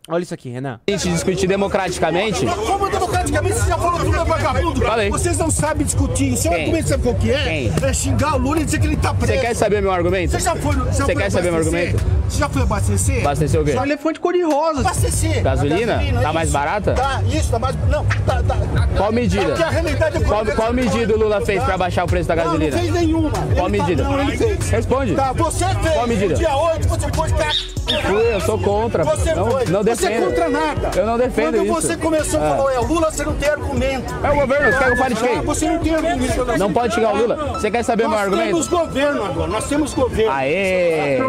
[0.08, 0.80] Olha isso aqui, Renan.
[0.88, 2.46] A gente discutir democraticamente.
[2.46, 4.82] Como democraticamente você já falou tudo é vagabundo?
[4.82, 5.10] Falei.
[5.10, 6.36] Vocês não sabem discutir.
[6.38, 6.62] Seu Quem?
[6.64, 7.44] argumento sabe qual que é?
[7.44, 7.74] Quem?
[7.90, 9.34] É xingar o Lula e dizer que ele tá preso.
[9.34, 10.32] Você quer saber meu argumento?
[10.32, 12.04] Você já foi no- Você quer saber meu argumento?
[12.28, 13.22] Você já foi abastecer?
[13.22, 13.74] Abastecer o quê?
[13.74, 14.80] Só elefante cor-de-rosa.
[14.82, 15.42] Abastecer.
[15.44, 16.02] Gasolina?
[16.20, 16.94] A Tá mais barata?
[16.94, 17.76] Tá, isso, tá mais...
[17.90, 18.58] Não, tá, tá.
[18.96, 19.54] Qual medida?
[19.54, 22.76] É é Qual, qual medida o Lula fez pra baixar o preço da gasolina?
[22.76, 23.32] Não, não fez nenhuma.
[23.56, 24.04] Qual medida?
[24.04, 24.70] não, ele fez.
[24.70, 25.16] Responde.
[25.16, 25.94] Tá, você fez.
[25.94, 26.34] Qual medida?
[26.36, 27.30] Dia 8, você foi...
[27.30, 29.04] Fui, eu sou contra.
[29.04, 29.66] Você não, foi.
[29.66, 30.26] não Você é defendo.
[30.28, 30.92] contra nada.
[30.96, 31.74] Eu não defendo Quando isso.
[31.74, 32.50] você começou, É.
[32.50, 34.14] falou, é o Lula, você não tem argumento.
[34.26, 35.38] É o governo, você quer que eu fale de quem?
[35.38, 36.58] Ah, Você não tem argumento.
[36.58, 37.36] Não pode xingar o Lula.
[37.60, 38.52] Você quer saber nós meu argumento?
[38.58, 40.32] Nós temos governo agora, nós temos governo.
[40.32, 41.20] Aê!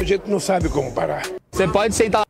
[0.00, 1.22] A gente não sabe como parar.
[1.50, 2.26] Você pode sentar.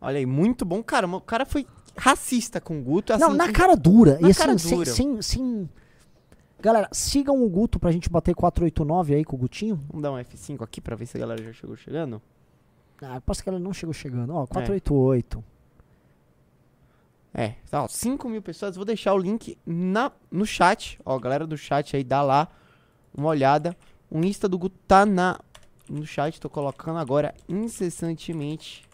[0.00, 0.82] Olha aí, muito bom.
[0.82, 1.66] Cara, o cara foi
[1.96, 3.16] racista com o Guto.
[3.18, 4.18] Não, assim, na com- cara dura.
[4.20, 4.90] Na e assim, cara sem, dura.
[4.90, 5.68] sem, sem-
[6.60, 9.80] Galera, sigam o Guto pra gente bater 489 aí com o Gutinho.
[9.88, 12.22] Vamos dar um F5 aqui pra ver se a galera já chegou chegando.
[13.02, 14.34] Ah, aposto que ela não chegou chegando.
[14.34, 15.44] Ó, 488.
[17.34, 18.76] É, tá, ó, 5 mil pessoas.
[18.76, 20.98] Vou deixar o link na, no chat.
[21.04, 22.48] Ó, galera do chat aí, dá lá
[23.16, 23.76] uma olhada.
[24.10, 25.40] O Insta do Guto tá na,
[25.88, 26.40] no chat.
[26.40, 28.84] Tô colocando agora incessantemente.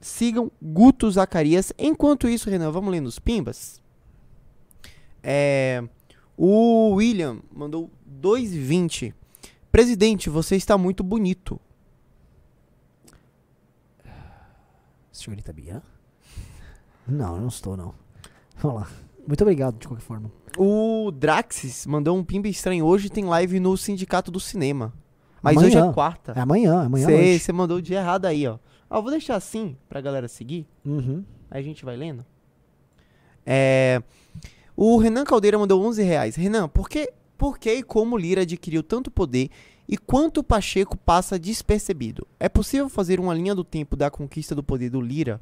[0.00, 1.72] Sigam Guto Zacarias.
[1.78, 3.82] Enquanto isso, Renan, vamos lendo os pimbas.
[5.22, 5.82] É,
[6.36, 9.12] o William mandou 2,20.
[9.70, 11.60] Presidente, você está muito bonito.
[15.18, 15.82] Senhorita Bia?
[17.06, 17.94] Não, eu não estou, não.
[18.56, 18.88] Vamos lá.
[19.26, 20.30] Muito obrigado, de qualquer forma.
[20.56, 22.84] O Draxis mandou um pimba estranho.
[22.84, 24.92] Hoje tem live no Sindicato do Cinema.
[25.42, 25.68] Mas Amanhã.
[25.68, 26.32] hoje é quarta.
[26.32, 27.06] É amanhã, amanhã.
[27.38, 28.58] Você mandou o dia errado aí, ó.
[28.90, 30.66] Ó, vou deixar assim pra galera seguir.
[30.84, 31.24] Uhum.
[31.50, 32.24] Aí a gente vai lendo.
[33.44, 34.02] É,
[34.76, 36.36] o Renan Caldeira mandou 11 reais.
[36.36, 39.50] Renan, por que, por que e como Lira adquiriu tanto poder
[39.88, 42.26] e quanto Pacheco passa despercebido?
[42.38, 45.40] É possível fazer uma linha do tempo da conquista do poder do Lira?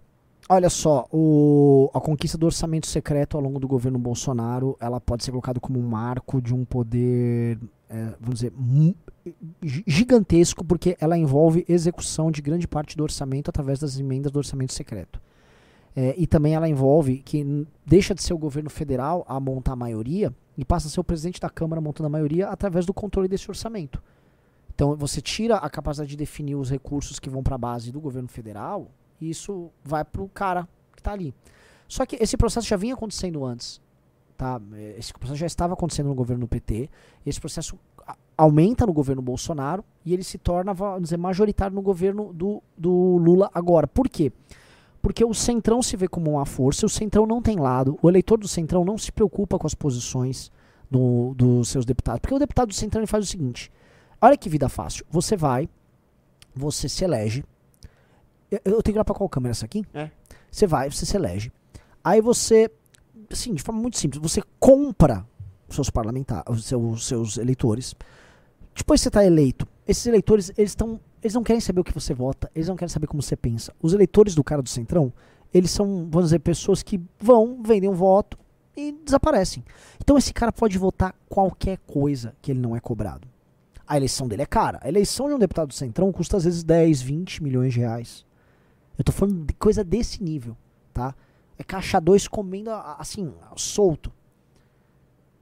[0.48, 5.24] Olha só, o- a conquista do orçamento secreto ao longo do governo Bolsonaro, ela pode
[5.24, 7.58] ser colocada como um marco de um poder,
[7.90, 8.52] é, vamos dizer,
[9.62, 14.72] gigantesco, porque ela envolve execução de grande parte do orçamento através das emendas do orçamento
[14.72, 15.20] secreto.
[15.94, 19.76] É, e também ela envolve que deixa de ser o governo federal a montar a
[19.76, 23.26] maioria e passa a ser o presidente da Câmara montando a maioria através do controle
[23.28, 24.00] desse orçamento.
[24.76, 27.98] Então você tira a capacidade de definir os recursos que vão para a base do
[27.98, 28.88] governo federal
[29.18, 31.34] e isso vai pro cara que tá ali.
[31.88, 33.80] Só que esse processo já vinha acontecendo antes,
[34.36, 34.60] tá?
[34.98, 36.90] Esse processo já estava acontecendo no governo PT.
[37.24, 37.78] Esse processo
[38.36, 43.16] aumenta no governo Bolsonaro e ele se torna, vamos dizer, majoritário no governo do, do
[43.16, 43.86] Lula agora.
[43.86, 44.30] Por quê?
[45.00, 48.36] Porque o Centrão se vê como uma força, o Centrão não tem lado, o eleitor
[48.38, 50.52] do Centrão não se preocupa com as posições
[50.90, 52.20] do- dos seus deputados.
[52.20, 53.70] Porque o deputado do Centrão ele faz o seguinte:
[54.20, 55.04] olha que vida fácil.
[55.10, 55.68] Você vai,
[56.54, 57.44] você se elege.
[58.50, 59.84] Eu, eu tenho que olhar pra qual câmera essa aqui?
[59.92, 60.10] É.
[60.50, 61.52] Você vai, você se elege.
[62.02, 62.70] Aí você,
[63.30, 65.26] assim, de forma muito simples, você compra
[65.68, 67.94] os seus parlamentares, os seus, seus eleitores.
[68.74, 71.00] Depois você está eleito, esses eleitores, eles estão.
[71.22, 73.74] Eles não querem saber o que você vota, eles não querem saber como você pensa.
[73.82, 75.12] Os eleitores do cara do Centrão,
[75.52, 78.38] eles são, vamos dizer, pessoas que vão, vendem um voto
[78.76, 79.64] e desaparecem.
[80.00, 83.26] Então esse cara pode votar qualquer coisa que ele não é cobrado.
[83.86, 84.80] A eleição dele é cara.
[84.82, 88.26] A eleição de um deputado do Centrão custa às vezes 10, 20 milhões de reais.
[88.98, 90.56] Eu tô falando de coisa desse nível,
[90.92, 91.14] tá?
[91.58, 94.12] É caixa 2 comendo assim, solto.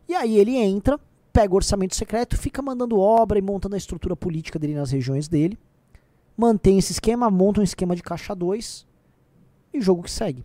[0.08, 1.00] E aí ele entra,
[1.32, 5.28] pega o orçamento secreto, fica mandando obra e montando a estrutura política dele nas regiões
[5.28, 5.58] dele.
[6.36, 8.86] mantém esse esquema, monta um esquema de caixa 2
[9.72, 10.44] e jogo que segue.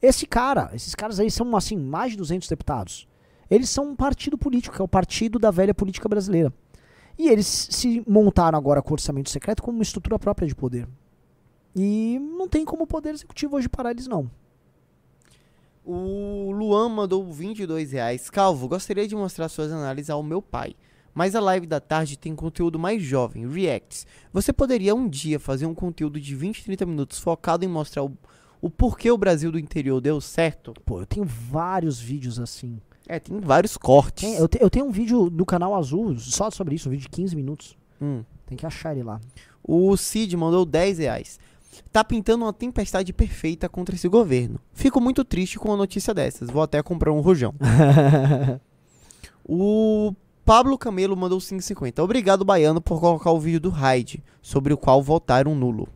[0.00, 3.08] Esse cara, esses caras aí são assim, mais de 200 deputados.
[3.48, 6.52] Eles são um partido político, que é o partido da velha política brasileira.
[7.18, 10.88] E eles se montaram agora com orçamento secreto como uma estrutura própria de poder.
[11.74, 14.30] E não tem como o poder executivo hoje parar eles não.
[15.84, 18.30] O Luan mandou 22 reais.
[18.30, 20.74] Calvo, gostaria de mostrar suas análises ao meu pai.
[21.14, 24.06] Mas a live da tarde tem conteúdo mais jovem, reacts.
[24.32, 28.16] Você poderia um dia fazer um conteúdo de 20, 30 minutos focado em mostrar o,
[28.60, 30.72] o porquê o Brasil do interior deu certo?
[30.86, 32.80] Pô, eu tenho vários vídeos assim.
[33.08, 34.22] É, tem vários cortes.
[34.24, 37.02] Tem- eu, te- eu tenho um vídeo do canal Azul só sobre isso, um vídeo
[37.02, 37.76] de 15 minutos.
[38.00, 38.22] Hum.
[38.46, 39.20] Tem que achar ele lá.
[39.62, 41.38] O Cid mandou 10 reais.
[41.90, 44.58] Tá pintando uma tempestade perfeita contra esse governo.
[44.72, 46.50] Fico muito triste com uma notícia dessas.
[46.50, 47.54] Vou até comprar um rojão.
[49.44, 50.14] o
[50.44, 52.02] Pablo Camelo mandou 5,50.
[52.02, 55.88] Obrigado, Baiano, por colocar o vídeo do Raid, sobre o qual votaram nulo.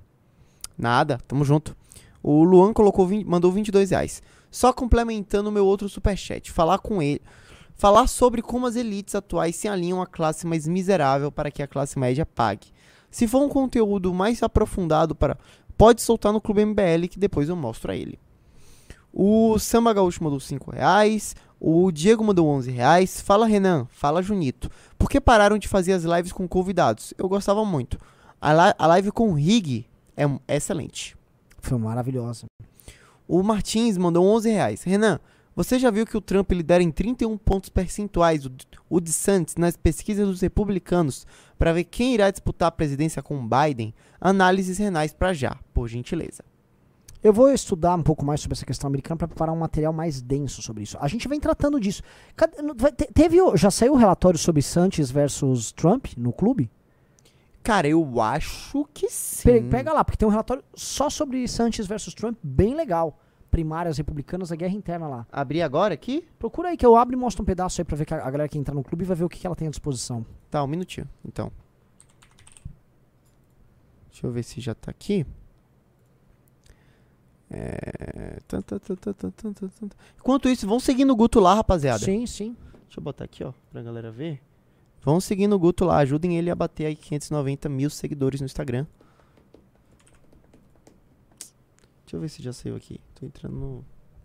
[0.79, 1.77] Nada, tamo junto.
[2.23, 4.23] O Luan colocou 20 mandou 22 reais.
[4.57, 6.51] Só complementando o meu outro superchat.
[6.51, 7.21] Falar com ele.
[7.75, 11.67] Falar sobre como as elites atuais se alinham à classe mais miserável para que a
[11.67, 12.69] classe média pague.
[13.11, 15.37] Se for um conteúdo mais aprofundado para.
[15.77, 18.19] Pode soltar no Clube MBL que depois eu mostro a ele.
[19.13, 21.37] O Samba Gaúcho mandou 5 reais.
[21.61, 23.21] O Diego mandou 11 reais.
[23.21, 24.71] Fala Renan, fala Junito.
[24.99, 27.13] Por que pararam de fazer as lives com convidados?
[27.19, 27.99] Eu gostava muito.
[28.41, 29.85] A, li- a live com o Rig
[30.17, 31.15] é um- excelente.
[31.61, 32.47] Foi maravilhosa.
[33.29, 34.83] O Martins mandou 11 reais.
[34.83, 35.19] Renan,
[35.55, 38.53] você já viu que o Trump lidera em 31 pontos percentuais o,
[38.91, 41.27] o DeSantis nas pesquisas dos republicanos
[41.59, 43.95] para ver quem irá disputar a presidência com Biden?
[44.21, 46.45] Análises renais para já, por gentileza.
[47.23, 50.21] Eu vou estudar um pouco mais sobre essa questão americana para preparar um material mais
[50.21, 50.97] denso sobre isso.
[51.01, 52.03] A gente vem tratando disso.
[53.15, 56.71] Teve, já saiu o relatório sobre Santos versus Trump no clube?
[57.67, 59.43] Cara, eu acho que sim.
[59.43, 63.19] Pe- Pega lá, porque tem um relatório só sobre Santos versus Trump, bem legal.
[63.51, 65.27] Primárias republicanas, a guerra interna lá.
[65.33, 66.25] Abrir agora aqui?
[66.39, 68.31] Procura aí que eu abro e mostro um pedaço aí pra ver que a a
[68.31, 70.25] galera que entrar no clube vai ver o que, que ela tem à disposição.
[70.51, 71.51] Tá, um minutinho, então.
[74.11, 75.27] Deixa eu ver se já tá aqui.
[77.51, 78.39] É...
[80.19, 82.05] Enquanto isso, vão seguindo o Guto lá, rapaziada.
[82.05, 82.57] Sim, sim.
[82.87, 84.41] Deixa eu botar aqui, ó, pra galera ver.
[85.07, 88.85] Vão seguindo o Guto lá, ajudem ele a bater aí 590 mil seguidores no Instagram.
[92.03, 93.01] Deixa eu ver se já saiu aqui.
[93.15, 93.85] Tô entrando no.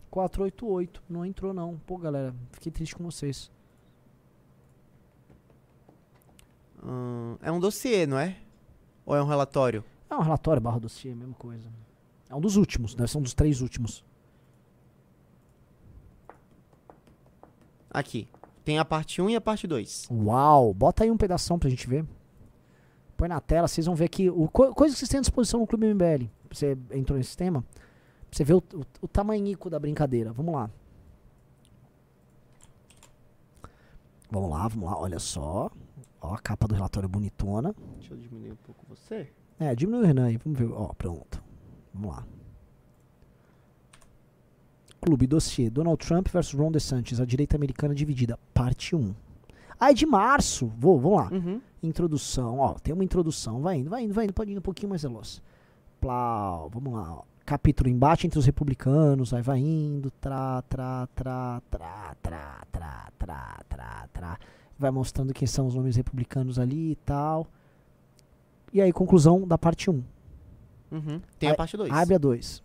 [0.09, 1.77] 488, não entrou não.
[1.85, 3.51] Pô, galera, fiquei triste com vocês.
[6.81, 8.41] Ahn, é um dossiê, não é?
[9.05, 9.85] Ou é um relatório?
[10.09, 11.69] É um relatório barra dossiê, mesma coisa.
[12.27, 14.03] É um dos últimos, ser um dos três últimos.
[17.91, 18.27] Aqui.
[18.63, 20.07] Tem a parte 1 e a parte 2.
[20.11, 22.05] Uau, bota aí um pedação pra gente ver.
[23.17, 25.59] Põe na tela, vocês vão ver aqui o, co- coisas que vocês têm à disposição
[25.59, 26.25] no Clube MBL.
[26.51, 27.71] Você entrou nesse sistema, pra
[28.31, 30.31] você ver o, o, o tamanhico da brincadeira.
[30.33, 30.69] Vamos lá.
[34.29, 35.69] Vamos lá, vamos lá, olha só.
[36.21, 37.75] Ó, a capa do relatório bonitona.
[37.97, 39.31] Deixa eu diminuir um pouco você.
[39.59, 40.71] É, diminui o Renan aí, vamos ver.
[40.71, 41.43] Ó, pronto.
[41.93, 42.25] Vamos lá.
[45.01, 45.69] Clube Dossiê.
[45.69, 48.37] Donald Trump versus Ron DeSantis, a direita americana dividida.
[48.53, 49.13] Parte 1.
[49.79, 50.71] Ah, é de março.
[50.77, 51.29] Vou, vamos lá.
[51.31, 51.59] Uhum.
[51.81, 53.61] Introdução, ó, tem uma introdução.
[53.61, 55.41] Vai indo, vai indo, vai indo, pode ir um pouquinho mais veloz.
[55.99, 57.23] Plau, vamos lá, ó.
[57.43, 63.59] Capítulo embate entre os republicanos, aí vai indo, tra, tra, tra, tra, tra, tra, tra,
[63.67, 64.39] tra, tra.
[64.77, 67.47] Vai mostrando quem são os nomes republicanos ali e tal.
[68.71, 70.03] E aí, conclusão da parte 1.
[70.91, 71.21] Uhum.
[71.39, 71.91] Tem a Aí- parte 2.
[71.91, 72.63] Abre a 2.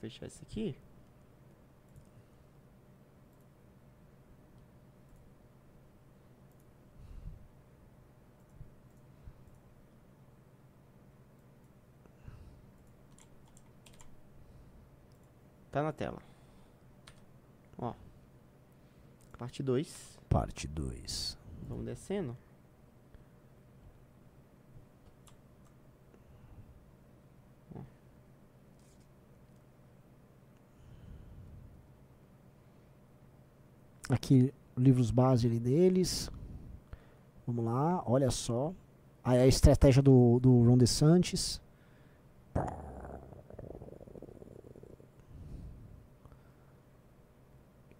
[0.00, 0.76] Fechar esse aqui.
[15.70, 16.20] Tá na tela.
[17.76, 17.94] Ó.
[19.36, 20.18] Parte 2.
[20.28, 21.38] Parte 2.
[21.68, 22.36] Vamos descendo.
[34.08, 36.30] Aqui, livros base ali deles.
[37.46, 38.72] Vamos lá, olha só.
[39.22, 41.60] Aí a estratégia do, do Ron DeSantis.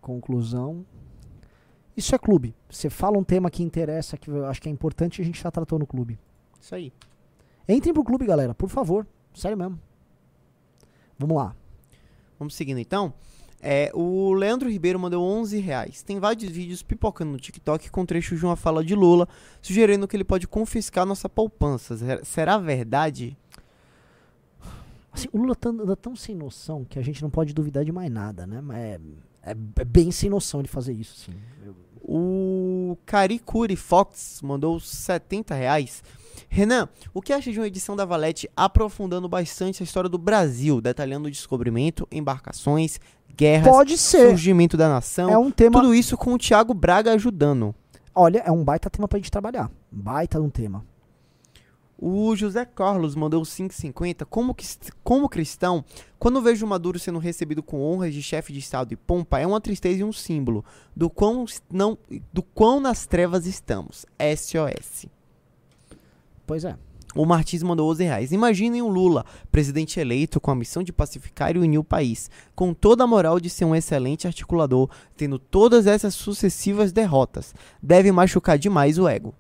[0.00, 0.86] Conclusão.
[1.94, 2.54] Isso é clube.
[2.70, 5.50] Você fala um tema que interessa, que eu acho que é importante, a gente já
[5.50, 6.18] tratou no clube.
[6.60, 6.92] Isso aí.
[7.68, 9.06] Entrem pro clube, galera, por favor.
[9.34, 9.78] Sério mesmo.
[11.18, 11.54] Vamos lá.
[12.38, 13.12] Vamos seguindo então.
[13.60, 16.00] É, o Leandro Ribeiro mandou 11 reais.
[16.02, 19.28] Tem vários vídeos pipocando no TikTok com trechos de uma fala de Lula,
[19.60, 21.96] sugerindo que ele pode confiscar nossa poupança.
[21.96, 23.36] Ser- Será verdade?
[25.12, 27.90] Assim, o Lula tá- anda tão sem noção que a gente não pode duvidar de
[27.90, 28.60] mais nada, né?
[28.60, 29.00] Mas é,
[29.42, 31.32] é- é bem sem noção ele fazer isso, sim.
[32.00, 36.02] O Caricuri Fox mandou 70 reais.
[36.48, 40.80] Renan, o que acha de uma edição da Valete aprofundando bastante a história do Brasil,
[40.80, 42.98] detalhando o descobrimento, embarcações,
[43.36, 44.28] guerras, Pode ser.
[44.30, 45.30] surgimento da nação?
[45.30, 47.74] É um tema- Tudo isso com o Thiago Braga ajudando.
[48.14, 49.70] Olha, é um baita tema pra gente trabalhar.
[49.90, 50.84] Baita um tema.
[52.00, 54.24] O José Carlos mandou 5,50.
[54.24, 54.64] Como, que-
[55.02, 55.84] como cristão,
[56.16, 59.60] quando vejo Maduro sendo recebido com honras de chefe de Estado e pompa, é uma
[59.60, 61.98] tristeza e um símbolo do quão, não,
[62.32, 64.06] do quão nas trevas estamos.
[64.36, 65.06] SOS.
[66.48, 66.74] Pois é.
[67.14, 68.32] O Martins mandou 11 reais.
[68.32, 72.72] Imaginem o Lula, presidente eleito com a missão de pacificar e unir o país, com
[72.72, 77.54] toda a moral de ser um excelente articulador, tendo todas essas sucessivas derrotas.
[77.82, 79.34] Deve machucar demais o ego.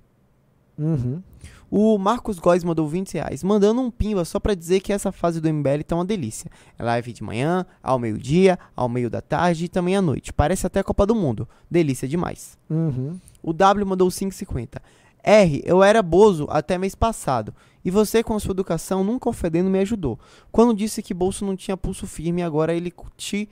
[0.78, 1.22] Uhum.
[1.70, 5.40] O Marcos Góes mandou 20 reais, mandando um pimba só pra dizer que essa fase
[5.40, 6.50] do MBL tá uma delícia.
[6.78, 10.32] É live de manhã, ao meio-dia, ao meio da tarde e também à noite.
[10.32, 11.48] Parece até a Copa do Mundo.
[11.70, 12.58] Delícia demais.
[12.68, 13.18] Uhum.
[13.42, 14.80] O W mandou 5,50.
[15.22, 17.54] R, eu era bozo até mês passado.
[17.84, 20.18] E você, com a sua educação, nunca ofendendo, me ajudou.
[20.52, 23.48] Quando disse que bolso não tinha pulso firme, agora ele te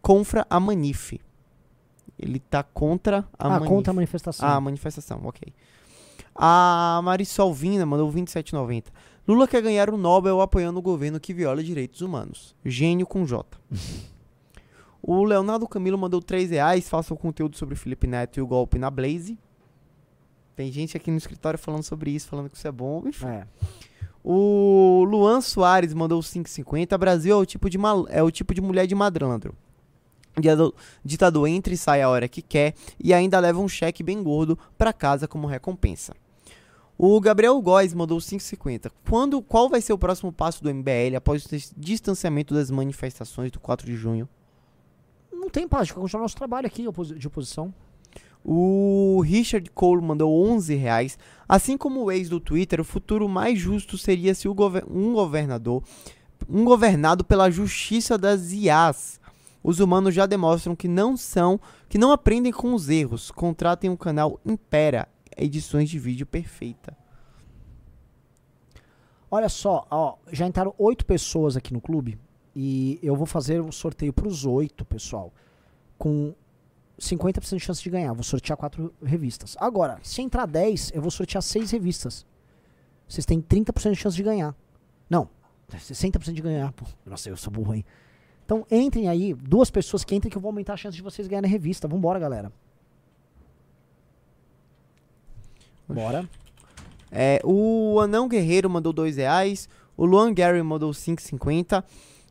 [0.00, 1.20] confra a manife.
[2.18, 3.68] Ele tá contra a Ah, manif.
[3.68, 4.48] contra a manifestação.
[4.48, 5.52] Ah, a manifestação, ok.
[6.34, 8.84] A Marisol Vina mandou 27,90.
[9.26, 12.54] Lula quer ganhar o Nobel apoiando o governo que viola direitos humanos.
[12.64, 13.44] Gênio com J.
[15.02, 16.88] o Leonardo Camilo mandou 3 reais.
[16.88, 19.38] Faça o conteúdo sobre o Felipe Neto e o golpe na Blaze.
[20.56, 23.02] Tem gente aqui no escritório falando sobre isso, falando que isso é bom.
[23.06, 23.26] Enfim.
[23.26, 23.46] É.
[24.22, 26.96] O Luan Soares mandou 5,50.
[26.96, 29.54] Brasil é o tipo de, mal- é o tipo de mulher de madrandro.
[31.04, 34.58] Ditador, entra e sai a hora que quer e ainda leva um cheque bem gordo
[34.76, 36.14] pra casa como recompensa.
[36.96, 38.90] O Gabriel Góes mandou 5,50.
[39.08, 43.50] Quando, qual vai ser o próximo passo do MBL após o dis- distanciamento das manifestações
[43.50, 44.28] do 4 de junho?
[45.32, 46.82] Não tem paz, vai continuar nosso trabalho aqui
[47.18, 47.72] de oposição.
[48.44, 51.18] O Richard Cole mandou 11 reais.
[51.48, 55.82] Assim como o ex do Twitter, o futuro mais justo seria se gover- um governador,
[56.48, 59.18] um governado pela justiça das IAs.
[59.62, 61.58] Os humanos já demonstram que não são,
[61.88, 63.30] que não aprendem com os erros.
[63.30, 65.08] Contratem o canal Impera,
[65.38, 66.94] edições de vídeo perfeita.
[69.30, 72.18] Olha só, ó, já entraram oito pessoas aqui no clube
[72.54, 75.32] e eu vou fazer um sorteio para os oito, pessoal,
[75.98, 76.34] com
[76.98, 78.12] 50% de chance de ganhar.
[78.12, 79.56] Vou sortear quatro revistas.
[79.58, 82.24] Agora, se entrar 10, eu vou sortear seis revistas.
[83.08, 84.54] Vocês têm 30% de chance de ganhar.
[85.08, 85.28] Não,
[85.70, 86.72] 60% de ganhar.
[86.72, 87.84] Pô, nossa, eu sou burro, hein?
[88.44, 91.26] Então entrem aí, duas pessoas que entrem que eu vou aumentar a chance de vocês
[91.26, 91.88] ganharem a revista.
[91.88, 92.52] Vambora, galera.
[95.88, 96.28] Bora.
[97.10, 99.68] É, o Anão Guerreiro mandou 2 reais.
[99.96, 101.84] O Luan Gary mandou 5,50.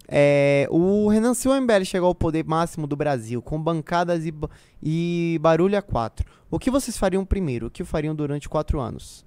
[0.08, 4.34] É, o Renan Silva MBL chegou ao poder máximo do Brasil, com bancadas e,
[4.82, 6.26] e barulho a 4.
[6.52, 7.68] O que vocês fariam primeiro?
[7.68, 9.26] O que fariam durante 4 anos?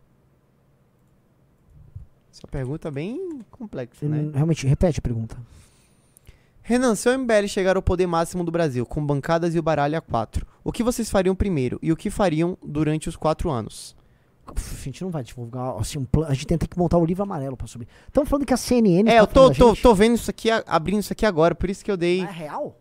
[2.31, 4.19] Essa pergunta é bem complexa, né?
[4.19, 5.37] Hum, Realmente, repete a pergunta.
[6.63, 9.97] Renan, se o MBL chegar ao poder máximo do Brasil, com bancadas e o baralho
[9.97, 13.96] a 4, o que vocês fariam primeiro e o que fariam durante os 4 anos?
[14.49, 16.31] A gente não vai divulgar assim, um plano.
[16.31, 17.89] A gente tem que montar o livro amarelo pra subir.
[18.07, 19.09] Estamos falando que a CNN.
[19.11, 21.69] É, tá eu tô, tô, tô vendo isso aqui, a- abrindo isso aqui agora, por
[21.69, 22.23] isso que eu dei.
[22.23, 22.77] É real?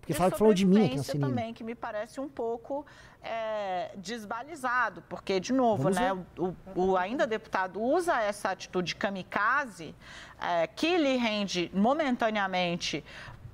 [0.00, 1.28] Porque fala, falou de mim aqui na CNN.
[1.28, 2.84] também, que me parece um pouco
[3.22, 9.94] é, desbalizado, porque, de novo, Vamos né, o, o ainda deputado usa essa atitude kamikaze,
[10.40, 13.04] é, que lhe rende momentaneamente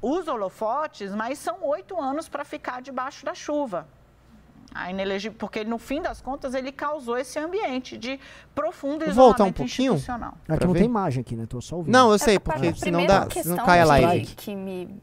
[0.00, 3.86] os holofotes, mas são oito anos para ficar debaixo da chuva.
[4.78, 8.20] A inelegi- porque, no fim das contas, ele causou esse ambiente de
[8.54, 9.92] profundo Vou isolamento voltar um pouquinho?
[9.94, 10.34] institucional.
[10.48, 10.78] Aqui Pra não ver?
[10.80, 11.46] tem imagem aqui, né?
[11.46, 11.92] Tô só ouvindo.
[11.92, 14.26] Não, eu sei, Essa porque senão, dá, senão cai a live.
[14.26, 15.00] Que, me,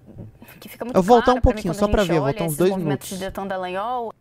[0.59, 2.17] que fica muito Eu vou voltar um pra mim pouquinho, só a pra gente ver,
[2.17, 3.09] eu vou olha voltar uns dois minutos.
[3.09, 4.13] de Deltan Dallagnol,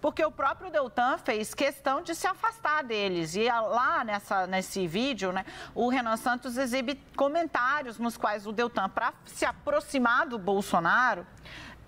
[0.00, 3.34] porque o próprio Deltan fez questão de se afastar deles.
[3.36, 5.44] E a- lá nessa, nesse vídeo, né,
[5.74, 11.26] o Renan Santos exibe comentários nos quais o Deltan, para se aproximar do Bolsonaro,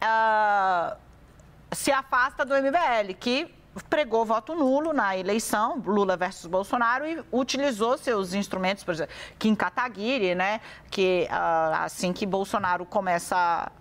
[0.03, 0.97] ah,
[1.75, 3.53] se afasta do MBL, que
[3.91, 9.55] pregou voto nulo na eleição, Lula versus Bolsonaro, e utilizou seus instrumentos, por exemplo, Kim
[9.55, 10.61] Kataguiri, né,
[10.91, 13.73] que ah, assim que Bolsonaro começa a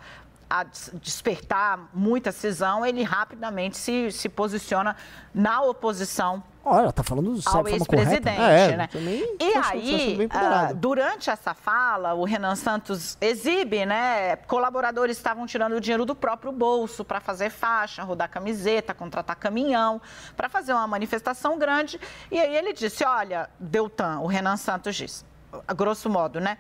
[0.60, 4.96] a des- despertar muita cisão, ele rapidamente se, se posiciona
[5.34, 8.90] na oposição Olha, tá falando ao ex-presidente, É, né?
[9.38, 10.76] E aí, ponderado.
[10.76, 14.38] durante essa fala, o Renan Santos exibe, né?
[14.48, 20.02] Colaboradores estavam tirando o dinheiro do próprio bolso para fazer faixa, rodar camiseta, contratar caminhão,
[20.38, 22.00] para fazer uma manifestação grande.
[22.32, 25.26] E aí ele disse: olha, Deltan, o Renan Santos disse,
[25.68, 26.58] a grosso modo, né?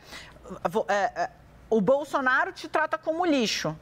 [1.78, 3.76] O Bolsonaro te trata como lixo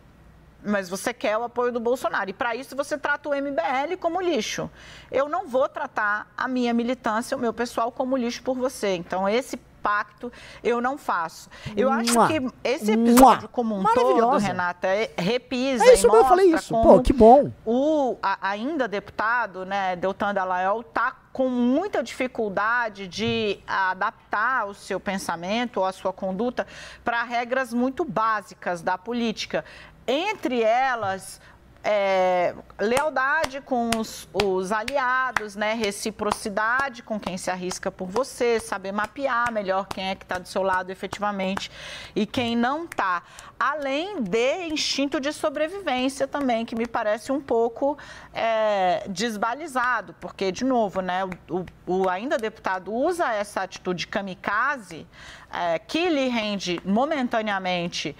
[0.63, 2.29] mas você quer o apoio do Bolsonaro.
[2.29, 4.69] E para isso você trata o MBL como lixo.
[5.11, 8.95] Eu não vou tratar a minha militância, o meu pessoal como lixo por você.
[8.95, 10.31] Então esse pacto
[10.63, 11.49] eu não faço.
[11.75, 12.27] Eu acho Mua.
[12.27, 13.47] que esse episódio Mua.
[13.49, 14.37] como um todo.
[14.37, 16.73] Renata, é- repisa É isso e mesmo, eu falei isso.
[16.81, 17.51] Pô, que bom.
[17.65, 24.99] o a- ainda deputado, né, Deltan Dallagnol, está com muita dificuldade de adaptar o seu
[24.99, 26.67] pensamento ou a sua conduta
[27.03, 29.63] para regras muito básicas da política.
[30.07, 31.39] Entre elas,
[31.83, 35.73] é, lealdade com os, os aliados, né?
[35.73, 40.47] reciprocidade com quem se arrisca por você, saber mapear melhor quem é que está do
[40.47, 41.71] seu lado efetivamente
[42.15, 43.23] e quem não está.
[43.59, 47.97] Além de instinto de sobrevivência também, que me parece um pouco
[48.33, 55.07] é, desbalizado, porque, de novo, né, o, o- ainda deputado usa essa atitude kamikaze
[55.53, 58.15] é, que lhe rende momentaneamente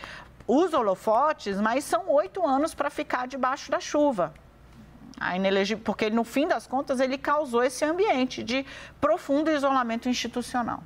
[0.54, 4.34] os holofotes, mas são oito anos para ficar debaixo da chuva.
[5.20, 8.66] A inelegi- Porque, no fim das contas, ele causou esse ambiente de
[9.00, 10.82] profundo isolamento institucional.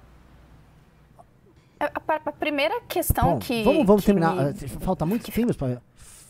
[1.80, 3.64] A, a- a primeira questão Bom, que.
[3.64, 4.36] vamos, vamos que terminar.
[4.36, 5.82] me- Ah, Falta muitos filmes pra.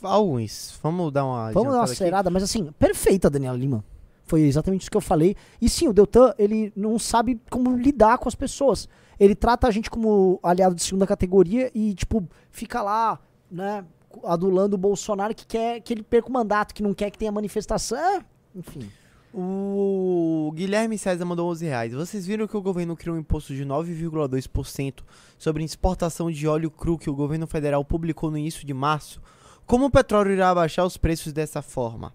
[0.02, 0.80] Alguns.
[0.84, 1.52] Vamos dar uma.
[1.52, 3.84] Vamos dar uma acelerada, mas assim, perfeita, Daniela Lima.
[4.26, 5.36] Foi exatamente isso que eu falei.
[5.62, 8.90] E sim, o Deltan, ele não sabe como lidar com as pessoas.
[9.20, 13.20] Ele trata a gente como aliado de segunda categoria e, tipo, fica lá,
[13.50, 13.86] né,
[14.24, 17.32] adulando o Bolsonaro que quer que ele perca o mandato, que não quer que tenha
[17.32, 17.98] manifestação.
[17.98, 18.24] É,
[18.56, 18.90] Enfim.
[19.38, 21.94] O Guilherme César mandou 11 reais.
[21.94, 25.04] Vocês viram que o governo criou um imposto de 9,2%
[25.38, 29.22] sobre exportação de óleo cru que o governo federal publicou no início de março?
[29.66, 32.14] Como o petróleo irá abaixar os preços dessa forma?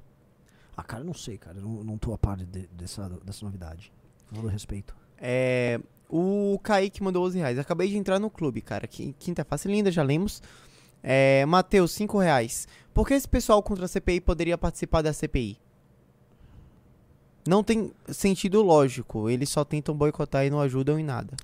[0.76, 1.58] Ah, cara, eu não sei, cara.
[1.58, 3.92] Eu não, não tô a par de- dessa, dessa novidade.
[4.30, 4.96] Com todo respeito.
[5.18, 5.78] É,
[6.10, 7.58] o Kaique mandou 11 reais.
[7.58, 8.86] Acabei de entrar no clube, cara.
[8.86, 10.42] Qui- Quinta face linda, já lemos.
[11.02, 12.66] É, Matheus, 5 reais.
[12.92, 15.58] Por que esse pessoal contra a CPI poderia participar da CPI?
[17.48, 19.30] Não tem sentido lógico.
[19.30, 21.34] Eles só tentam boicotar e não ajudam em nada.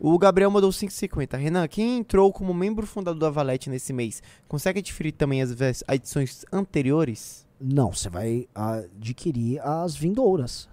[0.00, 1.36] O Gabriel mandou 5,50.
[1.38, 5.52] Renan, quem entrou como membro fundador da Valete nesse mês, consegue diferir também as
[5.88, 7.46] edições anteriores?
[7.60, 10.68] Não, você vai adquirir as vindouras.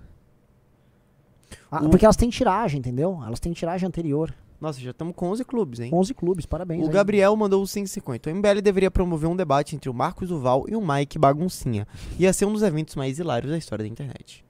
[1.71, 3.21] Ah, O- Porque elas têm tiragem, entendeu?
[3.25, 4.33] Elas têm tiragem anterior.
[4.59, 5.89] Nossa, já estamos com 11 clubes, hein?
[5.93, 6.83] 11 clubes, parabéns.
[6.83, 6.93] O aí.
[6.93, 8.27] Gabriel mandou os 5,50.
[8.27, 11.87] O MBL deveria promover um debate entre o Marcos Duval e o Mike Baguncinha.
[12.19, 14.43] Ia ser um dos eventos mais hilários da história da internet.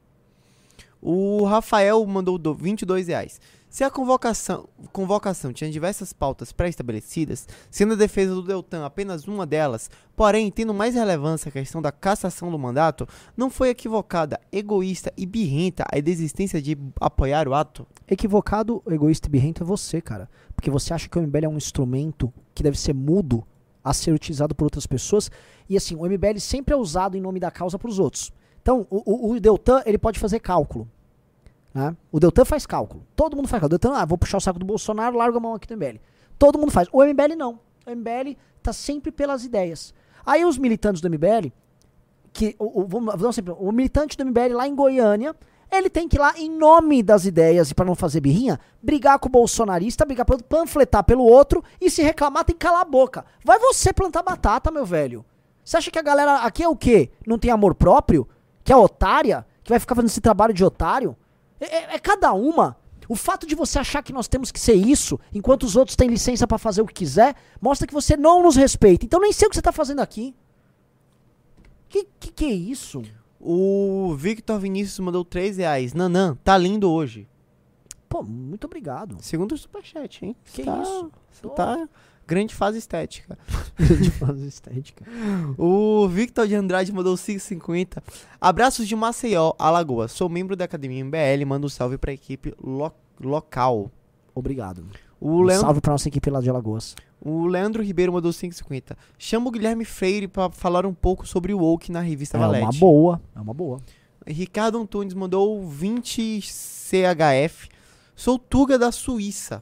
[1.02, 3.40] O Rafael mandou do 22 reais.
[3.70, 9.46] Se a convocação, convocação tinha diversas pautas pré-estabelecidas, sendo a defesa do Deltan apenas uma
[9.46, 15.14] delas, porém tendo mais relevância a questão da cassação do mandato, não foi equivocada, egoísta
[15.16, 17.86] e birrenta a desistência de apoiar o ato?
[18.08, 20.28] Equivocado, egoísta e birrento é você, cara.
[20.56, 23.46] Porque você acha que o MBL é um instrumento que deve ser mudo
[23.84, 25.30] a ser utilizado por outras pessoas.
[25.70, 28.34] E assim, o MBL sempre é usado em nome da causa pros outros.
[28.64, 30.90] Então, o, o, o Deltan, ele pode fazer cálculo.
[31.74, 31.96] Né?
[32.12, 33.06] O Deltan faz cálculo.
[33.16, 33.76] Todo mundo faz cálculo.
[33.76, 36.00] O Deltan, ah, vou puxar o saco do Bolsonaro, largo a mão aqui do MBL.
[36.38, 36.88] Todo mundo faz.
[36.92, 37.60] O MBL não.
[37.86, 39.94] O MBL tá sempre pelas ideias.
[40.26, 41.52] Aí os militantes do MBL,
[42.32, 45.36] que o, o, vamos, vamos sempre, o militante do MBL lá em Goiânia,
[45.72, 49.20] ele tem que ir lá em nome das ideias e para não fazer birrinha, brigar
[49.20, 52.86] com o bolsonarista, brigar pelo panfletar pelo outro e se reclamar tem que calar a
[52.86, 53.26] boca.
[53.44, 55.24] Vai você plantar batata, meu velho.
[55.64, 57.12] Você acha que a galera aqui é o quê?
[57.26, 58.28] Não tem amor próprio?
[58.64, 59.46] Que é otária?
[59.64, 61.16] Que vai ficar fazendo esse trabalho de otário?
[61.60, 62.78] É, é- é cada uma.
[63.08, 66.08] O fato de você achar que nós temos que ser isso, enquanto os outros têm
[66.08, 69.06] licença pra fazer o que quiser, mostra que você não nos respeita.
[69.06, 70.36] Então nem sei o que você tá fazendo aqui.
[71.88, 73.02] Que que, que é isso?
[73.40, 75.94] O Victor Vinícius mandou 3 reais.
[75.94, 77.28] Nanã, tá lindo hoje.
[78.08, 79.18] Pô, muito obrigado.
[79.22, 80.36] Segundo o superchat, hein?
[80.54, 81.12] Que tá, isso?
[81.56, 81.88] Tá
[82.30, 83.38] grande fase estética.
[83.78, 85.04] de fase estética.
[85.58, 88.02] O Victor de Andrade mandou 5,50.
[88.40, 90.12] Abraços de Maceió, Alagoas.
[90.12, 91.46] Sou membro da Academia MBL.
[91.48, 93.92] Manda um salve pra equipe lo- local.
[94.36, 94.86] Obrigado.
[95.20, 96.96] O um Leandro, salve pra nossa equipe lá de Alagoas.
[97.20, 98.96] o Leandro Ribeiro mandou 5,50.
[99.18, 102.64] Chama o Guilherme Freire pra falar um pouco sobre o Woke na revista É Valete.
[102.64, 103.82] uma boa, é uma boa.
[104.26, 107.68] Ricardo Antunes mandou 20 CHF.
[108.16, 109.62] Sou Tuga da Suíça.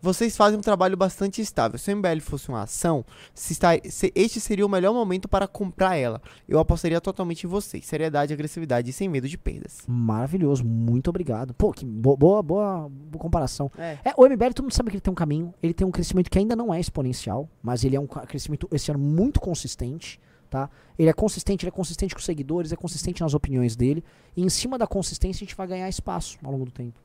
[0.00, 1.78] Vocês fazem um trabalho bastante estável.
[1.78, 3.04] Se o MBL fosse uma ação,
[3.34, 6.20] se está, se este seria o melhor momento para comprar ela.
[6.48, 7.84] Eu apostaria totalmente em vocês.
[7.86, 9.78] Seriedade, agressividade e sem medo de perdas.
[9.88, 11.54] Maravilhoso, muito obrigado.
[11.54, 13.70] Pô, que bo- boa, boa, boa comparação.
[13.78, 13.98] É.
[14.04, 16.30] É, o MBL, todo mundo sabe que ele tem um caminho, ele tem um crescimento
[16.30, 20.20] que ainda não é exponencial, mas ele é um crescimento esse ano muito consistente,
[20.50, 20.70] tá?
[20.98, 24.04] Ele é consistente, ele é consistente com os seguidores, é consistente nas opiniões dele,
[24.36, 27.00] e em cima da consistência a gente vai ganhar espaço ao longo do tempo.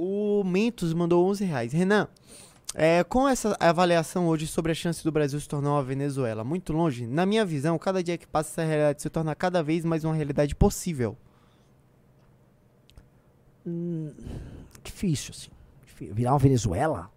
[0.00, 1.72] O Mentos mandou 11 reais.
[1.72, 2.06] Renan,
[2.72, 6.72] é, com essa avaliação hoje sobre a chance do Brasil se tornar uma Venezuela muito
[6.72, 10.04] longe, na minha visão, cada dia que passa essa realidade se torna cada vez mais
[10.04, 11.18] uma realidade possível.
[13.66, 14.12] Hum,
[14.84, 15.50] difícil, assim.
[16.12, 17.10] Virar uma Venezuela?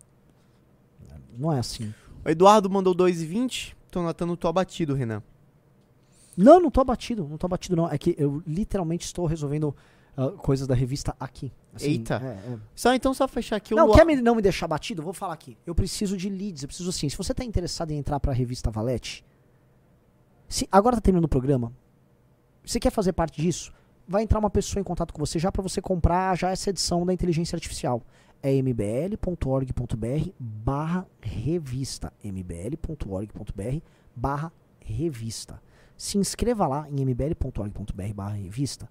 [1.38, 1.94] Não é assim.
[2.26, 3.76] O Eduardo mandou 2,20.
[3.92, 5.22] Tô notando, tô abatido, Renan.
[6.36, 7.88] Não, não tô abatido, não tô abatido não.
[7.88, 9.76] É que eu literalmente estou resolvendo
[10.18, 11.52] ah, coisas da revista aqui.
[11.74, 12.16] Assim, Eita.
[12.16, 12.58] é, é.
[12.76, 13.94] Só então só fechar aqui Não, o.
[13.94, 15.02] quer me, não me deixar batido?
[15.02, 15.58] Vou falar aqui.
[15.66, 17.08] Eu preciso de leads, eu preciso assim.
[17.08, 19.24] Se você tá interessado em entrar pra revista Valete,
[20.50, 21.72] se, agora tá terminando o programa,
[22.66, 23.72] você quer fazer parte disso?
[24.08, 27.06] Vai entrar uma pessoa em contato com você já pra você comprar já essa edição
[27.06, 28.02] da inteligência artificial.
[28.44, 32.12] É mbl.org.br barra revista.
[32.24, 33.78] mbl.org.br
[34.16, 35.62] barra revista.
[35.96, 38.90] Se inscreva lá em mbl.org.br barra revista.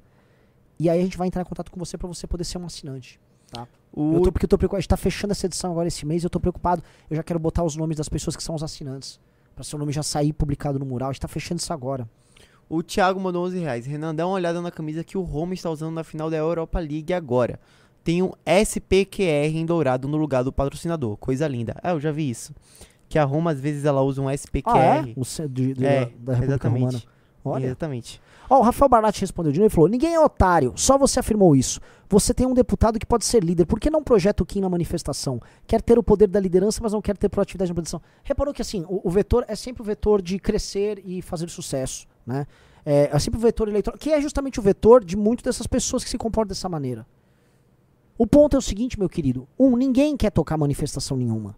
[0.81, 2.65] E aí a gente vai entrar em contato com você pra você poder ser um
[2.66, 3.20] assinante.
[3.51, 3.69] Tá?
[3.93, 4.78] O- Eu tô, porque eu tô preocupado.
[4.78, 6.24] A gente tá fechando essa edição agora esse mês.
[6.24, 6.82] Eu tô preocupado.
[7.11, 9.20] Eu já quero botar os nomes das pessoas que são os assinantes.
[9.55, 11.11] Pra seu nome já sair publicado no mural.
[11.11, 12.09] A gente tá fechando isso agora.
[12.69, 13.85] O Thiago mandou 11 reais.
[13.85, 16.78] Renan, dá uma olhada na camisa que o Roma está usando na final da Europa
[16.78, 17.61] League agora.
[18.02, 21.16] Tem um SPQR em dourado no lugar do patrocinador.
[21.16, 21.74] Coisa linda.
[21.82, 22.55] Ah, eu já vi isso.
[23.09, 24.73] Que a Roma, às vezes, ela usa um SPQR.
[24.73, 24.78] Ah,
[25.09, 25.12] é?
[25.16, 26.81] O de- É, da República exatamente.
[26.85, 27.02] Romana.
[27.44, 27.66] Olha.
[27.66, 28.20] Exatamente.
[28.51, 31.55] Ó, o Rafael Barlatti respondeu de novo e falou: Ninguém é otário, só você afirmou
[31.55, 31.81] isso.
[32.09, 34.68] Você tem um deputado que pode ser líder, por que não projeta o Kim na
[34.68, 35.40] manifestação?
[35.68, 38.02] Quer ter o poder da liderança, mas não quer ter proatividade na produção.
[38.24, 42.09] Reparou que assim, o, o vetor é sempre o vetor de crescer e fazer sucesso,
[42.27, 42.44] né?
[42.85, 46.02] É, é sempre o vetor eleitoral, que é justamente o vetor de muitas dessas pessoas
[46.02, 47.06] que se comportam dessa maneira.
[48.18, 51.56] O ponto é o seguinte, meu querido: um, ninguém quer tocar manifestação nenhuma.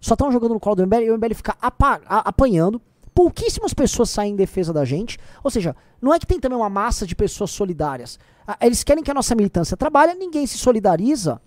[0.00, 2.82] Só estão jogando no colo do MBL e o MBL fica apanhando.
[3.18, 5.18] Pouquíssimas pessoas saem em defesa da gente.
[5.42, 8.16] Ou seja, não é que tem também uma massa de pessoas solidárias.
[8.46, 11.40] Ah, Eles querem que a nossa militância trabalhe, ninguém se solidariza.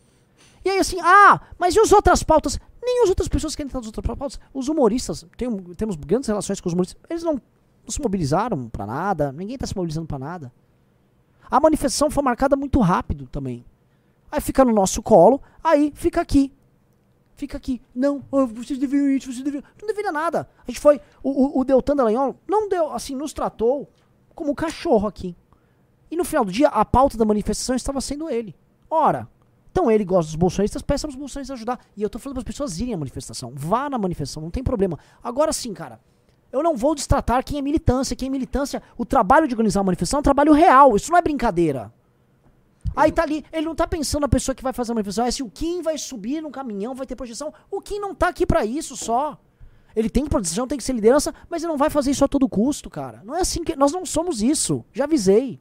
[0.65, 2.59] E aí assim, ah, mas e as outras pautas?
[2.83, 4.37] Nem as outras pessoas querem estar nas outras pautas.
[4.53, 8.85] Os humoristas, tem, temos grandes relações com os humoristas, eles não, não se mobilizaram pra
[8.85, 10.51] nada, ninguém tá se mobilizando pra nada.
[11.49, 13.63] A manifestação foi marcada muito rápido também.
[14.29, 16.51] Aí fica no nosso colo, aí fica aqui.
[17.35, 17.81] Fica aqui.
[17.93, 19.63] Não, vocês deveriam ir, vocês deveriam.
[19.79, 20.47] Não deveria nada.
[20.67, 21.01] A gente foi.
[21.23, 23.89] O, o, o Deltan Dallagnol não deu, assim, nos tratou
[24.35, 25.35] como cachorro aqui.
[26.09, 28.55] E no final do dia, a pauta da manifestação estava sendo ele.
[28.89, 29.27] Ora,
[29.71, 31.79] então ele gosta dos bolsonaristas, peça os bolsonaristas ajudar.
[31.95, 33.53] E eu tô falando para as pessoas irem à manifestação.
[33.55, 34.99] Vá na manifestação, não tem problema.
[35.23, 35.99] Agora sim, cara.
[36.51, 38.15] Eu não vou destratar quem é militância.
[38.15, 40.95] Quem é militância, o trabalho de organizar uma manifestação é um trabalho real.
[40.97, 41.93] Isso não é brincadeira.
[42.95, 45.31] Aí tá ali, ele não tá pensando na pessoa que vai fazer a manifestação, é
[45.31, 47.53] se o Kim vai subir no caminhão, vai ter projeção.
[47.69, 49.39] O Kim não tá aqui pra isso só.
[49.95, 52.47] Ele tem projeção, tem que ser liderança, mas ele não vai fazer isso a todo
[52.47, 53.21] custo, cara.
[53.23, 53.75] Não é assim que.
[53.75, 54.85] Nós não somos isso.
[54.93, 55.59] Já avisei.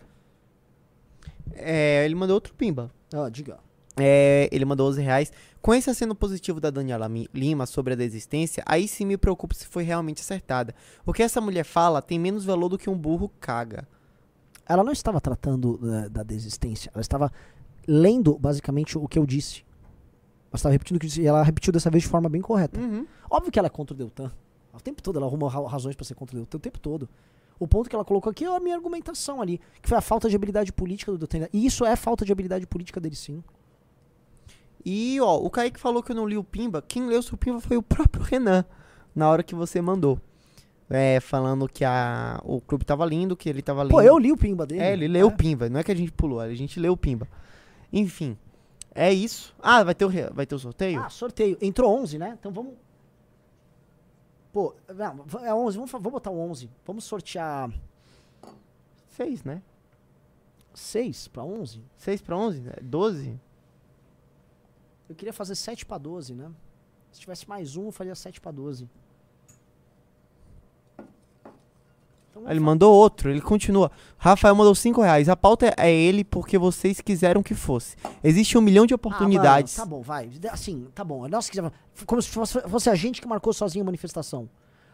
[1.52, 2.90] É, ele mandou outro pimba.
[3.12, 3.59] Ah, diga.
[3.97, 5.32] É, ele mandou 11 reais.
[5.61, 9.66] Com esse aceno positivo da Daniela Lima sobre a desistência, aí sim me preocupo se
[9.66, 10.74] foi realmente acertada.
[11.05, 13.86] O que essa mulher fala tem menos valor do que um burro caga.
[14.72, 17.32] Ela não estava tratando eh, da desistência, ela estava
[17.88, 19.64] lendo basicamente o que eu disse.
[20.48, 22.40] Ela estava repetindo o que eu disse, e ela repetiu dessa vez de forma bem
[22.40, 22.78] correta.
[22.80, 23.05] Uhum.
[23.28, 24.30] Óbvio que ela é contra o Deltan.
[24.72, 27.09] O tempo todo ela arruma ra- razões para ser contra o Deltan, o tempo todo.
[27.59, 30.28] O ponto que ela colocou aqui é a minha argumentação ali, que foi a falta
[30.28, 31.48] de habilidade política do Deltan.
[31.52, 33.42] E isso é falta de habilidade política dele sim.
[34.84, 36.80] E, ó, o Kaique falou que eu não li o Pimba.
[36.80, 38.64] Quem leu o Pimba foi o próprio Renan,
[39.14, 40.18] na hora que você mandou.
[40.91, 43.95] É, falando que a, o clube tava lindo, que ele tava lindo.
[43.95, 44.83] Pô, eu li o Pimba dele.
[44.83, 45.69] É, ele leu o Pimba.
[45.69, 47.29] Não é que a gente pulou, a gente leu o Pimba.
[47.93, 48.37] Enfim,
[48.93, 49.55] é isso.
[49.62, 51.01] Ah, vai ter o, vai ter o sorteio?
[51.01, 51.57] Ah, sorteio.
[51.62, 52.37] Entrou 11, né?
[52.39, 52.75] Então vamos.
[54.53, 56.69] Pô, não, é 11, vamos, vamos botar o 11.
[56.85, 57.71] Vamos sortear
[59.21, 59.61] Seis, né?
[60.73, 61.83] 6 pra 11?
[61.99, 62.69] 6 pra 11?
[62.69, 63.39] É 12?
[65.09, 66.51] Eu queria fazer 7 pra 12, né?
[67.12, 68.89] Se tivesse mais um, eu faria 7 pra 12.
[72.49, 73.91] Ele mandou outro, ele continua.
[74.17, 75.29] Rafael mandou 5 reais.
[75.29, 77.97] A pauta é ele porque vocês quiseram que fosse.
[78.23, 79.79] Existe um milhão de oportunidades.
[79.79, 80.31] Ah, mano, tá bom, vai.
[80.51, 81.29] Assim, tá bom.
[81.29, 81.73] Nós quisermos.
[82.07, 84.49] Como se fosse, fosse a gente que marcou sozinho a manifestação.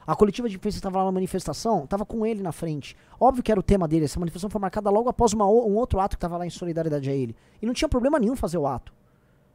[0.06, 2.96] A coletiva de imprensa estava lá na manifestação, tava com ele na frente.
[3.18, 4.04] Óbvio que era o tema dele.
[4.04, 7.10] Essa manifestação foi marcada logo após uma um outro ato que tava lá em solidariedade
[7.10, 7.34] a ele.
[7.60, 8.94] E não tinha problema nenhum fazer o ato.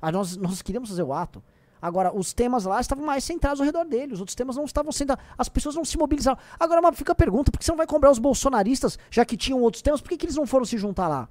[0.02, 1.42] Ah, nós, nós queríamos fazer o ato.
[1.82, 4.14] Agora, os temas lá estavam mais centrados ao redor dele.
[4.14, 5.18] Os outros temas não estavam sendo.
[5.38, 6.38] As pessoas não se mobilizaram.
[6.60, 9.36] Agora, mas fica a pergunta: por que você não vai cobrar os bolsonaristas, já que
[9.36, 10.00] tinham outros temas?
[10.02, 11.28] Por que, que eles não foram se juntar lá?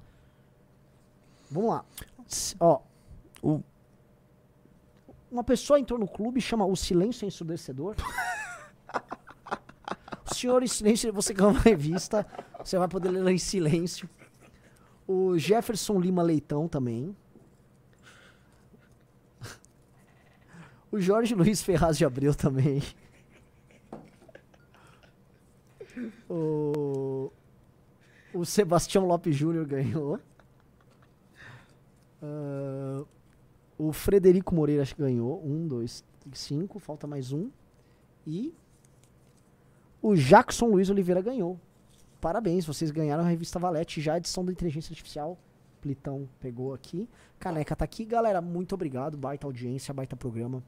[1.49, 1.85] Vamos lá.
[2.59, 2.79] Ó.
[3.41, 3.61] o-
[5.31, 7.95] Uma pessoa entrou no clube chama o silêncio ensurdecedor.
[10.29, 12.25] o senhor em silêncio, você ganhou uma revista.
[12.63, 14.09] Você vai poder ler em silêncio.
[15.07, 17.15] O Jefferson Lima Leitão também.
[20.91, 22.83] O Jorge Luiz Ferraz de Abreu também.
[26.29, 27.31] O,
[28.33, 30.19] o Sebastião Lopes Júnior ganhou.
[32.21, 33.03] Ah,
[33.77, 35.41] o Frederico Moreira ganhou.
[35.45, 36.03] Um, dois,
[36.33, 36.77] cinco.
[36.79, 37.49] Falta mais um.
[38.27, 38.53] E
[40.01, 41.59] o Jackson Luiz Oliveira ganhou.
[42.19, 45.37] Parabéns, vocês ganharam a revista Valete, já a edição da Inteligência Artificial.
[45.81, 47.09] Plitão pegou aqui.
[47.39, 48.05] Caneca tá aqui.
[48.05, 49.17] Galera, muito obrigado.
[49.17, 50.59] Baita audiência, baita programa.